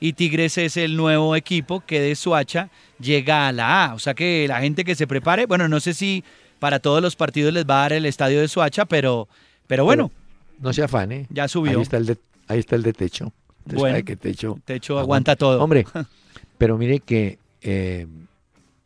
Y 0.00 0.14
Tigres 0.14 0.58
es 0.58 0.76
el 0.76 0.96
nuevo 0.96 1.36
equipo 1.36 1.84
que 1.86 2.00
de 2.00 2.16
Suacha 2.16 2.68
llega 2.98 3.46
a 3.46 3.52
la 3.52 3.84
A. 3.84 3.94
O 3.94 4.00
sea 4.00 4.14
que 4.14 4.44
la 4.48 4.60
gente 4.60 4.84
que 4.84 4.96
se 4.96 5.06
prepare, 5.06 5.46
bueno, 5.46 5.68
no 5.68 5.78
sé 5.78 5.94
si 5.94 6.24
para 6.58 6.80
todos 6.80 7.00
los 7.00 7.14
partidos 7.14 7.54
les 7.54 7.64
va 7.64 7.78
a 7.78 7.82
dar 7.82 7.92
el 7.92 8.06
estadio 8.06 8.40
de 8.40 8.48
Suacha, 8.48 8.86
pero, 8.86 9.28
pero 9.68 9.84
bueno, 9.84 10.10
no 10.58 10.72
se 10.72 10.82
afane. 10.82 11.26
ya 11.30 11.46
subió. 11.46 11.76
Ahí 11.76 11.82
está 11.82 11.96
el 11.98 12.06
de, 12.06 12.16
ahí 12.48 12.58
está 12.58 12.74
el 12.74 12.82
de 12.82 12.92
techo. 12.92 13.32
Usted 13.66 13.76
Bueno, 13.78 13.94
sabe 13.94 14.04
que 14.04 14.16
techo, 14.16 14.58
Techo 14.64 14.98
aguanta 14.98 15.36
todo. 15.36 15.62
Hombre, 15.62 15.86
pero 16.58 16.76
mire 16.76 16.98
que 16.98 17.38
eh, 17.62 18.06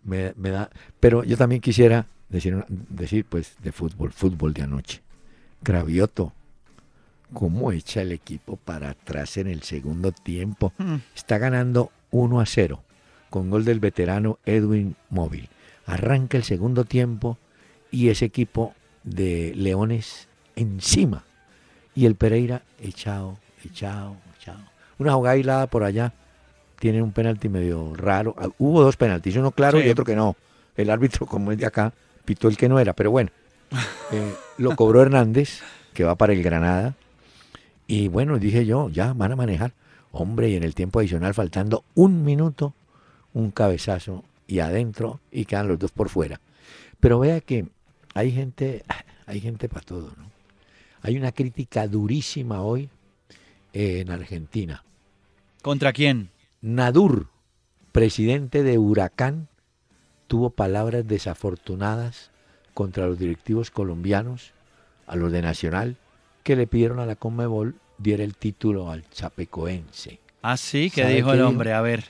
me, 0.04 0.34
me 0.36 0.50
da. 0.50 0.68
Pero 1.00 1.24
yo 1.24 1.38
también 1.38 1.62
quisiera 1.62 2.06
decir, 2.28 2.64
decir 2.68 3.24
pues 3.26 3.54
de 3.62 3.72
fútbol, 3.72 4.12
fútbol 4.12 4.52
de 4.52 4.62
anoche. 4.62 5.00
Gravioto, 5.62 6.32
cómo 7.32 7.72
echa 7.72 8.02
el 8.02 8.12
equipo 8.12 8.56
para 8.56 8.90
atrás 8.90 9.36
en 9.36 9.46
el 9.46 9.62
segundo 9.62 10.12
tiempo. 10.12 10.72
Hmm. 10.78 10.96
Está 11.14 11.38
ganando 11.38 11.90
1 12.10 12.40
a 12.40 12.46
0 12.46 12.82
con 13.28 13.50
gol 13.50 13.64
del 13.64 13.78
veterano 13.80 14.38
Edwin 14.44 14.96
Móvil. 15.10 15.48
Arranca 15.86 16.36
el 16.36 16.44
segundo 16.44 16.84
tiempo 16.84 17.38
y 17.90 18.08
ese 18.08 18.24
equipo 18.24 18.74
de 19.04 19.52
Leones 19.54 20.28
encima. 20.56 21.24
Y 21.94 22.06
el 22.06 22.14
Pereira 22.14 22.62
echado, 22.80 23.38
echado, 23.64 24.16
echado. 24.38 24.60
Una 24.98 25.12
jugada 25.14 25.34
aislada 25.34 25.66
por 25.66 25.84
allá. 25.84 26.12
Tiene 26.78 27.02
un 27.02 27.12
penalti 27.12 27.48
medio 27.48 27.94
raro. 27.94 28.34
Ah, 28.38 28.48
Hubo 28.58 28.82
dos 28.82 28.96
penaltis, 28.96 29.36
uno 29.36 29.50
claro 29.50 29.78
Sí. 29.80 29.86
y 29.86 29.90
otro 29.90 30.04
que 30.04 30.16
no. 30.16 30.36
El 30.76 30.88
árbitro, 30.88 31.26
como 31.26 31.52
es 31.52 31.58
de 31.58 31.66
acá, 31.66 31.92
pitó 32.24 32.48
el 32.48 32.56
que 32.56 32.68
no 32.68 32.78
era, 32.80 32.94
pero 32.94 33.10
bueno. 33.10 33.30
Eh, 34.12 34.34
lo 34.60 34.76
cobró 34.76 35.00
Hernández, 35.00 35.62
que 35.94 36.04
va 36.04 36.16
para 36.16 36.34
el 36.34 36.42
Granada. 36.42 36.94
Y 37.86 38.08
bueno, 38.08 38.38
dije 38.38 38.66
yo, 38.66 38.90
ya 38.90 39.14
van 39.14 39.32
a 39.32 39.36
manejar. 39.36 39.72
Hombre, 40.12 40.50
y 40.50 40.54
en 40.54 40.64
el 40.64 40.74
tiempo 40.74 40.98
adicional, 40.98 41.32
faltando 41.32 41.82
un 41.94 42.24
minuto, 42.24 42.74
un 43.32 43.52
cabezazo 43.52 44.22
y 44.46 44.58
adentro, 44.58 45.20
y 45.32 45.46
quedan 45.46 45.68
los 45.68 45.78
dos 45.78 45.92
por 45.92 46.10
fuera. 46.10 46.40
Pero 47.00 47.18
vea 47.20 47.40
que 47.40 47.68
hay 48.12 48.32
gente, 48.32 48.84
hay 49.26 49.40
gente 49.40 49.68
para 49.68 49.80
todo, 49.80 50.12
¿no? 50.18 50.30
Hay 51.02 51.16
una 51.16 51.32
crítica 51.32 51.88
durísima 51.88 52.60
hoy 52.60 52.90
eh, 53.72 54.00
en 54.00 54.10
Argentina. 54.10 54.84
¿Contra 55.62 55.94
quién? 55.94 56.28
Nadur, 56.60 57.28
presidente 57.92 58.62
de 58.62 58.76
Huracán, 58.76 59.48
tuvo 60.26 60.50
palabras 60.50 61.08
desafortunadas 61.08 62.29
contra 62.80 63.06
los 63.06 63.18
directivos 63.18 63.70
colombianos, 63.70 64.52
a 65.06 65.14
los 65.14 65.30
de 65.30 65.42
Nacional, 65.42 65.96
que 66.42 66.56
le 66.56 66.66
pidieron 66.66 66.98
a 66.98 67.04
la 67.04 67.14
Conmebol 67.14 67.74
diera 67.98 68.24
el 68.24 68.34
título 68.36 68.90
al 68.90 69.04
Chapecoense. 69.10 70.18
Ah, 70.40 70.56
sí, 70.56 70.88
¿qué 70.88 71.02
¿Sabe 71.02 71.16
dijo 71.16 71.26
qué 71.28 71.32
el 71.34 71.38
dijo? 71.40 71.48
hombre? 71.50 71.74
A 71.74 71.82
ver. 71.82 72.04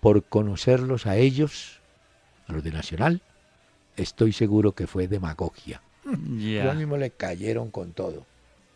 Por 0.00 0.22
conocerlos 0.24 1.06
a 1.06 1.16
ellos, 1.16 1.80
a 2.46 2.52
los 2.52 2.62
de 2.62 2.72
Nacional, 2.72 3.22
estoy 3.96 4.32
seguro 4.34 4.72
que 4.72 4.86
fue 4.86 5.08
demagogia. 5.08 5.80
Ya, 6.04 6.64
Ellos 6.64 6.76
mismos 6.76 6.98
le 6.98 7.08
cayeron 7.08 7.70
con 7.70 7.92
todo. 7.92 8.26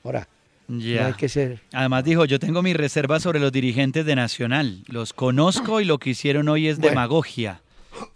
Ahora, 0.04 0.26
no 0.68 0.80
ya. 0.80 1.09
hay 1.09 1.12
que 1.12 1.28
ser... 1.28 1.61
Además 1.74 2.02
dijo, 2.04 2.24
yo 2.24 2.38
tengo 2.38 2.62
mis 2.62 2.76
reservas 2.76 3.22
sobre 3.24 3.40
los 3.40 3.52
dirigentes 3.52 4.07
de 4.07 4.16
Nacional. 4.16 4.84
Los 4.86 5.12
conozco 5.12 5.82
y 5.82 5.84
lo 5.84 5.98
que 5.98 6.09
hicieron 6.09 6.48
hoy 6.48 6.66
es 6.68 6.78
Bueno. 6.78 6.88
demagogia. 6.92 7.61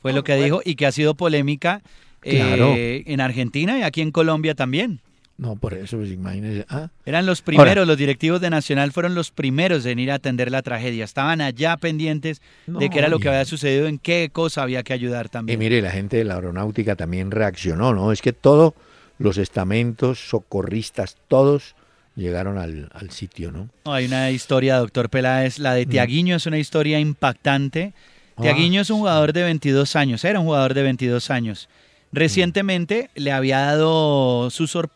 Fue 0.00 0.14
lo 0.14 0.24
que 0.24 0.36
dijo 0.36 0.62
y 0.64 0.76
que 0.76 0.86
ha 0.86 0.92
sido 0.92 1.14
polémica 1.14 1.82
eh, 2.22 2.36
Claro. 2.36 2.74
en 2.76 3.20
Argentina 3.20 3.78
y 3.78 3.82
aquí 3.82 4.00
en 4.00 4.10
Colombia 4.10 4.54
también. 4.54 5.00
No, 5.38 5.56
por 5.56 5.72
eso, 5.72 5.96
pues, 5.96 6.10
imagínense. 6.10 6.66
Ah, 6.68 6.88
Eran 7.06 7.24
los 7.24 7.40
primeros, 7.40 7.86
los 7.86 7.96
directivos 7.96 8.42
de 8.42 8.50
Nacional 8.50 8.92
fueron 8.92 9.14
los 9.14 9.30
primeros 9.30 9.86
en 9.86 9.98
ir 9.98 10.10
a 10.10 10.16
atender 10.16 10.50
la 10.50 10.60
tragedia. 10.60 11.02
Estaban 11.02 11.40
allá 11.40 11.78
pendientes 11.78 12.42
de 12.66 12.90
qué 12.90 12.98
era 12.98 13.08
lo 13.08 13.18
que 13.18 13.24
No, 13.24 13.30
y- 13.30 13.34
había 13.36 13.44
sucedido, 13.46 13.86
en 13.86 13.98
qué 13.98 14.28
cosa 14.30 14.62
había 14.62 14.82
que 14.82 14.92
ayudar 14.92 15.26
Y 15.26 15.28
también. 15.30 15.58
mire, 15.58 15.80
la 15.80 15.92
gente 15.92 16.18
de 16.18 16.24
la 16.24 16.34
aeronáutica 16.34 16.94
también 16.94 17.30
reaccionó, 17.30 17.94
¿no? 17.94 18.12
Es 18.12 18.20
que 18.20 18.34
todo 18.34 18.74
los 19.18 19.38
estamentos, 19.38 20.18
socorristas, 20.28 21.16
todos 21.26 21.74
llegaron 22.16 22.58
al, 22.58 22.90
sitio, 23.10 23.50
¿no? 23.50 23.70
Hay 23.84 24.04
una 24.06 24.30
historia, 24.30 24.76
doctor 24.76 25.08
Peláez, 25.08 25.58
la 25.58 25.72
de 25.72 25.86
mm. 25.86 25.88
Tiaguiño 25.88 26.36
es 26.36 26.44
una 26.44 26.58
historia 26.58 27.00
impactante. 27.00 27.94
Ah, 28.36 28.42
Tiaguiño 28.42 28.82
es 28.82 28.90
un 28.90 28.98
jugador 28.98 29.32
de 29.32 29.42
22 29.44 29.96
años, 29.96 30.22
era 30.24 30.38
un 30.38 30.44
jugador 30.44 30.74
de 30.74 30.82
22 30.82 31.30
años. 31.30 31.68
Recientemente 32.12 33.10
le 33.14 33.32
había 33.32 33.60
dado 33.60 34.48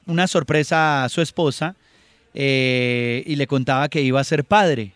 una 0.06 0.26
sorpresa 0.26 1.04
a 1.04 1.08
su 1.08 1.20
esposa 1.20 1.76
eh, 2.34 3.22
y 3.26 3.36
le 3.36 3.46
contaba 3.46 3.88
que 3.88 4.02
iba 4.02 4.20
a 4.20 4.24
ser 4.24 4.44
padre. 4.44 4.92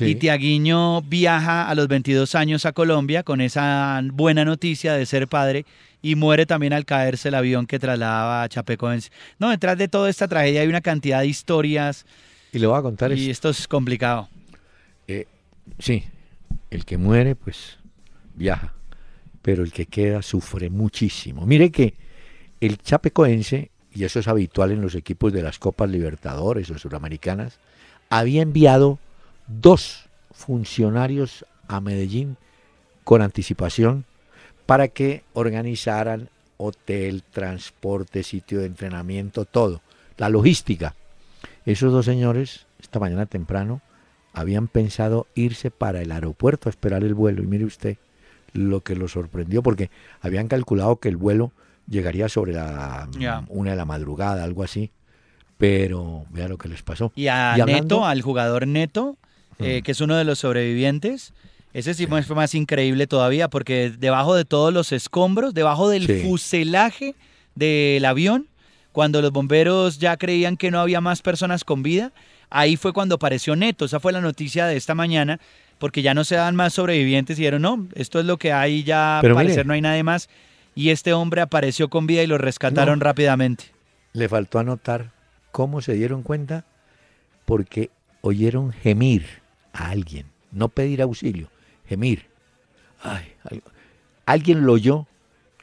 Y 0.00 0.14
Tiaguiño 0.14 1.02
viaja 1.02 1.68
a 1.68 1.74
los 1.74 1.86
22 1.86 2.34
años 2.34 2.64
a 2.64 2.72
Colombia 2.72 3.22
con 3.24 3.42
esa 3.42 4.00
buena 4.12 4.44
noticia 4.44 4.94
de 4.94 5.04
ser 5.04 5.28
padre 5.28 5.66
y 6.00 6.14
muere 6.14 6.46
también 6.46 6.72
al 6.72 6.86
caerse 6.86 7.28
el 7.28 7.34
avión 7.34 7.66
que 7.66 7.78
trasladaba 7.78 8.42
a 8.42 8.48
Chapecoense. 8.48 9.10
No, 9.38 9.50
detrás 9.50 9.76
de 9.76 9.88
toda 9.88 10.08
esta 10.08 10.28
tragedia 10.28 10.62
hay 10.62 10.68
una 10.68 10.80
cantidad 10.80 11.20
de 11.20 11.26
historias. 11.26 12.06
Y 12.52 12.58
le 12.58 12.66
voy 12.66 12.78
a 12.78 12.82
contar 12.82 13.12
Y 13.12 13.28
esto 13.30 13.50
es 13.50 13.68
complicado. 13.68 14.28
Eh, 15.08 15.26
sí, 15.78 16.04
el 16.70 16.86
que 16.86 16.96
muere, 16.96 17.34
pues 17.34 17.76
viaja, 18.34 18.72
pero 19.42 19.62
el 19.62 19.72
que 19.72 19.86
queda 19.86 20.22
sufre 20.22 20.70
muchísimo. 20.70 21.44
Mire 21.46 21.70
que 21.70 21.94
el 22.60 22.78
Chapecoense, 22.78 23.70
y 23.92 24.04
eso 24.04 24.20
es 24.20 24.28
habitual 24.28 24.70
en 24.70 24.80
los 24.80 24.94
equipos 24.94 25.32
de 25.32 25.42
las 25.42 25.58
Copas 25.58 25.90
Libertadores 25.90 26.70
o 26.70 26.78
Suramericanas, 26.78 27.58
había 28.08 28.42
enviado 28.42 28.98
dos 29.48 30.08
funcionarios 30.30 31.44
a 31.68 31.80
Medellín 31.80 32.36
con 33.04 33.20
anticipación 33.20 34.04
para 34.66 34.88
que 34.88 35.24
organizaran 35.32 36.30
hotel, 36.56 37.24
transporte, 37.30 38.22
sitio 38.22 38.60
de 38.60 38.66
entrenamiento, 38.66 39.44
todo, 39.44 39.82
la 40.16 40.28
logística. 40.28 40.94
Esos 41.66 41.92
dos 41.92 42.04
señores, 42.04 42.66
esta 42.80 43.00
mañana 43.00 43.26
temprano, 43.26 43.82
habían 44.32 44.68
pensado 44.68 45.26
irse 45.34 45.70
para 45.70 46.00
el 46.00 46.12
aeropuerto 46.12 46.68
a 46.68 46.70
esperar 46.70 47.02
el 47.02 47.14
vuelo. 47.14 47.42
Y 47.42 47.46
mire 47.46 47.64
usted 47.64 47.98
lo 48.52 48.80
que 48.80 48.96
lo 48.96 49.08
sorprendió, 49.08 49.62
porque 49.62 49.90
habían 50.20 50.48
calculado 50.48 50.96
que 50.96 51.08
el 51.08 51.16
vuelo 51.16 51.52
llegaría 51.88 52.28
sobre 52.28 52.52
la 52.52 53.08
una 53.48 53.70
de 53.70 53.76
la 53.76 53.84
madrugada, 53.84 54.44
algo 54.44 54.62
así. 54.62 54.90
Pero 55.58 56.26
vea 56.30 56.48
lo 56.48 56.58
que 56.58 56.68
les 56.68 56.82
pasó. 56.82 57.12
Y 57.14 57.28
a 57.28 57.56
Neto, 57.64 58.04
al 58.04 58.20
jugador 58.22 58.66
Neto, 58.66 59.16
eh, 59.58 59.82
que 59.82 59.92
es 59.92 60.00
uno 60.00 60.16
de 60.16 60.24
los 60.24 60.40
sobrevivientes, 60.40 61.32
ese 61.72 61.94
sí 61.94 62.06
fue 62.06 62.22
más 62.34 62.54
increíble 62.54 63.06
todavía, 63.06 63.48
porque 63.48 63.90
debajo 63.90 64.34
de 64.34 64.44
todos 64.44 64.72
los 64.74 64.92
escombros, 64.92 65.54
debajo 65.54 65.88
del 65.88 66.22
fuselaje 66.22 67.14
del 67.54 68.04
avión, 68.04 68.48
cuando 68.92 69.22
los 69.22 69.32
bomberos 69.32 69.98
ya 69.98 70.16
creían 70.16 70.56
que 70.56 70.70
no 70.70 70.80
había 70.80 71.00
más 71.00 71.22
personas 71.22 71.64
con 71.64 71.82
vida, 71.82 72.12
ahí 72.50 72.76
fue 72.76 72.92
cuando 72.92 73.14
apareció 73.14 73.56
Neto. 73.56 73.86
Esa 73.86 74.00
fue 74.00 74.12
la 74.12 74.20
noticia 74.20 74.66
de 74.66 74.76
esta 74.76 74.94
mañana, 74.94 75.40
porque 75.82 76.00
ya 76.00 76.14
no 76.14 76.22
se 76.22 76.36
dan 76.36 76.54
más 76.54 76.74
sobrevivientes 76.74 77.36
y 77.36 77.42
dijeron, 77.42 77.62
no, 77.62 77.88
esto 77.96 78.20
es 78.20 78.24
lo 78.24 78.36
que 78.36 78.52
hay, 78.52 78.84
ya 78.84 79.18
al 79.18 79.34
parecer 79.34 79.66
no 79.66 79.72
hay 79.72 79.80
nadie 79.80 80.04
más. 80.04 80.28
Y 80.76 80.90
este 80.90 81.12
hombre 81.12 81.40
apareció 81.40 81.90
con 81.90 82.06
vida 82.06 82.22
y 82.22 82.28
lo 82.28 82.38
rescataron 82.38 83.00
rápidamente. 83.00 83.64
Le 84.12 84.28
faltó 84.28 84.60
anotar 84.60 85.10
cómo 85.50 85.80
se 85.80 85.94
dieron 85.94 86.22
cuenta, 86.22 86.66
porque 87.46 87.90
oyeron 88.20 88.70
gemir 88.70 89.26
a 89.72 89.88
alguien, 89.88 90.26
no 90.52 90.68
pedir 90.68 91.02
auxilio 91.02 91.48
gemir. 91.88 92.26
Ay, 93.02 93.32
alguien 94.24 94.64
lo 94.64 94.74
oyó 94.74 95.08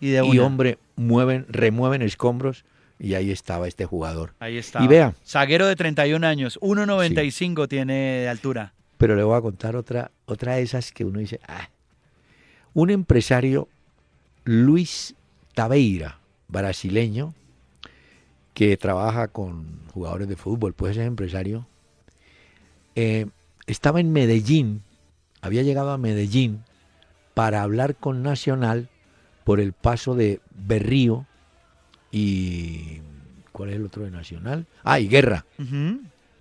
y, 0.01 0.09
de 0.09 0.20
hombre, 0.41 0.80
mueven, 0.97 1.45
remueven 1.47 2.01
escombros 2.01 2.65
y 2.99 3.13
ahí 3.13 3.32
estaba 3.32 3.70
este 3.70 3.86
jugador. 3.86 4.34
Ahí 4.41 4.57
está. 4.57 4.84
Y 4.84 4.88
vea. 4.89 5.15
Zaguero 5.26 5.65
de 5.65 5.78
31 5.78 6.28
años, 6.28 6.59
1.95 6.59 7.70
tiene 7.70 7.93
de 7.93 8.28
altura. 8.28 8.74
Pero 9.00 9.16
le 9.16 9.24
voy 9.24 9.36
a 9.36 9.41
contar 9.41 9.76
otra, 9.76 10.12
otra 10.28 10.58
de 10.58 10.62
esas 10.62 10.91
que 10.91 11.04
uno 11.04 11.18
dice, 11.18 11.39
ah. 11.47 11.70
Un 12.76 12.91
empresario, 12.91 13.68
Luis 14.43 15.16
Tabeira, 15.56 16.20
brasileño, 16.47 17.34
que 18.54 18.78
trabaja 18.78 19.30
con 19.30 19.80
jugadores 19.91 20.28
de 20.28 20.36
fútbol, 20.36 20.74
pues 20.74 20.95
es 20.95 21.08
empresario, 21.08 21.66
eh, 22.93 23.26
estaba 23.66 24.00
en 24.00 24.12
Medellín 24.12 24.84
había 25.41 25.64
llegado 25.64 25.91
a 25.91 25.97
Medellín 25.97 26.64
para 27.34 27.64
hablar 27.64 27.95
con 27.95 28.24
Nacional 28.24 28.89
por 29.43 29.60
el 29.60 29.74
paso 29.74 30.16
de 30.16 30.41
Berrío 30.52 31.26
y 32.12 33.02
¿cuál 33.52 33.70
es 33.70 33.76
el 33.78 33.86
otro 33.86 34.04
de 34.04 34.12
Nacional? 34.12 34.68
Ah, 34.84 35.00
y 35.00 35.08
Guerra. 35.08 35.45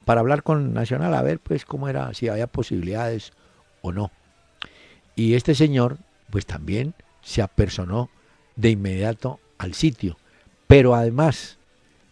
Para 0.08 0.22
hablar 0.22 0.42
con 0.42 0.72
Nacional 0.72 1.12
a 1.12 1.20
ver 1.20 1.38
pues 1.38 1.66
cómo 1.66 1.86
era, 1.86 2.14
si 2.14 2.28
había 2.28 2.46
posibilidades 2.46 3.34
o 3.82 3.92
no. 3.92 4.10
Y 5.14 5.34
este 5.34 5.54
señor 5.54 5.98
pues 6.30 6.46
también 6.46 6.94
se 7.20 7.42
apersonó 7.42 8.08
de 8.56 8.70
inmediato 8.70 9.38
al 9.58 9.74
sitio, 9.74 10.16
pero 10.66 10.94
además 10.94 11.58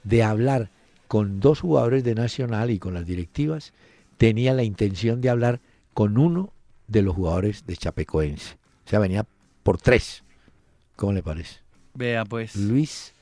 de 0.05 0.23
hablar 0.23 0.69
con 1.09 1.41
dos 1.41 1.61
jugadores 1.61 2.05
de 2.05 2.15
Nacional 2.15 2.71
y 2.71 2.79
con 2.79 2.93
las 2.93 3.07
directivas, 3.07 3.73
tenía 4.19 4.53
la 4.53 4.63
intención 4.63 5.23
de 5.23 5.31
hablar 5.31 5.61
con 5.95 6.19
uno 6.19 6.53
de 6.89 7.01
los 7.01 7.15
jugadores 7.15 7.65
de 7.67 7.79
Chapecoense. 7.79 8.57
O 8.85 8.91
sea, 8.91 8.99
venía 8.99 9.25
por 9.63 9.79
tres. 9.79 10.23
¿Cómo 10.97 11.15
le 11.15 11.23
parece? 11.23 11.61
Vea 11.95 12.27
pues. 12.27 12.57
Luis 12.57 13.15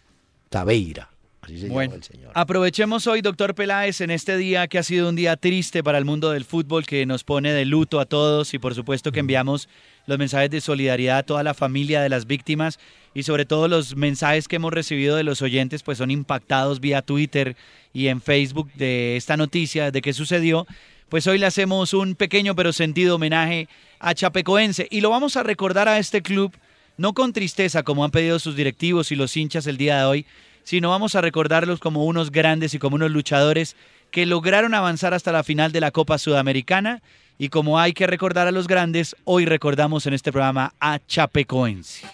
Tabeira. 0.49 1.14
Así 1.45 1.59
se 1.59 1.69
llama 1.69 1.85
el 1.85 2.03
señor. 2.03 2.33
Aprovechemos 2.35 3.07
hoy, 3.07 3.21
doctor 3.21 3.55
Peláez, 3.55 4.01
en 4.01 4.11
este 4.11 4.37
día 4.37 4.67
que 4.67 4.79
ha 4.79 4.83
sido 4.83 5.09
un 5.09 5.17
día 5.17 5.37
triste 5.37 5.83
para 5.83 5.99
el 5.99 6.05
mundo 6.05 6.31
del 6.31 6.45
fútbol, 6.45 6.87
que 6.87 7.07
nos 7.07 7.25
pone 7.25 7.53
de 7.53 7.65
luto 7.65 8.01
a 8.01 8.07
todos 8.07 8.55
y 8.55 8.59
por 8.59 8.75
supuesto 8.75 9.13
que 9.13 9.21
enviamos 9.21 9.69
los 10.07 10.19
mensajes 10.19 10.51
de 10.51 10.61
solidaridad 10.61 11.19
a 11.19 11.23
toda 11.23 11.43
la 11.43 11.55
familia 11.55 12.03
de 12.03 12.09
las 12.09 12.27
víctimas 12.27 12.79
y 13.15 13.23
sobre 13.23 13.45
todo 13.45 13.69
los 13.69 13.97
mensajes 13.97 14.49
que 14.49 14.57
hemos 14.57 14.73
recibido 14.73 15.17
de 15.17 15.23
los 15.23 15.41
oyentes, 15.43 15.83
pues 15.83 15.99
son 15.99 16.11
impactados 16.11 16.81
vía 16.81 17.03
Twitter 17.03 17.57
y 17.93 18.09
en 18.09 18.21
Facebook 18.21 18.73
de 18.75 19.17
esta 19.17 19.37
noticia, 19.37 19.91
de 19.91 20.03
qué 20.03 20.13
sucedió 20.13 20.67
pues 21.09 21.27
hoy 21.29 21.39
le 21.39 21.47
hacemos 21.47 21.95
un 21.95 22.17
pequeño 22.17 22.57
pero 22.57 22.73
sentido 22.73 23.15
homenaje 23.17 23.69
a 24.01 24.15
Chapecoense 24.15 24.89
y 24.91 25.01
lo 25.01 25.11
vamos 25.11 25.37
a 25.37 25.43
recordar 25.43 25.89
a 25.89 25.99
este 25.99 26.23
club, 26.23 26.53
no 26.97 27.13
con 27.13 27.33
tristeza 27.33 27.83
como 27.83 28.05
han 28.05 28.11
pedido 28.11 28.39
sus 28.39 28.57
directivos 28.57 29.13
y 29.13 29.15
los 29.15 29.37
hinchas 29.37 29.67
el 29.67 29.77
día 29.77 29.99
de 29.99 30.05
hoy, 30.05 30.27
sino 30.65 30.91
vamos 30.91 31.15
a 31.15 31.21
recordarlos 31.21 31.79
como 31.79 32.05
unos 32.05 32.31
grandes 32.31 32.75
y 32.75 32.79
como 32.79 32.97
unos 32.97 33.11
luchadores 33.11 33.77
que 34.11 34.27
lograron 34.27 34.75
avanzar 34.75 35.15
hasta 35.15 35.33
la 35.33 35.45
final 35.45 35.73
de 35.73 35.81
la 35.81 35.91
Copa 35.91 36.19
Sudamericana 36.19 37.03
y 37.39 37.49
como 37.49 37.79
hay 37.79 37.93
que 37.93 38.07
recordar 38.07 38.47
a 38.47 38.53
los 38.53 38.67
grandes, 38.67 39.17
hoy 39.25 39.45
recordamos 39.45 40.07
en 40.07 40.15
este 40.15 40.33
programa 40.33 40.73
a 40.81 40.99
Chapecoense. 41.07 42.07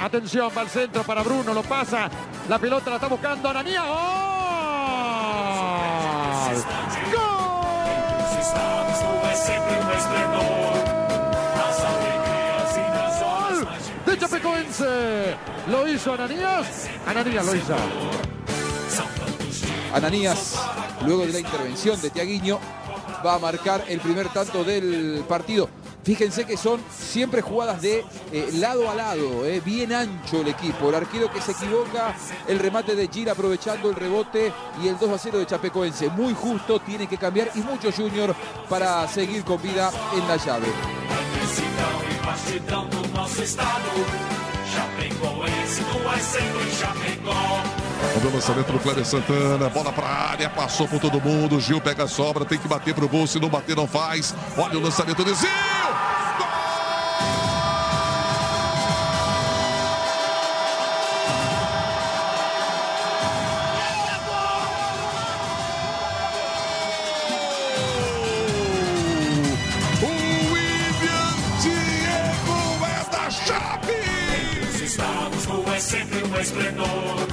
Atención, 0.00 0.50
va 0.56 0.60
al 0.60 0.68
centro 0.68 1.02
para 1.02 1.22
Bruno, 1.22 1.54
lo 1.54 1.62
pasa, 1.62 2.10
la 2.48 2.58
pelota 2.58 2.90
la 2.90 2.96
está 2.96 3.08
buscando 3.08 3.48
Ananía. 3.48 3.82
¡Oh! 3.86 4.24
De 14.14 14.20
Chapecoense. 14.20 15.36
Lo 15.68 15.88
hizo 15.88 16.12
Ananías. 16.12 16.88
Ananías 17.06 17.46
lo 17.46 17.54
hizo. 17.54 17.74
Ananías, 19.92 20.54
luego 21.04 21.26
de 21.26 21.32
la 21.32 21.40
intervención 21.40 22.00
de 22.00 22.10
Tiaguiño, 22.10 22.58
va 23.24 23.34
a 23.34 23.38
marcar 23.38 23.84
el 23.88 24.00
primer 24.00 24.28
tanto 24.28 24.62
del 24.62 25.24
partido. 25.28 25.68
Fíjense 26.04 26.44
que 26.44 26.56
son 26.56 26.80
siempre 26.90 27.40
jugadas 27.40 27.80
de 27.80 28.04
eh, 28.30 28.50
lado 28.54 28.90
a 28.90 28.94
lado, 28.94 29.46
eh, 29.46 29.62
bien 29.64 29.92
ancho 29.92 30.42
el 30.42 30.48
equipo. 30.48 30.90
El 30.90 30.96
arquero 30.96 31.32
que 31.32 31.40
se 31.40 31.52
equivoca, 31.52 32.14
el 32.46 32.58
remate 32.58 32.94
de 32.94 33.08
Gira 33.08 33.32
aprovechando 33.32 33.88
el 33.88 33.96
rebote 33.96 34.52
y 34.82 34.88
el 34.88 34.98
2 34.98 35.10
a 35.10 35.18
0 35.18 35.38
de 35.38 35.46
Chapecoense. 35.46 36.10
Muy 36.10 36.34
justo, 36.34 36.78
tiene 36.80 37.06
que 37.06 37.16
cambiar 37.16 37.50
y 37.54 37.60
mucho 37.60 37.90
Junior 37.90 38.34
para 38.68 39.08
seguir 39.08 39.44
con 39.44 39.60
vida 39.62 39.90
en 40.14 40.28
la 40.28 40.36
llave. 40.36 41.23
O 48.16 48.34
lançamento 48.34 48.72
do 48.72 48.78
Cléber 48.80 49.04
Santana, 49.04 49.68
bola 49.68 49.92
para 49.92 50.06
área, 50.06 50.50
passou 50.50 50.88
por 50.88 50.98
todo 51.00 51.20
mundo. 51.20 51.60
Gil 51.60 51.80
pega 51.80 52.04
a 52.04 52.08
sobra, 52.08 52.44
tem 52.44 52.58
que 52.58 52.66
bater 52.66 52.94
pro 52.94 53.08
gol, 53.08 53.26
se 53.26 53.38
não 53.38 53.48
bater 53.48 53.76
não 53.76 53.86
faz. 53.86 54.34
Olha 54.56 54.78
o 54.78 54.82
lançamento 54.82 55.22
do 55.22 55.34
Zil! 55.34 56.13
Esplendor 76.44 77.26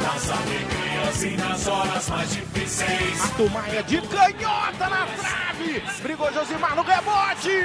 nas 0.00 0.24
alegrias 0.30 1.24
e 1.24 1.36
nas 1.36 1.66
horas 1.66 2.08
mais 2.08 2.30
difíceis. 2.30 3.20
Arthur 3.24 3.50
Maia 3.50 3.82
de 3.82 3.98
canhota 3.98 4.86
na 4.88 5.02
trave. 5.18 5.82
Brigou 6.02 6.30
Josimar 6.32 6.76
no 6.76 6.82
rebote. 6.82 7.58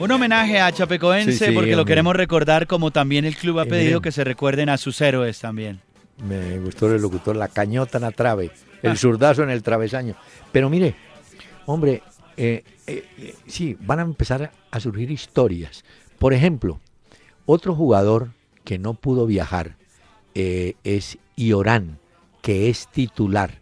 Un 0.00 0.10
homenaje 0.10 0.58
a 0.58 0.72
Chapecoense 0.72 1.32
Sí, 1.32 1.44
sí, 1.44 1.52
porque 1.52 1.72
lo 1.72 1.82
hombre. 1.82 1.92
queremos 1.92 2.16
recordar 2.16 2.66
como 2.66 2.90
también 2.90 3.24
el 3.24 3.36
club 3.36 3.60
ha 3.60 3.64
pedido 3.66 4.00
que 4.00 4.10
se 4.10 4.24
recuerden 4.24 4.68
a 4.70 4.76
sus 4.78 5.00
héroes 5.00 5.38
también. 5.38 5.80
Me 6.26 6.58
gustó 6.58 6.92
el 6.92 7.00
locutor, 7.00 7.36
la 7.36 7.48
cañota 7.48 7.98
en 7.98 8.02
la 8.02 8.10
trave, 8.10 8.50
el 8.82 8.96
zurdazo 8.98 9.42
en 9.42 9.50
el 9.50 9.62
travesaño. 9.62 10.14
Pero 10.50 10.68
mire, 10.70 10.94
hombre, 11.66 12.02
eh, 12.44 12.64
eh, 12.88 13.04
eh, 13.18 13.34
sí, 13.46 13.76
van 13.80 14.00
a 14.00 14.02
empezar 14.02 14.50
a 14.72 14.80
surgir 14.80 15.12
historias. 15.12 15.84
Por 16.18 16.32
ejemplo, 16.34 16.80
otro 17.46 17.72
jugador 17.76 18.30
que 18.64 18.78
no 18.80 18.94
pudo 18.94 19.26
viajar 19.26 19.76
es 20.34 21.18
Iorán, 21.36 21.98
que 22.40 22.68
es 22.68 22.88
titular. 22.88 23.60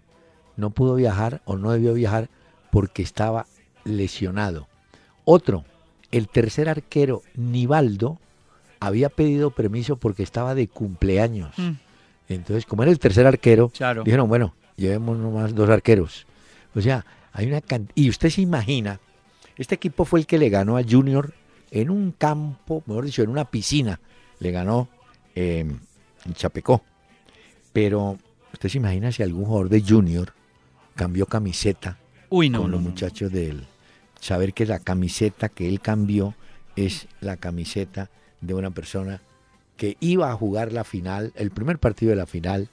No 0.56 0.70
pudo 0.70 0.94
viajar 0.94 1.42
o 1.44 1.56
no 1.58 1.72
debió 1.72 1.92
viajar 1.92 2.30
porque 2.70 3.02
estaba 3.02 3.46
lesionado. 3.84 4.66
Otro, 5.24 5.64
el 6.10 6.28
tercer 6.28 6.68
arquero, 6.70 7.22
Nivaldo, 7.34 8.18
había 8.78 9.10
pedido 9.10 9.50
permiso 9.50 9.96
porque 9.96 10.22
estaba 10.22 10.54
de 10.54 10.68
cumpleaños. 10.68 11.52
Mm. 11.58 11.72
Entonces, 12.30 12.64
como 12.64 12.82
era 12.82 12.92
el 12.92 12.98
tercer 12.98 13.26
arquero, 13.26 13.68
Claro. 13.70 14.04
dijeron, 14.04 14.28
bueno, 14.28 14.54
llevemos 14.76 15.18
nomás 15.18 15.54
dos 15.54 15.68
arqueros. 15.68 16.26
O 16.74 16.80
sea, 16.80 17.04
hay 17.32 17.46
una. 17.46 17.62
Y 17.94 18.08
usted 18.08 18.30
se 18.30 18.40
imagina, 18.40 19.00
este 19.56 19.74
equipo 19.74 20.04
fue 20.04 20.20
el 20.20 20.26
que 20.26 20.38
le 20.38 20.48
ganó 20.48 20.76
a 20.76 20.82
Junior 20.82 21.34
en 21.70 21.90
un 21.90 22.12
campo, 22.12 22.82
mejor 22.86 23.04
dicho, 23.04 23.22
en 23.22 23.30
una 23.30 23.50
piscina. 23.50 24.00
Le 24.38 24.50
ganó 24.50 24.88
eh, 25.34 25.66
en 26.24 26.34
Chapecó. 26.34 26.82
Pero 27.72 28.18
usted 28.52 28.68
se 28.68 28.78
imagina 28.78 29.12
si 29.12 29.22
algún 29.22 29.44
jugador 29.44 29.68
de 29.68 29.82
Junior 29.82 30.32
cambió 30.94 31.26
camiseta 31.26 31.98
Uy, 32.28 32.50
no, 32.50 32.62
con 32.62 32.70
no, 32.70 32.76
los 32.76 32.84
no. 32.84 32.90
muchachos 32.90 33.32
del 33.32 33.66
saber 34.20 34.52
que 34.52 34.66
la 34.66 34.78
camiseta 34.80 35.48
que 35.48 35.68
él 35.68 35.80
cambió 35.80 36.34
es 36.76 37.08
la 37.20 37.36
camiseta 37.36 38.10
de 38.40 38.54
una 38.54 38.70
persona 38.70 39.22
que 39.76 39.96
iba 40.00 40.30
a 40.30 40.34
jugar 40.34 40.72
la 40.72 40.84
final, 40.84 41.32
el 41.36 41.50
primer 41.50 41.78
partido 41.78 42.10
de 42.10 42.16
la 42.16 42.26
final 42.26 42.68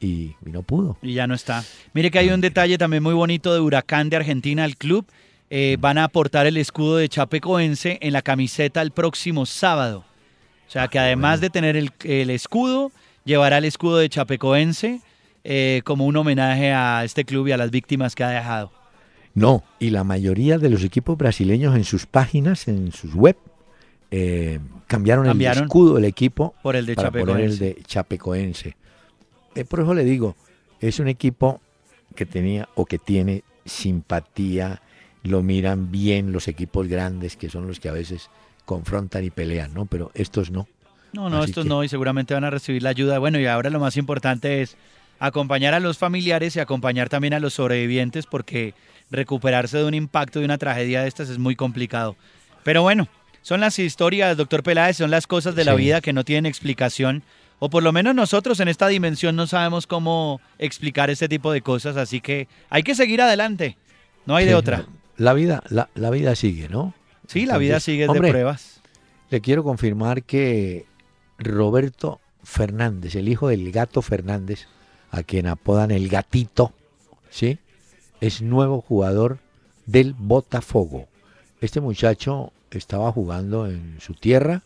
y, 0.00 0.34
y 0.44 0.50
no 0.50 0.62
pudo. 0.62 0.96
Y 1.02 1.14
ya 1.14 1.26
no 1.26 1.34
está. 1.34 1.64
Mire 1.92 2.10
que 2.10 2.18
hay 2.18 2.30
un 2.30 2.40
detalle 2.40 2.78
también 2.78 3.02
muy 3.02 3.14
bonito 3.14 3.52
de 3.54 3.60
Huracán 3.60 4.10
de 4.10 4.16
Argentina 4.16 4.64
al 4.64 4.76
club. 4.76 5.06
Eh, 5.50 5.76
van 5.80 5.96
a 5.98 6.04
aportar 6.04 6.46
el 6.46 6.56
escudo 6.58 6.98
de 6.98 7.08
Chapecoense 7.08 7.98
en 8.02 8.12
la 8.12 8.22
camiseta 8.22 8.82
el 8.82 8.90
próximo 8.90 9.46
sábado. 9.46 10.04
O 10.66 10.70
sea 10.70 10.88
que 10.88 10.98
además 10.98 11.40
de 11.40 11.48
tener 11.48 11.76
el, 11.76 11.90
el 12.04 12.28
escudo, 12.28 12.92
llevará 13.24 13.58
el 13.58 13.64
escudo 13.64 13.96
de 13.98 14.10
Chapecoense 14.10 15.00
eh, 15.44 15.80
como 15.84 16.04
un 16.04 16.16
homenaje 16.16 16.72
a 16.72 17.04
este 17.04 17.24
club 17.24 17.48
y 17.48 17.52
a 17.52 17.56
las 17.56 17.70
víctimas 17.70 18.14
que 18.14 18.24
ha 18.24 18.28
dejado. 18.28 18.70
No, 19.34 19.62
y 19.78 19.90
la 19.90 20.04
mayoría 20.04 20.58
de 20.58 20.68
los 20.68 20.84
equipos 20.84 21.16
brasileños 21.16 21.74
en 21.76 21.84
sus 21.84 22.04
páginas, 22.04 22.68
en 22.68 22.92
sus 22.92 23.14
web, 23.14 23.36
eh, 24.10 24.58
cambiaron, 24.86 25.24
Cambiaron 25.24 25.58
el 25.58 25.64
escudo 25.64 25.94
del 25.94 26.04
equipo 26.04 26.54
por 26.62 26.76
el 26.76 26.84
de 26.84 26.94
para 26.94 27.10
poner 27.10 27.26
el 27.26 27.50
Chapecoense. 27.52 27.64
de 27.64 27.82
Chapecoense. 27.84 28.76
Eh, 29.58 29.64
por 29.64 29.80
eso 29.80 29.92
le 29.94 30.04
digo, 30.04 30.36
es 30.80 31.00
un 31.00 31.08
equipo 31.08 31.60
que 32.14 32.26
tenía 32.26 32.68
o 32.76 32.86
que 32.86 32.98
tiene 32.98 33.42
simpatía, 33.64 34.80
lo 35.24 35.42
miran 35.42 35.90
bien 35.90 36.32
los 36.32 36.46
equipos 36.46 36.86
grandes, 36.86 37.36
que 37.36 37.48
son 37.50 37.66
los 37.66 37.80
que 37.80 37.88
a 37.88 37.92
veces 37.92 38.30
confrontan 38.64 39.24
y 39.24 39.30
pelean, 39.30 39.74
¿no? 39.74 39.86
Pero 39.86 40.10
estos 40.14 40.50
no. 40.50 40.68
No, 41.12 41.28
no, 41.28 41.38
Así 41.38 41.50
estos 41.50 41.64
que- 41.64 41.68
no, 41.70 41.82
y 41.82 41.88
seguramente 41.88 42.34
van 42.34 42.44
a 42.44 42.50
recibir 42.50 42.82
la 42.82 42.90
ayuda. 42.90 43.18
Bueno, 43.18 43.40
y 43.40 43.46
ahora 43.46 43.70
lo 43.70 43.80
más 43.80 43.96
importante 43.96 44.62
es 44.62 44.76
acompañar 45.18 45.74
a 45.74 45.80
los 45.80 45.98
familiares 45.98 46.54
y 46.54 46.60
acompañar 46.60 47.08
también 47.08 47.34
a 47.34 47.40
los 47.40 47.54
sobrevivientes 47.54 48.26
porque 48.26 48.74
recuperarse 49.10 49.78
de 49.78 49.84
un 49.84 49.94
impacto 49.94 50.38
de 50.38 50.44
una 50.44 50.58
tragedia 50.58 51.02
de 51.02 51.08
estas 51.08 51.30
es 51.30 51.38
muy 51.38 51.56
complicado. 51.56 52.14
Pero 52.62 52.82
bueno, 52.82 53.08
son 53.42 53.60
las 53.60 53.78
historias, 53.80 54.36
doctor 54.36 54.62
Peláez, 54.62 54.98
son 54.98 55.10
las 55.10 55.26
cosas 55.26 55.54
de 55.56 55.64
la 55.64 55.72
Sí. 55.72 55.78
vida 55.78 56.00
que 56.00 56.12
no 56.12 56.24
tienen 56.24 56.46
explicación. 56.46 57.22
O 57.58 57.70
por 57.70 57.82
lo 57.82 57.92
menos 57.92 58.14
nosotros 58.14 58.60
en 58.60 58.68
esta 58.68 58.86
dimensión 58.88 59.34
no 59.34 59.46
sabemos 59.46 59.86
cómo 59.86 60.40
explicar 60.58 61.10
este 61.10 61.28
tipo 61.28 61.52
de 61.52 61.60
cosas, 61.60 61.96
así 61.96 62.20
que 62.20 62.46
hay 62.70 62.82
que 62.82 62.94
seguir 62.94 63.20
adelante. 63.20 63.76
No 64.26 64.36
hay 64.36 64.44
de 64.44 64.52
Sí, 64.52 64.54
otra. 64.54 64.86
La 65.16 65.32
vida, 65.32 65.62
la, 65.68 65.88
la 65.94 66.10
vida 66.10 66.36
sigue, 66.36 66.68
¿no? 66.68 66.94
Sí, 67.26 67.46
la 67.46 67.58
vida 67.58 67.80
sigue 67.80 68.04
de 68.04 68.08
hombre, 68.08 68.30
pruebas. 68.30 68.80
Le 69.30 69.40
quiero 69.40 69.64
confirmar 69.64 70.22
que 70.22 70.86
Roberto 71.38 72.20
Fernández, 72.44 73.16
el 73.16 73.28
hijo 73.28 73.48
del 73.48 73.70
gato 73.72 74.02
Fernández, 74.02 74.66
a 75.10 75.22
quien 75.22 75.46
apodan 75.46 75.90
el 75.90 76.08
gatito, 76.08 76.72
¿sí? 77.30 77.58
Es 78.20 78.40
nuevo 78.42 78.80
jugador 78.80 79.38
del 79.86 80.14
Botafogo. 80.14 81.08
Este 81.60 81.80
muchacho 81.80 82.52
estaba 82.70 83.10
jugando 83.12 83.66
en 83.66 83.96
su 84.00 84.14
tierra 84.14 84.62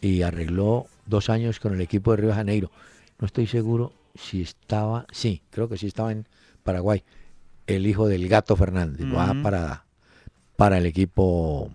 y 0.00 0.22
arregló 0.22 0.86
dos 1.06 1.30
años 1.30 1.60
con 1.60 1.74
el 1.74 1.80
equipo 1.80 2.10
de 2.12 2.16
Río 2.18 2.28
de 2.30 2.34
Janeiro. 2.34 2.70
No 3.18 3.26
estoy 3.26 3.46
seguro 3.46 3.92
si 4.14 4.42
estaba, 4.42 5.06
sí, 5.12 5.42
creo 5.50 5.68
que 5.68 5.76
sí 5.78 5.86
estaba 5.86 6.12
en 6.12 6.26
Paraguay. 6.62 7.02
El 7.66 7.86
hijo 7.86 8.06
del 8.08 8.28
gato 8.28 8.56
Fernández 8.56 9.06
va 9.06 9.34
para, 9.42 9.84
para 10.56 10.78
el 10.78 10.86
equipo 10.86 11.70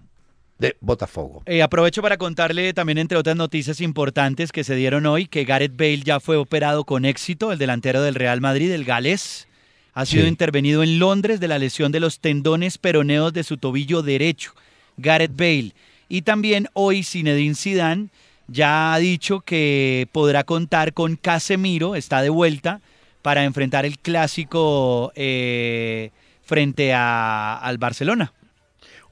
de 0.57 0.77
Botafogo. 0.79 1.43
Eh, 1.47 1.61
aprovecho 1.63 2.01
para 2.01 2.17
contarle 2.17 2.73
también, 2.73 2.97
entre 2.99 3.17
otras 3.17 3.35
noticias 3.35 3.81
importantes 3.81 4.51
que 4.51 4.63
se 4.63 4.75
dieron 4.75 5.05
hoy, 5.07 5.25
que 5.27 5.43
Gareth 5.43 5.75
Bale 5.75 6.01
ya 6.03 6.19
fue 6.19 6.37
operado 6.37 6.83
con 6.85 7.03
éxito, 7.05 7.51
el 7.51 7.57
delantero 7.57 8.01
del 8.01 8.15
Real 8.15 8.41
Madrid, 8.41 8.71
el 8.71 8.85
galés. 8.85 9.47
Ha 9.93 10.05
sido 10.05 10.23
Sí. 10.23 10.29
intervenido 10.29 10.83
en 10.83 10.99
Londres 10.99 11.39
de 11.41 11.49
la 11.49 11.59
lesión 11.59 11.91
de 11.91 11.99
los 11.99 12.19
tendones 12.19 12.77
peroneos 12.77 13.33
de 13.33 13.43
su 13.43 13.57
tobillo 13.57 14.01
derecho. 14.03 14.53
Gareth 14.97 15.35
Bale. 15.35 15.73
Y 16.07 16.21
también 16.21 16.67
hoy 16.73 17.03
Zinedine 17.03 17.55
Zidane 17.55 18.07
ya 18.51 18.93
ha 18.93 18.99
dicho 18.99 19.41
que 19.41 20.07
podrá 20.11 20.43
contar 20.43 20.93
con 20.93 21.15
Casemiro, 21.15 21.95
está 21.95 22.21
de 22.21 22.29
vuelta, 22.29 22.81
para 23.21 23.43
enfrentar 23.43 23.85
el 23.85 23.99
clásico 23.99 25.11
eh, 25.15 26.11
frente 26.43 26.93
a- 26.93 27.57
al 27.57 27.77
Barcelona. 27.77 28.33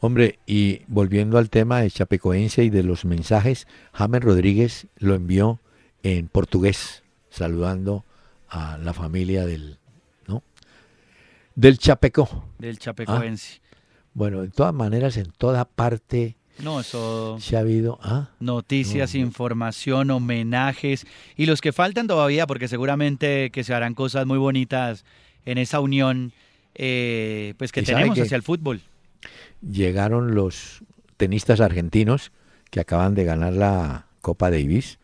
Hombre, 0.01 0.39
y 0.47 0.81
volviendo 0.87 1.37
al 1.37 1.49
tema 1.49 1.81
de 1.81 1.91
Chapecoense 1.91 2.63
y 2.63 2.69
de 2.69 2.83
los 2.83 3.05
mensajes, 3.05 3.67
James 3.93 4.21
Rodríguez 4.23 4.87
lo 4.97 5.13
envió 5.13 5.59
en 6.03 6.27
portugués, 6.29 7.03
saludando 7.29 8.05
a 8.49 8.77
la 8.77 8.93
familia 8.93 9.45
del, 9.45 9.77
¿no? 10.27 10.41
Del 11.55 11.77
Chapeco. 11.77 12.45
Del 12.57 12.79
Chapecoense. 12.79 13.61
Bueno, 14.13 14.41
de 14.41 14.47
todas 14.49 14.73
maneras, 14.73 15.17
en 15.17 15.31
toda 15.31 15.65
parte 15.65 16.35
No, 16.64 16.80
eso... 16.80 17.38
se 17.39 17.55
ha 17.55 17.60
habido, 17.60 17.99
ah, 18.01 18.30
Noticias, 18.39 19.14
No, 19.14 19.20
no. 19.22 19.26
información, 19.28 20.12
homenajes. 20.12 21.05
Y 21.38 21.45
los 21.45 21.62
que 21.62 21.72
faltan 21.72 22.07
todavía, 22.07 22.47
porque 22.47 22.68
seguramente 22.68 23.49
que 23.51 23.64
se 23.64 23.74
harán 23.74 23.93
cosas 23.95 24.26
muy 24.26 24.38
bonitas 24.38 25.05
en 25.45 25.57
esa 25.57 25.80
unión 25.80 26.34
eh, 26.76 27.53
pues 27.57 27.72
que 27.72 27.82
¿Y 27.82 27.86
sabe 27.86 27.97
tenemos 28.03 28.20
hacia 28.20 28.36
el 28.36 28.43
fútbol. 28.43 28.82
llegaron 29.62 30.36
los 30.36 30.82
tenistas 31.18 31.60
argentinos 31.62 32.32
que 32.72 32.80
acaban 32.80 33.16
de 33.16 33.26
ganar 33.26 33.53
la 33.53 34.05
Copa 34.22 34.49
Davis. 34.51 34.99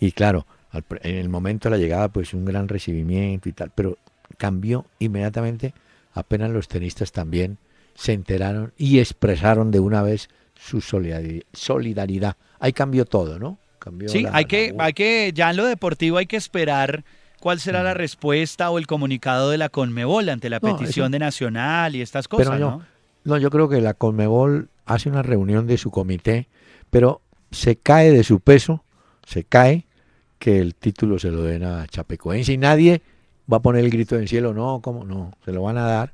Y 0.00 0.12
claro, 0.12 0.46
al 0.70 0.84
en 1.02 1.16
el 1.16 1.28
momento 1.28 1.68
de 1.68 1.76
la 1.76 1.82
llegada 1.82 2.08
pues 2.08 2.34
un 2.34 2.44
gran 2.44 2.68
recibimiento 2.68 3.48
y 3.48 3.52
tal, 3.52 3.70
pero 3.74 3.96
cambió 4.36 4.86
inmediatamente, 4.98 5.72
apenas 6.12 6.50
los 6.50 6.68
tenistas 6.68 7.12
también 7.12 7.58
se 7.94 8.12
enteraron 8.12 8.72
y 8.76 8.98
expresaron 8.98 9.70
de 9.70 9.80
una 9.80 10.02
vez 10.02 10.28
su 10.54 10.78
solidari- 10.80 11.44
solidaridad. 11.52 12.36
Ahí 12.58 12.72
cambió 12.72 13.04
todo, 13.04 13.38
¿no? 13.38 13.58
Cambió 13.78 14.08
Sí, 14.08 14.22
la- 14.22 14.34
hay 14.36 14.44
que, 14.46 14.74
hay 14.78 14.92
que, 14.92 15.32
ya 15.34 15.50
en 15.50 15.56
lo 15.56 15.64
deportivo 15.66 16.16
hay 16.18 16.26
que 16.26 16.36
esperar 16.36 17.04
cuál 17.40 17.60
será 17.60 17.82
la 17.82 17.92
respuesta 17.94 18.70
o 18.70 18.78
el 18.78 18.86
comunicado 18.86 19.50
de 19.50 19.58
la 19.58 19.68
Conmebol 19.68 20.28
ante 20.28 20.48
la 20.48 20.58
Mm. 20.58 20.66
No, 20.66 20.76
petición 20.76 21.06
eso- 21.06 21.12
de 21.12 21.18
Nacional 21.18 21.94
y 21.96 22.00
estas 22.00 22.26
cosas, 22.28 22.46
Pero 22.48 22.58
yo, 22.58 22.70
¿no? 22.70 22.82
no, 23.24 23.38
yo 23.38 23.50
creo 23.50 23.68
que 23.68 23.80
la 23.80 23.94
Conmebol 23.94 24.68
hace 24.86 25.10
una 25.10 25.22
reunión 25.22 25.66
de 25.66 25.76
su 25.76 25.90
comité, 25.90 26.48
pero 26.90 27.20
se 27.50 27.76
cae 27.76 28.10
de 28.12 28.24
su 28.24 28.40
peso, 28.40 28.84
se 29.26 29.44
cae 29.44 29.86
que 30.38 30.58
el 30.60 30.74
título 30.74 31.18
se 31.18 31.30
lo 31.30 31.42
den 31.42 31.64
a 31.64 31.86
Chapecoense 31.86 32.52
y 32.52 32.58
nadie 32.58 33.02
va 33.52 33.58
a 33.58 33.62
poner 33.62 33.84
el 33.84 33.90
grito 33.90 34.14
en 34.16 34.22
el 34.22 34.28
cielo, 34.28 34.54
no, 34.54 34.80
¿cómo? 34.82 35.04
No, 35.04 35.32
se 35.44 35.52
lo 35.52 35.62
van 35.62 35.76
a 35.78 35.82
dar, 35.86 36.12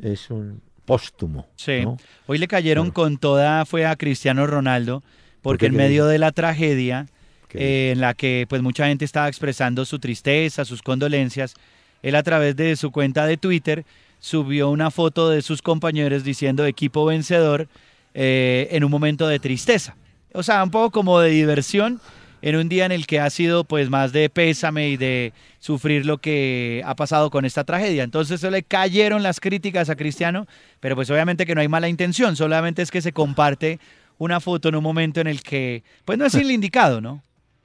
es 0.00 0.30
un 0.30 0.60
póstumo. 0.84 1.48
Sí. 1.56 1.82
¿no? 1.82 1.96
Hoy 2.26 2.38
le 2.38 2.48
cayeron 2.48 2.90
con 2.90 3.18
toda, 3.18 3.64
fue 3.64 3.86
a 3.86 3.96
Cristiano 3.96 4.46
Ronaldo, 4.46 5.02
porque 5.40 5.66
en 5.66 5.72
¿Qué 5.72 5.78
medio 5.78 6.06
de 6.06 6.18
la 6.18 6.32
tragedia, 6.32 7.06
eh, 7.54 7.90
en 7.92 8.00
la 8.00 8.14
que 8.14 8.46
pues 8.48 8.62
mucha 8.62 8.86
gente 8.86 9.04
estaba 9.04 9.28
expresando 9.28 9.84
su 9.84 9.98
tristeza, 9.98 10.64
sus 10.64 10.82
condolencias, 10.82 11.54
él 12.02 12.14
a 12.16 12.22
través 12.22 12.56
de 12.56 12.76
su 12.76 12.90
cuenta 12.90 13.26
de 13.26 13.36
Twitter 13.36 13.84
subió 14.18 14.70
una 14.70 14.90
foto 14.90 15.30
de 15.30 15.42
sus 15.42 15.62
compañeros 15.62 16.24
diciendo 16.24 16.64
equipo 16.64 17.04
vencedor 17.04 17.68
eh, 18.14 18.68
en 18.70 18.84
un 18.84 18.90
momento 18.90 19.26
de 19.26 19.38
tristeza. 19.38 19.96
O 20.32 20.42
sea, 20.42 20.62
un 20.62 20.70
poco 20.70 20.90
como 20.90 21.20
de 21.20 21.30
diversión 21.30 22.00
en 22.42 22.56
un 22.56 22.68
día 22.68 22.84
en 22.84 22.92
el 22.92 23.06
que 23.06 23.20
ha 23.20 23.30
sido 23.30 23.64
pues 23.64 23.88
más 23.88 24.12
de 24.12 24.28
pésame 24.28 24.90
y 24.90 24.96
de 24.96 25.32
sufrir 25.60 26.04
lo 26.04 26.18
que 26.18 26.82
ha 26.84 26.94
pasado 26.96 27.30
con 27.30 27.44
esta 27.44 27.64
tragedia. 27.64 28.02
Entonces 28.02 28.40
se 28.40 28.50
le 28.50 28.64
cayeron 28.64 29.22
las 29.22 29.40
críticas 29.40 29.88
a 29.88 29.96
Cristiano, 29.96 30.46
pero 30.80 30.96
pues 30.96 31.08
obviamente 31.10 31.46
que 31.46 31.54
no 31.54 31.60
hay 31.60 31.68
mala 31.68 31.88
intención, 31.88 32.36
solamente 32.36 32.82
es 32.82 32.90
que 32.90 33.00
se 33.00 33.12
comparte 33.12 33.78
una 34.18 34.40
foto 34.40 34.68
en 34.68 34.74
un 34.74 34.82
momento 34.82 35.20
en 35.20 35.28
el 35.28 35.42
que 35.42 35.84
pues 36.04 36.18
no 36.18 36.26
es 36.26 36.34
el 36.34 36.50
indicado, 36.50 37.00
¿no? 37.00 37.22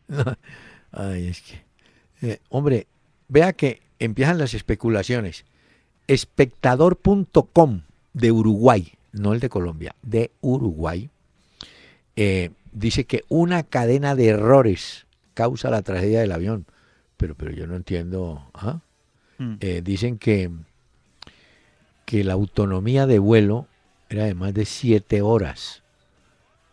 Ay, 0.91 1.27
es 1.27 1.41
que... 1.41 1.61
eh, 2.21 2.39
hombre, 2.49 2.87
vea 3.27 3.53
que 3.53 3.81
empiezan 3.99 4.37
las 4.37 4.53
especulaciones. 4.53 5.45
Espectador.com 6.07 7.81
de 8.13 8.31
Uruguay, 8.31 8.93
no 9.11 9.33
el 9.33 9.39
de 9.39 9.49
Colombia, 9.49 9.95
de 10.01 10.31
Uruguay, 10.41 11.09
eh, 12.15 12.51
dice 12.79 13.05
que 13.05 13.23
una 13.27 13.63
cadena 13.63 14.15
de 14.15 14.27
errores 14.27 15.05
causa 15.33 15.69
la 15.69 15.81
tragedia 15.81 16.19
del 16.19 16.31
avión. 16.31 16.65
Pero, 17.17 17.35
pero 17.35 17.51
yo 17.51 17.67
no 17.67 17.75
entiendo. 17.75 18.49
¿ah? 18.53 18.79
Mm. 19.37 19.55
Eh, 19.59 19.81
dicen 19.83 20.17
que, 20.17 20.51
que 22.05 22.23
la 22.23 22.33
autonomía 22.33 23.07
de 23.07 23.19
vuelo 23.19 23.67
era 24.09 24.25
de 24.25 24.35
más 24.35 24.53
de 24.53 24.65
siete 24.65 25.21
horas. 25.21 25.83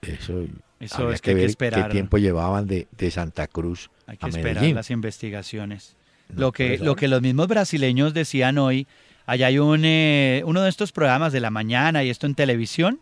Eso, 0.03 0.45
Eso 0.81 1.11
es 1.11 1.23
que 1.23 1.31
hay 1.31 1.37
que 1.37 1.45
esperar. 1.47 1.87
qué 1.87 1.93
tiempo 1.93 2.19
llevaban 2.19 2.67
de, 2.67 2.87
de 2.97 3.11
Santa 3.11 3.47
Cruz 3.47 3.91
Hay 4.07 4.19
que 4.19 4.27
a 4.27 4.29
esperar 4.29 4.55
Medellín. 4.57 4.77
las 4.77 4.91
investigaciones. 4.91 5.97
No, 6.29 6.41
lo, 6.41 6.53
que, 6.53 6.69
pues, 6.69 6.81
lo 6.81 6.95
que 6.97 7.09
los 7.09 7.23
mismos 7.23 7.49
brasileños 7.49 8.13
decían 8.15 8.59
hoy, 8.59 8.87
allá 9.27 9.47
hay 9.47 9.59
un, 9.59 9.83
eh, 9.85 10.43
uno 10.47 10.63
de 10.63 10.69
estos 10.69 10.93
programas 10.93 11.33
de 11.33 11.41
la 11.41 11.51
mañana 11.51 12.05
y 12.05 12.11
esto 12.11 12.27
en 12.27 12.35
televisión, 12.35 13.01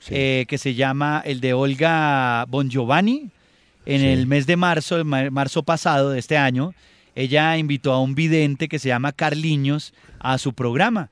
Sí. 0.00 0.12
eh, 0.16 0.44
que 0.48 0.58
se 0.58 0.74
llama 0.74 1.22
el 1.24 1.40
de 1.40 1.52
Olga 1.54 2.44
Bon 2.48 2.68
Giovanni. 2.68 3.30
En 3.86 4.00
Sí. 4.00 4.06
el 4.08 4.26
mes 4.26 4.46
de 4.46 4.56
marzo, 4.56 5.04
marzo 5.04 5.62
pasado 5.62 6.10
de 6.10 6.18
este 6.18 6.36
año, 6.36 6.74
ella 7.14 7.56
invitó 7.56 7.92
a 7.92 8.00
un 8.02 8.14
vidente 8.14 8.68
que 8.68 8.78
se 8.78 8.88
llama 8.88 9.12
Carliños 9.12 9.94
a 10.18 10.36
su 10.38 10.52
programa. 10.52 11.08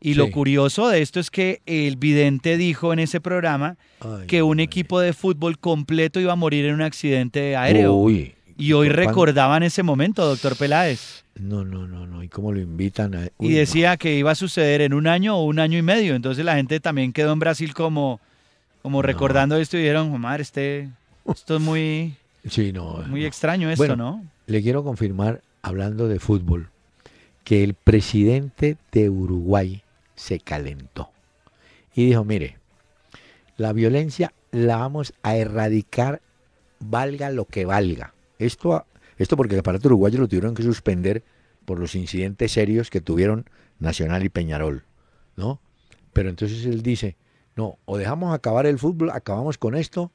Y 0.00 0.14
lo 0.14 0.30
curioso 0.30 0.88
de 0.88 1.02
esto 1.02 1.18
es 1.18 1.28
que 1.30 1.60
el 1.66 1.96
vidente 1.96 2.56
dijo 2.56 2.92
en 2.92 3.00
ese 3.00 3.20
programa 3.20 3.76
Ay, 4.00 4.26
que 4.28 4.42
un 4.42 4.60
equipo 4.60 5.00
de 5.00 5.12
fútbol 5.12 5.58
completo 5.58 6.20
iba 6.20 6.32
a 6.32 6.36
morir 6.36 6.64
en 6.66 6.74
un 6.74 6.82
accidente 6.82 7.56
aéreo. 7.56 7.94
Uy, 7.94 8.34
Y 8.58 8.72
hoy 8.72 8.88
recordaban 8.88 9.62
ese 9.62 9.82
momento, 9.84 10.26
doctor 10.26 10.56
Peláez. 10.56 11.24
No, 11.36 11.64
no, 11.64 11.86
no, 11.86 12.06
no. 12.06 12.24
¿Y 12.24 12.28
cómo 12.28 12.52
lo 12.52 12.58
invitan? 12.58 13.14
A... 13.14 13.28
Y 13.38 13.50
no. 13.50 13.56
decía 13.56 13.96
que 13.96 14.16
iba 14.16 14.32
a 14.32 14.34
suceder 14.34 14.80
en 14.80 14.92
un 14.92 15.06
año 15.06 15.36
o 15.36 15.44
un 15.44 15.60
año 15.60 15.78
y 15.78 15.82
medio. 15.82 16.16
Entonces 16.16 16.44
la 16.44 16.56
gente 16.56 16.80
también 16.80 17.12
quedó 17.12 17.32
en 17.32 17.38
Brasil 17.38 17.72
como, 17.72 18.20
como 18.82 18.98
No. 18.98 19.02
recordando 19.02 19.56
esto 19.56 19.76
y 19.76 19.82
dijeron, 19.82 20.20
madre, 20.20 20.42
este, 20.42 20.88
esto 21.32 21.56
es 21.56 21.62
muy, 21.62 22.16
Sí, 22.50 22.72
no. 22.72 23.04
muy 23.06 23.24
extraño 23.24 23.70
esto, 23.70 23.82
Bueno, 23.86 23.96
¿no? 23.96 24.24
Le 24.46 24.60
quiero 24.60 24.82
confirmar, 24.82 25.40
hablando 25.62 26.08
de 26.08 26.18
fútbol, 26.18 26.68
que 27.44 27.62
el 27.62 27.74
presidente 27.74 28.76
de 28.90 29.08
Uruguay 29.08 29.82
se 30.16 30.40
calentó 30.40 31.10
y 31.94 32.06
dijo, 32.06 32.24
mire, 32.24 32.56
la 33.56 33.72
violencia 33.72 34.32
la 34.50 34.78
vamos 34.78 35.14
a 35.22 35.36
erradicar 35.36 36.20
valga 36.80 37.30
lo 37.30 37.44
que 37.44 37.64
valga. 37.64 38.12
Esto, 38.38 38.86
esto 39.16 39.36
porque 39.36 39.54
el 39.54 39.60
aparato 39.60 39.88
uruguayo 39.88 40.18
lo 40.18 40.28
tuvieron 40.28 40.54
que 40.54 40.62
suspender 40.62 41.22
por 41.64 41.78
los 41.78 41.94
incidentes 41.94 42.52
serios 42.52 42.90
que 42.90 43.00
tuvieron 43.00 43.44
Nacional 43.78 44.24
y 44.24 44.28
Peñarol, 44.28 44.84
¿no? 45.36 45.60
Pero 46.12 46.30
entonces 46.30 46.64
él 46.64 46.82
dice, 46.82 47.16
no, 47.56 47.78
o 47.84 47.96
dejamos 47.98 48.34
acabar 48.34 48.66
el 48.66 48.78
fútbol, 48.78 49.10
acabamos 49.10 49.58
con 49.58 49.74
esto, 49.74 50.10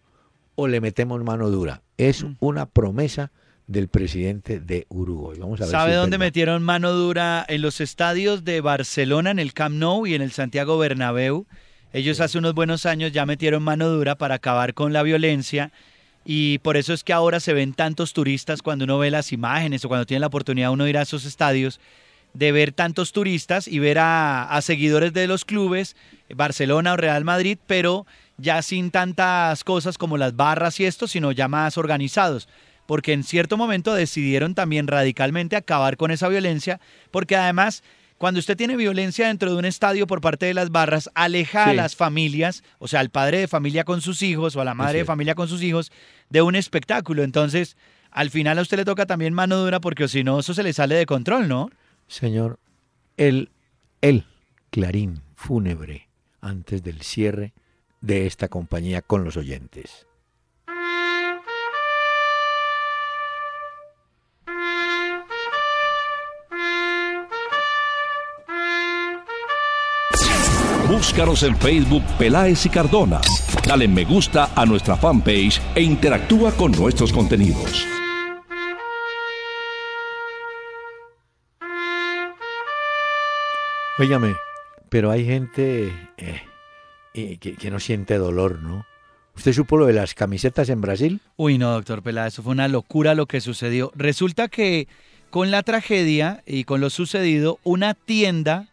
o 0.56 0.68
le 0.68 0.82
metemos 0.82 1.24
mano 1.24 1.50
dura. 1.50 1.82
Es 1.98 2.24
Mm. 2.24 2.36
una 2.40 2.66
promesa 2.66 3.32
del 3.68 3.88
presidente 3.88 4.60
de 4.60 4.86
Uruguay. 4.90 5.38
Vamos 5.40 5.62
a 5.62 5.64
ver 5.64 5.72
¿Sabe 5.72 5.92
si 5.92 5.98
dónde 5.98 6.18
metieron 6.18 6.64
mano 6.64 6.92
dura? 6.92 7.46
En 7.48 7.62
los 7.62 7.80
estadios 7.80 8.44
de 8.44 8.60
Barcelona, 8.62 9.32
en 9.32 9.40
el 9.40 9.54
Camp 9.54 9.76
Nou 9.76 10.06
y 10.06 10.16
en 10.16 10.22
el 10.22 10.32
Santiago 10.32 10.78
Bernabéu. 10.78 11.46
Ellos 11.94 12.20
hace 12.20 12.38
unos 12.40 12.54
buenos 12.56 12.86
años 12.86 13.12
ya 13.14 13.26
metieron 13.26 13.64
mano 13.64 13.88
dura 13.88 14.16
para 14.16 14.36
acabar 14.36 14.74
con 14.74 14.92
la 14.92 15.04
violencia 15.04 15.72
y 16.26 16.60
por 16.60 16.78
eso 16.78 16.94
es 16.94 17.04
que 17.04 17.14
ahora 17.14 17.40
se 17.40 17.54
ven 17.54 17.74
tantos 17.74 18.14
turistas 18.14 18.62
cuando 18.62 18.86
uno 18.86 18.98
ve 18.98 19.12
las 19.12 19.32
imágenes 19.32 19.84
o 19.84 19.88
cuando 19.88 20.06
tiene 20.06 20.22
la 20.22 20.28
oportunidad 20.28 20.72
uno 20.72 20.88
ir 20.88 20.98
a 20.98 21.02
esos 21.02 21.26
estadios 21.26 21.80
de 22.34 22.52
ver 22.52 22.72
tantos 22.72 23.12
turistas 23.12 23.68
y 23.68 23.80
ver 23.80 24.00
a, 24.00 24.44
a 24.44 24.62
seguidores 24.62 25.14
de 25.14 25.28
los 25.28 25.46
clubes, 25.46 25.96
Barcelona 26.34 26.94
o 26.94 26.98
Real 26.98 27.24
Madrid, 27.24 27.58
pero 27.68 28.08
ya 28.38 28.62
sin 28.62 28.92
tantas 28.92 29.64
cosas 29.64 29.98
como 29.98 30.18
las 30.18 30.36
barras 30.36 30.80
y 30.80 30.86
esto, 30.86 31.08
sino 31.08 31.32
ya 31.32 31.48
más 31.48 31.78
organizados. 31.78 32.48
Porque 32.86 33.14
en 33.14 33.24
cierto 33.24 33.56
momento 33.56 33.94
decidieron 33.94 34.56
también 34.56 34.88
radicalmente 34.88 35.56
acabar 35.56 35.96
con 35.96 36.12
esa 36.12 36.28
violencia, 36.28 36.82
porque 37.12 37.36
además, 37.36 37.84
cuando 38.24 38.40
usted 38.40 38.56
tiene 38.56 38.78
violencia 38.78 39.28
dentro 39.28 39.52
de 39.52 39.58
un 39.58 39.66
estadio 39.66 40.08
por 40.08 40.22
parte 40.22 40.46
de 40.46 40.54
las 40.54 40.70
barras, 40.70 41.10
aleja 41.14 41.66
a 41.66 41.74
las 41.74 41.98
familias, 41.98 42.64
o 42.80 42.88
sea, 42.88 43.02
al 43.02 43.10
padre 43.10 43.40
de 43.40 43.50
familia 43.50 43.84
con 43.84 44.00
sus 44.00 44.22
hijos 44.22 44.56
o 44.56 44.62
a 44.62 44.64
la 44.64 44.74
madre 44.74 45.00
de 45.00 45.04
familia 45.04 45.36
con 45.36 45.50
sus 45.50 45.62
hijos, 45.62 45.92
de 46.30 46.42
un 46.42 46.56
espectáculo. 46.56 47.24
Entonces, 47.24 47.76
al 48.12 48.30
final 48.30 48.60
a 48.60 48.62
usted 48.62 48.78
le 48.78 48.86
toca 48.86 49.06
también 49.06 49.34
mano 49.34 49.58
dura, 49.58 49.82
porque 49.82 50.08
si 50.08 50.24
no, 50.24 50.40
eso 50.40 50.54
se 50.54 50.64
le 50.64 50.72
sale 50.72 50.96
de 50.96 51.06
control, 51.06 51.50
¿no? 51.50 51.70
Señor, 52.08 52.60
el, 53.18 53.50
el 54.00 54.24
clarín 54.70 55.20
fúnebre 55.36 56.08
antes 56.40 56.82
del 56.82 57.02
cierre 57.02 57.52
de 58.00 58.26
esta 58.26 58.48
compañía 58.48 59.02
con 59.02 59.26
los 59.26 59.36
oyentes. 59.36 60.08
Búscanos 71.04 71.44
en 71.44 71.58
Facebook 71.58 72.02
Peláez 72.18 72.66
y 72.66 72.70
Cardona. 72.70 73.20
Dale 73.68 73.90
me 73.90 74.06
gusta 74.06 74.52
a 74.56 74.66
nuestra 74.66 74.96
fanpage 74.96 75.62
e 75.76 75.82
interactúa 75.82 76.54
con 76.54 76.72
nuestros 76.72 77.12
contenidos. 77.12 77.86
Óigame, 84.00 84.34
pero 84.88 85.12
hay 85.12 85.26
gente 85.26 85.88
eh, 86.16 86.42
eh, 87.14 87.38
que, 87.38 87.58
que 87.58 87.70
no 87.70 87.82
siente 87.82 88.18
dolor, 88.18 88.62
¿no? 88.62 88.86
¿Usted 89.36 89.52
supo 89.52 89.76
lo 89.76 89.86
de 89.86 89.94
las 89.94 90.14
camisetas 90.14 90.70
en 90.70 90.80
Brasil? 90.80 91.20
Uy, 91.36 91.58
no, 91.58 91.74
doctor 91.74 92.02
Peláez, 92.02 92.36
eso 92.36 92.44
fue 92.44 92.54
una 92.54 92.70
locura 92.70 93.14
lo 93.14 93.26
que 93.26 93.42
sucedió. 93.42 93.92
Resulta 93.94 94.48
que 94.48 94.88
con 95.30 95.52
la 95.52 95.64
tragedia 95.64 96.44
y 96.46 96.64
con 96.64 96.80
lo 96.80 96.90
sucedido, 96.90 97.60
una 97.64 97.94
tienda 97.94 98.70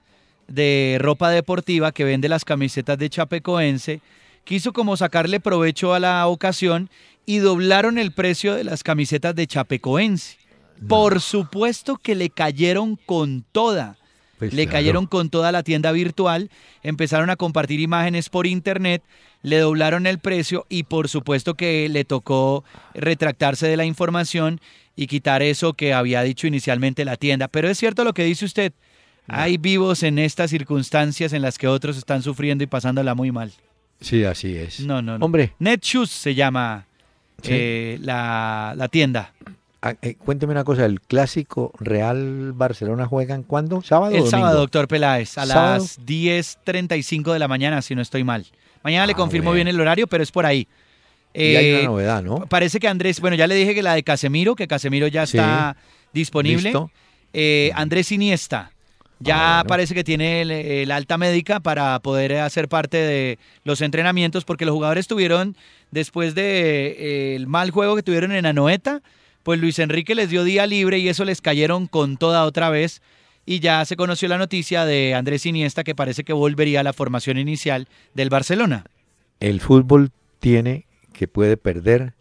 de 0.50 0.98
ropa 1.00 1.30
deportiva 1.30 1.92
que 1.92 2.04
vende 2.04 2.28
las 2.28 2.44
camisetas 2.44 2.98
de 2.98 3.08
Chapecoense 3.08 4.02
quiso 4.44 4.72
como 4.72 4.96
sacarle 4.96 5.40
provecho 5.40 5.94
a 5.94 6.00
la 6.00 6.26
ocasión 6.26 6.90
y 7.24 7.38
doblaron 7.38 7.98
el 7.98 8.12
precio 8.12 8.54
de 8.54 8.64
las 8.64 8.82
camisetas 8.82 9.34
de 9.34 9.46
Chapecoense. 9.46 10.36
Por 10.88 11.20
supuesto 11.20 11.96
que 11.96 12.14
le 12.14 12.30
cayeron 12.30 12.96
con 12.96 13.44
toda. 13.52 13.96
Pues 14.38 14.54
le 14.54 14.64
claro. 14.64 14.72
cayeron 14.78 15.06
con 15.06 15.28
toda 15.28 15.52
la 15.52 15.62
tienda 15.62 15.92
virtual, 15.92 16.50
empezaron 16.82 17.28
a 17.28 17.36
compartir 17.36 17.78
imágenes 17.78 18.30
por 18.30 18.46
internet, 18.46 19.02
le 19.42 19.58
doblaron 19.58 20.06
el 20.06 20.18
precio 20.18 20.64
y 20.70 20.84
por 20.84 21.10
supuesto 21.10 21.54
que 21.54 21.88
le 21.90 22.06
tocó 22.06 22.64
retractarse 22.94 23.68
de 23.68 23.76
la 23.76 23.84
información 23.84 24.60
y 24.96 25.08
quitar 25.08 25.42
eso 25.42 25.74
que 25.74 25.92
había 25.92 26.22
dicho 26.22 26.46
inicialmente 26.46 27.04
la 27.04 27.16
tienda. 27.16 27.48
Pero 27.48 27.68
es 27.68 27.78
cierto 27.78 28.02
lo 28.02 28.14
que 28.14 28.24
dice 28.24 28.46
usted, 28.46 28.72
hay 29.32 29.56
vivos 29.58 30.02
en 30.02 30.18
estas 30.18 30.50
circunstancias 30.50 31.32
en 31.32 31.42
las 31.42 31.58
que 31.58 31.68
otros 31.68 31.96
están 31.96 32.22
sufriendo 32.22 32.64
y 32.64 32.66
pasándola 32.66 33.14
muy 33.14 33.32
mal. 33.32 33.52
Sí, 34.00 34.24
así 34.24 34.56
es. 34.56 34.80
No, 34.80 35.02
no, 35.02 35.18
no. 35.18 35.24
Hombre, 35.24 35.52
Netshoes 35.58 36.10
se 36.10 36.34
llama 36.34 36.86
Sí. 37.42 37.50
eh, 37.52 37.98
la, 38.02 38.74
la 38.76 38.88
tienda. 38.88 39.32
ah, 39.82 39.94
eh, 40.02 40.14
cuénteme 40.14 40.52
una 40.52 40.64
cosa, 40.64 40.84
¿el 40.84 41.00
clásico 41.00 41.72
Real 41.80 42.52
Barcelona 42.52 43.06
juegan 43.06 43.42
cuándo? 43.42 43.80
¿Sábado 43.82 44.14
o 44.14 44.24
El 44.24 44.30
sábado, 44.30 44.58
doctor 44.60 44.88
Peláez, 44.88 45.38
a 45.38 45.46
¿Sábado? 45.46 45.74
las 45.84 45.98
10.35 46.04 47.32
de 47.32 47.38
la 47.38 47.48
mañana, 47.48 47.80
si 47.82 47.94
no 47.94 48.02
estoy 48.02 48.24
mal. 48.24 48.46
Mañana 48.82 49.06
le 49.06 49.12
Ah, 49.12 49.16
confirmo 49.16 49.52
bien 49.52 49.68
el 49.68 49.80
horario, 49.80 50.06
pero 50.06 50.22
es 50.22 50.30
por 50.30 50.46
ahí. 50.46 50.66
Y 51.32 51.40
hay 51.56 51.66
Eh, 51.66 51.74
una 51.80 51.84
novedad, 51.90 52.22
¿no? 52.22 52.46
Parece 52.46 52.80
que 52.80 52.88
Andrés, 52.88 53.20
bueno, 53.20 53.36
ya 53.36 53.46
le 53.46 53.54
dije 53.54 53.74
que 53.74 53.82
la 53.82 53.94
de 53.94 54.02
Casemiro, 54.02 54.54
que 54.56 54.66
Casemiro 54.66 55.06
ya 55.06 55.26
Sí. 55.26 55.36
está 55.38 55.76
disponible. 56.12 56.64
¿Listo? 56.64 56.90
Eh, 57.32 57.70
Andrés 57.74 58.10
Iniesta, 58.12 58.72
ya 59.20 59.60
Ah, 59.60 59.62
bueno. 59.62 59.68
parece 59.68 59.94
que 59.94 60.04
tiene 60.04 60.42
el, 60.42 60.50
el 60.50 60.90
alta 60.90 61.16
médica 61.18 61.60
para 61.60 61.98
poder 62.00 62.38
hacer 62.38 62.68
parte 62.68 62.96
de 62.96 63.38
los 63.64 63.80
entrenamientos, 63.80 64.44
porque 64.44 64.64
los 64.64 64.74
jugadores 64.74 65.06
tuvieron, 65.06 65.56
después 65.90 66.34
del 66.34 66.44
de, 66.44 66.96
eh, 66.98 67.36
el 67.36 67.46
mal 67.46 67.70
juego 67.70 67.96
que 67.96 68.02
tuvieron 68.02 68.32
en 68.32 68.46
Anoeta, 68.46 69.02
pues 69.42 69.60
Luis 69.60 69.78
Enrique 69.78 70.14
les 70.14 70.30
dio 70.30 70.44
día 70.44 70.66
libre 70.66 70.98
y 70.98 71.08
eso 71.08 71.24
les 71.24 71.40
cayeron 71.40 71.86
con 71.86 72.16
toda 72.16 72.44
otra 72.44 72.70
vez. 72.70 73.00
Y 73.46 73.60
ya 73.60 73.84
se 73.84 73.96
conoció 73.96 74.28
la 74.28 74.38
noticia 74.38 74.84
de 74.84 75.14
Andrés 75.14 75.46
Iniesta 75.46 75.82
que 75.82 75.94
parece 75.94 76.24
que 76.24 76.32
volvería 76.34 76.80
a 76.80 76.82
la 76.82 76.92
formación 76.92 77.38
inicial 77.38 77.88
del 78.14 78.28
Barcelona. 78.28 78.84
el 79.40 79.60
fútbol 79.60 80.10
tiene 80.40 80.84
que 81.14 81.26
puede 81.26 81.56
perder, 81.56 82.12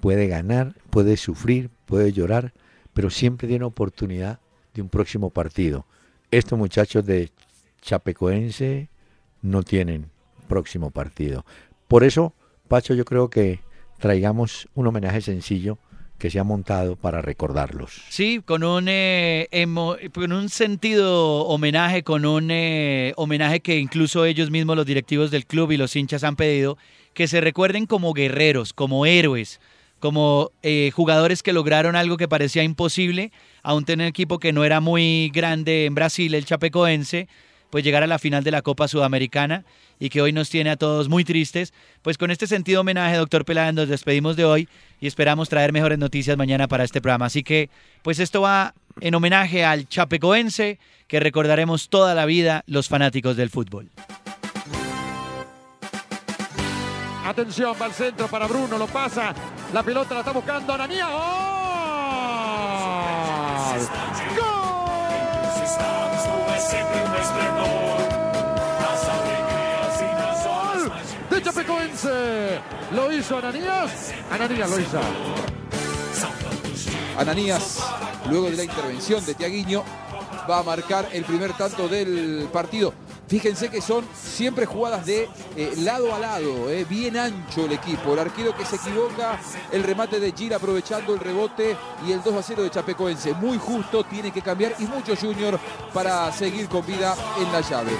puede 0.00 0.26
ganar, 0.28 0.74
puede 0.90 1.16
sufrir, 1.16 1.70
puede 1.86 2.12
llorar, 2.12 2.52
pero 2.92 3.10
siempre 3.10 3.48
tiene 3.48 3.64
oportunidad 3.64 4.38
de 4.74 4.82
un 4.82 4.88
próximo 4.90 5.30
partido. 5.30 5.86
Estos 6.30 6.58
muchachos 6.58 7.04
de 7.06 7.30
Chapecoense 7.82 8.88
no 9.42 9.62
tienen 9.62 10.10
próximo 10.48 10.90
partido. 10.90 11.44
Por 11.88 12.04
eso, 12.04 12.34
Pacho, 12.68 12.94
yo 12.94 13.04
creo 13.04 13.30
que 13.30 13.60
traigamos 13.98 14.68
un 14.74 14.86
homenaje 14.86 15.20
sencillo 15.20 15.78
que 16.18 16.30
se 16.30 16.38
ha 16.38 16.44
montado 16.44 16.96
para 16.96 17.20
recordarlos. 17.20 18.02
Sí, 18.08 18.40
con 18.44 18.64
un, 18.64 18.86
eh, 18.88 19.48
con 20.14 20.32
un 20.32 20.48
sentido 20.48 21.44
homenaje, 21.46 22.02
con 22.02 22.24
un 22.24 22.50
eh, 22.50 23.12
homenaje 23.16 23.60
que 23.60 23.78
incluso 23.78 24.24
ellos 24.24 24.50
mismos, 24.50 24.76
los 24.76 24.86
directivos 24.86 25.30
del 25.30 25.46
club 25.46 25.72
y 25.72 25.76
los 25.76 25.94
hinchas 25.94 26.24
han 26.24 26.36
pedido, 26.36 26.78
que 27.12 27.28
se 27.28 27.40
recuerden 27.40 27.86
como 27.86 28.14
guerreros, 28.14 28.72
como 28.72 29.04
héroes, 29.04 29.60
como 29.98 30.52
eh, 30.62 30.90
jugadores 30.94 31.42
que 31.42 31.52
lograron 31.52 31.96
algo 31.96 32.16
que 32.16 32.28
parecía 32.28 32.62
imposible, 32.62 33.32
aún 33.66 33.84
tener 33.84 34.04
un 34.04 34.08
equipo 34.08 34.38
que 34.38 34.52
no 34.52 34.64
era 34.64 34.80
muy 34.80 35.28
grande 35.34 35.86
en 35.86 35.96
Brasil, 35.96 36.32
el 36.34 36.44
Chapecoense, 36.44 37.26
pues 37.68 37.82
llegar 37.82 38.04
a 38.04 38.06
la 38.06 38.20
final 38.20 38.44
de 38.44 38.52
la 38.52 38.62
Copa 38.62 38.86
Sudamericana 38.86 39.64
y 39.98 40.08
que 40.08 40.22
hoy 40.22 40.32
nos 40.32 40.50
tiene 40.50 40.70
a 40.70 40.76
todos 40.76 41.08
muy 41.08 41.24
tristes. 41.24 41.74
Pues 42.02 42.16
con 42.16 42.30
este 42.30 42.46
sentido 42.46 42.82
homenaje, 42.82 43.16
doctor 43.16 43.44
Peláez, 43.44 43.74
nos 43.74 43.88
despedimos 43.88 44.36
de 44.36 44.44
hoy 44.44 44.68
y 45.00 45.08
esperamos 45.08 45.48
traer 45.48 45.72
mejores 45.72 45.98
noticias 45.98 46.36
mañana 46.36 46.68
para 46.68 46.84
este 46.84 47.00
programa. 47.00 47.26
Así 47.26 47.42
que, 47.42 47.68
pues 48.02 48.20
esto 48.20 48.40
va 48.40 48.72
en 49.00 49.16
homenaje 49.16 49.64
al 49.64 49.88
chapecoense 49.88 50.78
que 51.08 51.18
recordaremos 51.18 51.88
toda 51.88 52.14
la 52.14 52.24
vida 52.24 52.62
los 52.68 52.86
fanáticos 52.86 53.36
del 53.36 53.50
fútbol. 53.50 53.90
Atención, 57.24 57.74
va 57.82 57.86
al 57.86 57.92
centro 57.92 58.28
para 58.28 58.46
Bruno, 58.46 58.78
lo 58.78 58.86
pasa. 58.86 59.34
La 59.74 59.82
pelota 59.82 60.14
la 60.14 60.20
está 60.20 60.30
buscando 60.30 60.72
Ananías. 63.76 64.16
de 71.30 71.42
Chapecoense. 71.42 72.60
Lo 72.92 73.12
hizo 73.12 73.38
Ananías. 73.38 74.12
Ananías 74.30 74.70
lo 74.70 74.80
hizo. 74.80 75.00
Ananías, 77.18 77.78
luego 78.30 78.50
de 78.50 78.56
la 78.56 78.64
intervención 78.64 79.24
de 79.24 79.34
Tiaguinho, 79.34 79.84
va 80.48 80.58
a 80.58 80.62
marcar 80.62 81.08
el 81.12 81.24
primer 81.24 81.52
tanto 81.54 81.88
del 81.88 82.48
partido. 82.52 82.92
Fíjense 83.28 83.68
que 83.70 83.80
son 83.80 84.04
siempre 84.14 84.66
jugadas 84.66 85.04
de 85.04 85.28
eh, 85.56 85.74
lado 85.78 86.14
a 86.14 86.18
lado, 86.18 86.70
eh, 86.70 86.84
bien 86.88 87.16
ancho 87.16 87.64
el 87.64 87.72
equipo. 87.72 88.12
El 88.12 88.20
arquero 88.20 88.56
que 88.56 88.64
se 88.64 88.76
equivoca, 88.76 89.40
el 89.72 89.82
remate 89.82 90.20
de 90.20 90.32
Gil 90.32 90.54
aprovechando 90.54 91.12
el 91.14 91.20
rebote 91.20 91.76
y 92.06 92.12
el 92.12 92.22
2 92.22 92.34
a 92.34 92.42
0 92.42 92.62
de 92.62 92.70
Chapecoense. 92.70 93.34
Muy 93.34 93.58
justo, 93.58 94.04
tiene 94.04 94.30
que 94.30 94.42
cambiar 94.42 94.74
y 94.78 94.84
mucho 94.84 95.16
Junior 95.16 95.58
para 95.92 96.30
seguir 96.32 96.68
con 96.68 96.86
vida 96.86 97.16
en 97.38 97.52
la 97.52 97.60
llave. 97.62 97.92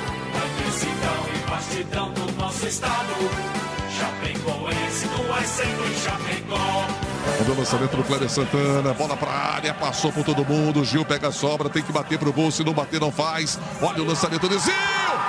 O 7.27 7.59
lançamento 7.59 7.97
do 7.97 8.05
Cléber 8.05 8.31
Santana. 8.31 8.95
Bola 8.95 9.17
para 9.17 9.31
a 9.31 9.55
área, 9.55 9.75
passou 9.75 10.13
por 10.13 10.25
todo 10.25 10.45
mundo. 10.45 10.85
Gil 10.85 11.05
pega 11.05 11.29
a 11.29 11.33
sobra, 11.33 11.69
tem 11.69 11.83
que 11.83 11.93
bater 11.93 12.19
pro 12.19 12.33
gol. 12.33 12.51
Se 12.51 12.63
não 12.65 12.73
bater, 12.73 13.01
não 13.01 13.11
faz. 13.11 13.59
Olha 13.83 14.03
o 14.03 14.07
lançamento 14.07 14.49
de 14.49 14.59
Gil. 14.59 15.26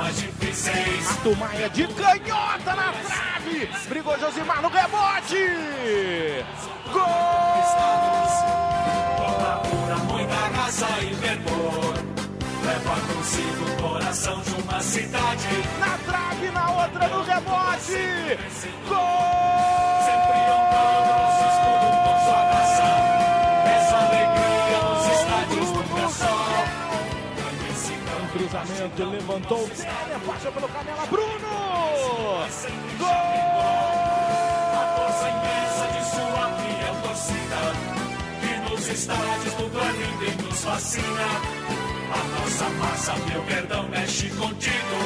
Mais 0.00 0.16
difíceis. 0.16 1.18
Maia 1.38 1.68
de 1.68 1.86
canhota 1.88 2.74
na 2.74 2.92
trave. 2.92 3.68
Brigou 3.88 4.18
Josimar 4.18 4.62
no 4.62 4.68
rebote. 4.68 6.44
Gol! 6.92 7.02
Com 9.16 9.68
pura, 9.68 9.96
muita 9.96 10.34
raça 10.56 10.86
e 11.02 11.14
fervor. 11.14 11.94
Leva 12.64 13.14
consigo 13.14 13.64
o 13.64 13.82
coração 13.82 14.40
de 14.40 14.62
uma 14.62 14.80
cidade. 14.80 15.48
Na 15.78 15.98
trave, 15.98 16.50
na 16.50 16.70
outra 16.70 17.08
no 17.08 17.22
rebote. 17.22 18.38
Gol! 18.88 20.00
Sempre 20.06 20.38
honrando 20.50 21.00
nosso 21.00 21.09
Cruzamento, 28.60 29.04
levantou 29.04 29.68
pé, 29.68 30.18
passa 30.26 30.52
pelo 30.52 30.68
Canela, 30.68 31.06
Bruno! 31.06 32.42
A 32.42 32.48
força 34.96 35.28
imensa 35.30 35.86
de 35.94 36.02
sua 36.10 36.44
fiel 36.58 36.94
torcida. 37.02 37.60
Que 38.40 38.52
nos 38.70 38.86
estádios 38.88 39.54
é 39.54 39.92
lindo 39.92 40.24
e 40.24 40.42
nos 40.42 40.60
fascina. 40.62 41.26
A 42.12 42.40
nossa 42.40 42.68
massa, 42.70 43.14
meu 43.30 43.42
perdão, 43.44 43.88
mexe 43.88 44.28
contigo. 44.30 44.98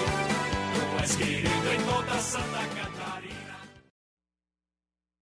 Tu 0.74 1.02
és 1.02 1.16
querido 1.16 1.72
em 1.72 1.80
toda 1.82 2.20
Santa 2.20 2.93